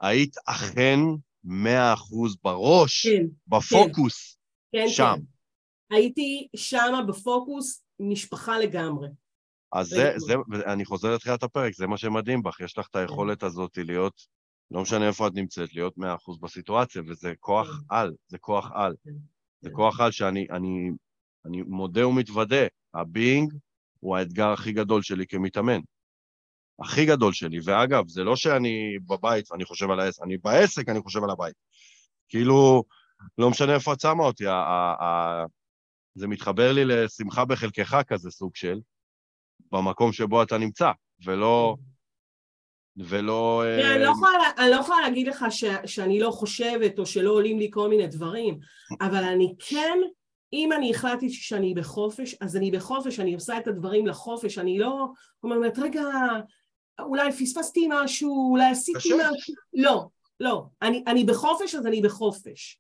היית 0.02 0.36
אכן 0.46 1.00
מאה 1.44 1.94
אחוז 1.94 2.36
בראש, 2.44 3.08
כן, 3.08 3.26
בפוקוס, 3.48 4.38
כן, 4.72 4.86
שם. 4.88 5.16
כן. 5.18 5.96
הייתי 5.96 6.48
שמה 6.56 7.04
בפוקוס, 7.08 7.84
משפחה 8.00 8.60
לגמרי. 8.60 9.08
אז 9.74 9.88
זה. 9.88 10.14
זה, 10.18 10.34
אני 10.66 10.86
חוזר 10.86 11.16
לתחילת 11.16 11.44
הפרק, 11.44 11.74
זה 11.74 11.88
מה 11.88 11.98
שמדהים 11.98 12.44
בך, 12.44 12.60
יש 12.60 12.78
לך 12.78 12.88
את 12.92 12.96
היכולת 12.96 13.44
הזאת 13.44 13.78
להיות, 13.78 14.22
לא 14.72 14.82
משנה 14.82 15.08
איפה 15.08 15.28
את 15.28 15.34
נמצאת, 15.36 15.74
להיות 15.74 15.98
מאה 15.98 16.16
אחוז 16.16 16.40
בסיטואציה, 16.40 17.02
וזה 17.08 17.34
כוח 17.40 17.68
כן. 17.68 17.96
על, 17.96 18.14
זה 18.28 18.38
כוח 18.38 18.72
על. 18.74 18.96
כן. 19.04 19.12
זה 19.62 19.70
כן. 19.70 19.76
כוח 19.76 20.00
על 20.00 20.12
שאני 20.12 20.48
אני, 20.52 20.90
אני 21.46 21.62
מודה 21.62 22.08
ומתוודה, 22.08 22.66
הבינג 22.94 23.54
הוא 24.00 24.18
האתגר 24.18 24.50
הכי 24.50 24.72
גדול 24.72 25.02
שלי 25.02 25.28
כמתאמן. 25.28 25.80
הכי 26.80 27.06
גדול 27.06 27.34
שלי. 27.34 27.60
ואגב, 27.64 28.08
זה 28.08 28.24
לא 28.24 28.36
שאני 28.36 28.98
בבית 29.08 29.52
ואני 29.52 29.66
חושב 29.66 29.92
על 29.92 30.00
העסק, 30.00 30.24
אני 30.24 30.38
בעסק, 30.38 30.90
אני 30.90 31.02
חושב 31.02 31.24
על 31.24 31.30
הבית. 31.30 31.56
כאילו, 32.30 32.84
לא 33.38 33.50
משנה 33.50 33.74
איפה 33.74 33.94
את 33.94 34.00
שמה 34.00 34.24
אותי, 34.24 34.44
זה 36.16 36.28
מתחבר 36.28 36.72
לי 36.72 36.86
לשמחה 36.86 37.46
בחלקך 37.46 38.02
כזה, 38.08 38.32
סוג 38.32 38.56
של, 38.56 38.80
במקום 39.72 40.14
שבו 40.14 40.44
אתה 40.44 40.58
נמצא, 40.58 40.92
ולא... 41.26 41.76
ולא... 42.98 43.64
אני, 43.66 44.04
לא 44.04 44.14
אה, 44.24 44.52
אני 44.58 44.72
לא 44.72 44.76
יכולה 44.76 45.02
להגיד 45.02 45.28
לך 45.28 45.46
ש, 45.50 45.64
שאני 45.86 46.20
לא 46.20 46.32
חושבת 46.32 47.00
או 47.00 47.06
שלא 47.06 47.32
עולים 47.32 47.60
לי 47.60 47.70
כל 47.74 47.90
מיני 47.90 48.08
דברים, 48.08 48.60
אבל 49.02 49.24
אני 49.24 49.56
כן, 49.60 49.98
אם 50.54 50.74
אני 50.74 50.92
החלטתי 50.92 51.30
שאני 51.30 51.74
בחופש, 51.74 52.36
אז 52.42 52.58
אני 52.58 52.72
בחופש, 52.72 53.20
אני 53.20 53.34
עושה 53.34 53.58
את 53.58 53.68
הדברים 53.68 54.08
לחופש, 54.08 54.58
אני 54.58 54.80
לא 54.80 55.08
אומרת, 55.44 55.80
רגע, 55.80 56.04
אולי 57.00 57.32
פספסתי 57.32 57.88
משהו, 57.90 58.52
אולי 58.52 58.66
עשיתי 58.66 59.00
קשה. 59.00 59.16
משהו, 59.16 59.56
לא, 59.74 60.08
לא, 60.40 60.64
אני, 60.82 61.04
אני 61.08 61.24
בחופש 61.24 61.76
אז 61.76 61.86
אני 61.86 62.02
בחופש. 62.02 62.80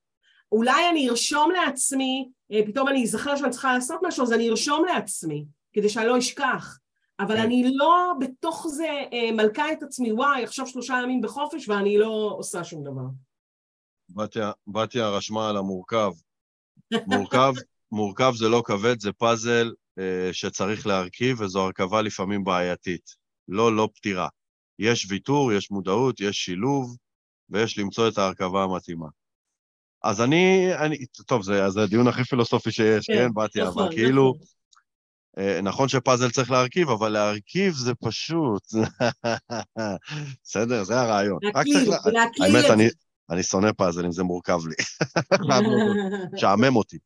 אולי 0.51 0.89
אני 0.89 1.09
ארשום 1.09 1.51
לעצמי, 1.51 2.29
אה, 2.51 2.59
פתאום 2.65 2.87
אני 2.87 3.03
אזכר 3.03 3.35
שאני 3.35 3.51
צריכה 3.51 3.73
לעשות 3.73 3.99
משהו, 4.03 4.23
אז 4.23 4.33
אני 4.33 4.49
ארשום 4.49 4.85
לעצמי, 4.85 5.45
כדי 5.73 5.89
שאני 5.89 6.07
לא 6.07 6.17
אשכח. 6.17 6.77
אבל 7.19 7.35
כן. 7.35 7.41
אני 7.41 7.71
לא 7.75 8.13
בתוך 8.19 8.67
זה 8.67 8.89
אה, 9.13 9.31
מלכה 9.31 9.71
את 9.71 9.83
עצמי, 9.83 10.11
וואי, 10.11 10.43
עכשיו 10.43 10.67
שלושה 10.67 10.99
ימים 11.03 11.21
בחופש 11.21 11.69
ואני 11.69 11.97
לא 11.97 12.35
עושה 12.37 12.63
שום 12.63 12.83
דבר. 12.83 13.05
בתיה, 14.09 14.51
בתיה 14.67 15.09
רשמה 15.09 15.49
על 15.49 15.57
המורכב. 15.57 16.11
מורכב, 17.07 17.53
מורכב 17.91 18.33
זה 18.35 18.49
לא 18.49 18.63
כבד, 18.65 18.99
זה 18.99 19.11
פאזל 19.11 19.71
אה, 19.99 20.29
שצריך 20.33 20.87
להרכיב, 20.87 21.41
וזו 21.41 21.61
הרכבה 21.61 22.01
לפעמים 22.01 22.43
בעייתית. 22.43 23.15
לא, 23.47 23.75
לא 23.75 23.89
פתירה. 23.95 24.27
יש 24.79 25.07
ויתור, 25.09 25.53
יש 25.53 25.71
מודעות, 25.71 26.19
יש 26.19 26.37
שילוב, 26.37 26.97
ויש 27.49 27.77
למצוא 27.77 28.07
את 28.07 28.17
ההרכבה 28.17 28.63
המתאימה. 28.63 29.07
אז 30.03 30.21
אני, 30.21 30.75
אני 30.75 31.05
טוב, 31.27 31.43
זה, 31.43 31.69
זה 31.69 31.83
הדיון 31.83 32.07
הכי 32.07 32.23
פילוסופי 32.23 32.71
שיש, 32.71 33.05
כן, 33.05 33.13
כן 33.13 33.33
בתיה, 33.33 33.65
נכון, 33.65 33.83
אבל 33.83 33.95
כאילו, 33.95 34.33
נכון. 34.35 34.47
אה, 35.37 35.61
נכון 35.61 35.87
שפאזל 35.87 36.29
צריך 36.29 36.51
להרכיב, 36.51 36.89
אבל 36.89 37.09
להרכיב 37.09 37.73
זה 37.73 37.93
פשוט. 37.95 38.63
בסדר, 40.43 40.83
זה 40.83 41.01
הרעיון. 41.01 41.39
להקליב, 41.41 41.89
להקליב. 42.05 42.55
האמת, 42.55 42.65
אני, 42.71 42.87
אני 43.31 43.43
שונא 43.43 43.71
פאזלים, 43.71 44.11
זה 44.11 44.23
מורכב 44.23 44.59
לי. 44.67 44.75
שעמם 46.39 46.75
אותי. 46.75 46.97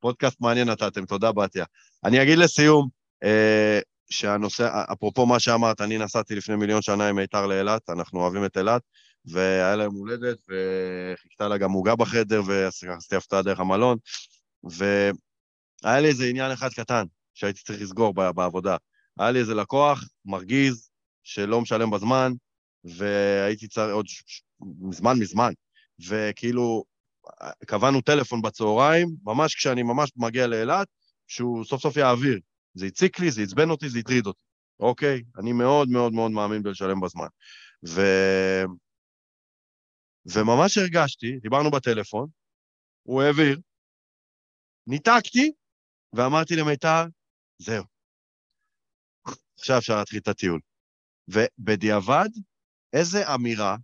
פודקאסט 0.00 0.40
מעניין 0.40 0.68
נתתם, 0.68 1.06
תודה 1.06 1.32
בתיה. 1.32 1.64
אני 2.04 2.22
אגיד 2.22 2.38
לסיום, 2.38 2.88
אה, 3.24 3.80
שהנושא, 4.10 4.84
אפרופו 4.92 5.26
מה 5.26 5.40
שאמרת, 5.40 5.80
אני 5.80 5.98
נסעתי 5.98 6.34
לפני 6.34 6.56
מיליון 6.56 6.82
שנה 6.82 7.08
עם 7.08 7.16
מיתר 7.16 7.46
לאילת, 7.46 7.90
אנחנו 7.90 8.20
אוהבים 8.20 8.44
את 8.44 8.56
אילת, 8.56 8.82
והיה 9.24 9.76
להם 9.76 9.92
הולדת, 9.92 10.38
וחיכתה 10.48 11.48
לה 11.48 11.58
גם 11.58 11.72
עוגה 11.72 11.96
בחדר, 11.96 12.42
ועשיתי 12.46 13.16
הפתעה 13.16 13.42
דרך 13.42 13.60
המלון, 13.60 13.98
והיה 14.64 16.00
לי 16.00 16.08
איזה 16.08 16.24
עניין 16.24 16.50
אחד 16.50 16.68
קטן, 16.68 17.04
שהייתי 17.34 17.60
צריך 17.62 17.82
לסגור 17.82 18.14
בעבודה. 18.14 18.76
היה 19.18 19.30
לי 19.30 19.38
איזה 19.38 19.54
לקוח 19.54 20.04
מרגיז, 20.24 20.88
שלא 21.24 21.60
משלם 21.60 21.90
בזמן, 21.90 22.32
והייתי 22.84 23.68
צריך 23.68 23.94
עוד 23.94 24.06
מזמן 24.60 25.18
מזמן, 25.18 25.52
וכאילו 26.08 26.84
קבענו 27.66 28.00
טלפון 28.00 28.42
בצהריים, 28.42 29.08
ממש 29.22 29.54
כשאני 29.54 29.82
ממש 29.82 30.12
מגיע 30.16 30.46
לאילת, 30.46 30.88
שהוא 31.26 31.64
סוף 31.64 31.82
סוף 31.82 31.96
יעביר. 31.96 32.40
זה 32.74 32.86
הציק 32.86 33.20
לי, 33.20 33.30
זה 33.30 33.42
עצבן 33.42 33.70
אותי, 33.70 33.88
זה 33.88 33.98
הטריד 33.98 34.26
אותי, 34.26 34.40
אוקיי? 34.80 35.22
אני 35.38 35.52
מאוד 35.52 35.88
מאוד 35.88 36.12
מאוד 36.12 36.30
מאמין 36.30 36.62
בלשלם 36.62 37.00
בזמן. 37.00 37.26
ו... 37.88 38.00
וממש 40.26 40.78
הרגשתי, 40.78 41.38
דיברנו 41.42 41.70
בטלפון, 41.70 42.28
הוא 43.02 43.22
העביר, 43.22 43.60
ניתקתי, 44.86 45.52
ואמרתי 46.12 46.56
למיתר, 46.56 47.04
זהו. 47.58 47.84
עכשיו 49.58 49.78
אפשר 49.78 49.96
להתחיל 49.96 50.18
את 50.18 50.28
הטיול. 50.28 50.60
ובדיעבד, 51.28 52.28
איזה 52.92 53.34
אמירה 53.34 53.76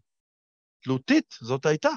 תלותית 0.81 1.35
זאת 1.41 1.67
הייתה. 1.67 1.91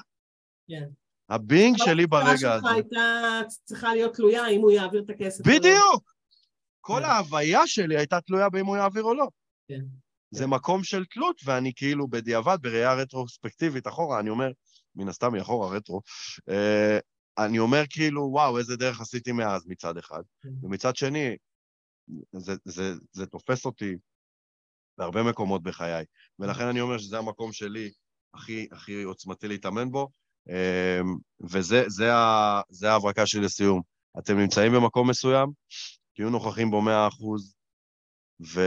כן. 0.71 0.89
הבינג 1.29 1.77
שלי 1.77 2.07
ברגע 2.07 2.53
הזה... 2.53 2.69
הייתה 2.69 3.41
צריכה 3.63 3.93
להיות 3.93 4.15
תלויה 4.15 4.47
אם 4.47 4.61
הוא 4.61 4.71
יעביר 4.71 5.03
את 5.05 5.09
הכסף 5.09 5.47
לא. 5.47 5.53
בדיוק! 5.53 6.13
כל 6.81 6.99
כן. 6.99 7.05
ההוויה 7.05 7.67
שלי 7.67 7.97
הייתה 7.97 8.21
תלויה 8.21 8.49
באם 8.49 8.65
הוא 8.65 8.77
יעביר 8.77 9.03
או 9.03 9.13
לא. 9.13 9.27
כן. 9.67 9.81
זה 10.31 10.47
מקום 10.47 10.83
של 10.83 11.05
תלות, 11.05 11.41
ואני 11.45 11.71
כאילו 11.75 12.07
בדיעבד, 12.07 12.57
בראייה 12.61 12.93
רטרוספקטיבית 12.93 13.87
אחורה, 13.87 14.19
אני 14.19 14.29
אומר, 14.29 14.51
מן 14.95 15.07
הסתם 15.07 15.33
היא 15.33 15.41
אחורה 15.41 15.75
רטרו, 15.75 16.01
אה, 16.49 16.99
אני 17.37 17.59
אומר 17.59 17.83
כאילו, 17.89 18.21
וואו, 18.21 18.57
איזה 18.57 18.75
דרך 18.77 19.01
עשיתי 19.01 19.31
מאז 19.31 19.67
מצד 19.67 19.97
אחד, 19.97 20.21
כן. 20.41 20.49
ומצד 20.63 20.95
שני, 20.95 21.35
זה, 22.31 22.53
זה, 22.65 22.93
זה 23.11 23.25
תופס 23.25 23.65
אותי 23.65 23.95
בהרבה 24.97 25.23
מקומות 25.23 25.63
בחיי, 25.63 26.05
ולכן 26.39 26.67
אני 26.67 26.81
אומר 26.81 26.97
שזה 26.97 27.17
המקום 27.17 27.53
שלי 27.53 27.91
הכי, 28.33 28.67
הכי 28.71 29.03
עוצמתי 29.03 29.47
להתאמן 29.47 29.91
בו, 29.91 30.09
וזה 31.41 31.83
זה 31.87 32.13
ה, 32.13 32.61
זה 32.69 32.91
ההברקה 32.91 33.25
שלי 33.25 33.41
לסיום. 33.41 33.81
אתם 34.19 34.37
נמצאים 34.37 34.71
במקום 34.73 35.09
מסוים, 35.09 35.51
תהיו 36.15 36.29
נוכחים 36.29 36.71
בו 36.71 36.81
מאה 36.81 37.07
אחוז, 37.07 37.55
ו... 38.53 38.61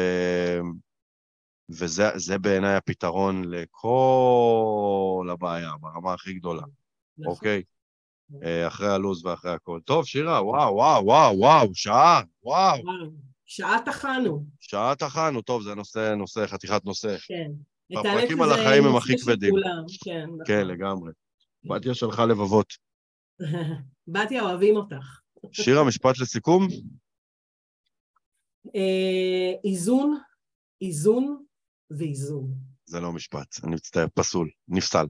וזה 1.70 2.39
בעיניי 2.39 2.74
הפתרון 2.74 3.45
לכל 3.45 5.28
הבעיה, 5.32 5.70
ברמה 5.80 6.14
הכי 6.14 6.32
גדולה, 6.32 6.62
נכון. 7.18 7.32
אוקיי? 7.32 7.62
אה, 8.43 8.66
אחרי 8.66 8.89
הלו"ז 8.89 9.24
ואחרי 9.24 9.53
הכל. 9.53 9.80
טוב, 9.85 10.07
שירה, 10.07 10.45
וואו, 10.45 10.74
וואו, 10.74 11.05
וואו, 11.05 11.39
וואו, 11.39 11.74
שעה, 11.74 12.22
וואו. 12.43 12.82
שעה 13.47 13.78
טחנו. 13.85 14.45
שעה 14.61 14.95
טחנו, 14.95 15.43
טוב, 15.43 15.62
זה 15.62 15.74
נושא, 15.74 16.14
נושא, 16.14 16.47
חתיכת 16.47 16.85
נושא. 16.85 17.16
כן. 17.18 17.51
הפרקים 17.99 18.43
על 18.43 18.53
החיים 18.53 18.85
הם 18.85 18.97
הכי 18.97 19.18
כבדים. 19.18 19.55
כן, 20.05 20.24
נכון. 20.24 20.47
כן, 20.47 20.66
לגמרי. 20.66 21.12
בתיה 21.65 21.95
שלחה 21.95 22.27
לבבות. 22.27 22.73
בתיה, 24.15 24.43
אוהבים 24.43 24.77
אותך. 24.77 25.21
שירה, 25.53 25.85
משפט 25.85 26.19
לסיכום? 26.21 26.69
אה, 28.77 29.53
איזון, 29.65 30.19
איזון 30.81 31.45
ואיזון. 31.91 32.55
זה 32.87 33.01
לא 33.01 33.12
משפט, 33.12 33.65
אני 33.65 33.75
מצטער, 33.75 34.07
פסול, 34.15 34.51
נפסל. 34.69 35.07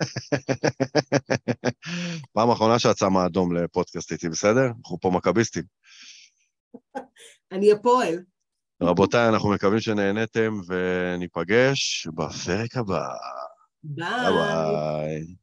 פעם 2.32 2.50
אחרונה 2.50 2.78
שאת 2.78 2.98
שמה 2.98 3.26
אדום 3.26 3.56
לפודקאסט 3.56 4.12
איתי, 4.12 4.28
בסדר? 4.28 4.66
אנחנו 4.66 5.00
פה 5.00 5.10
מכביסטים. 5.10 5.62
אני 7.52 7.72
הפועל. 7.72 8.24
רבותיי, 8.82 9.28
אנחנו 9.28 9.50
מקווים 9.50 9.80
שנהניתם, 9.80 10.60
וניפגש 10.68 12.06
בפרק 12.06 12.76
הבא. 12.76 13.06
Bye. 13.84 14.82
Bye. 15.06 15.36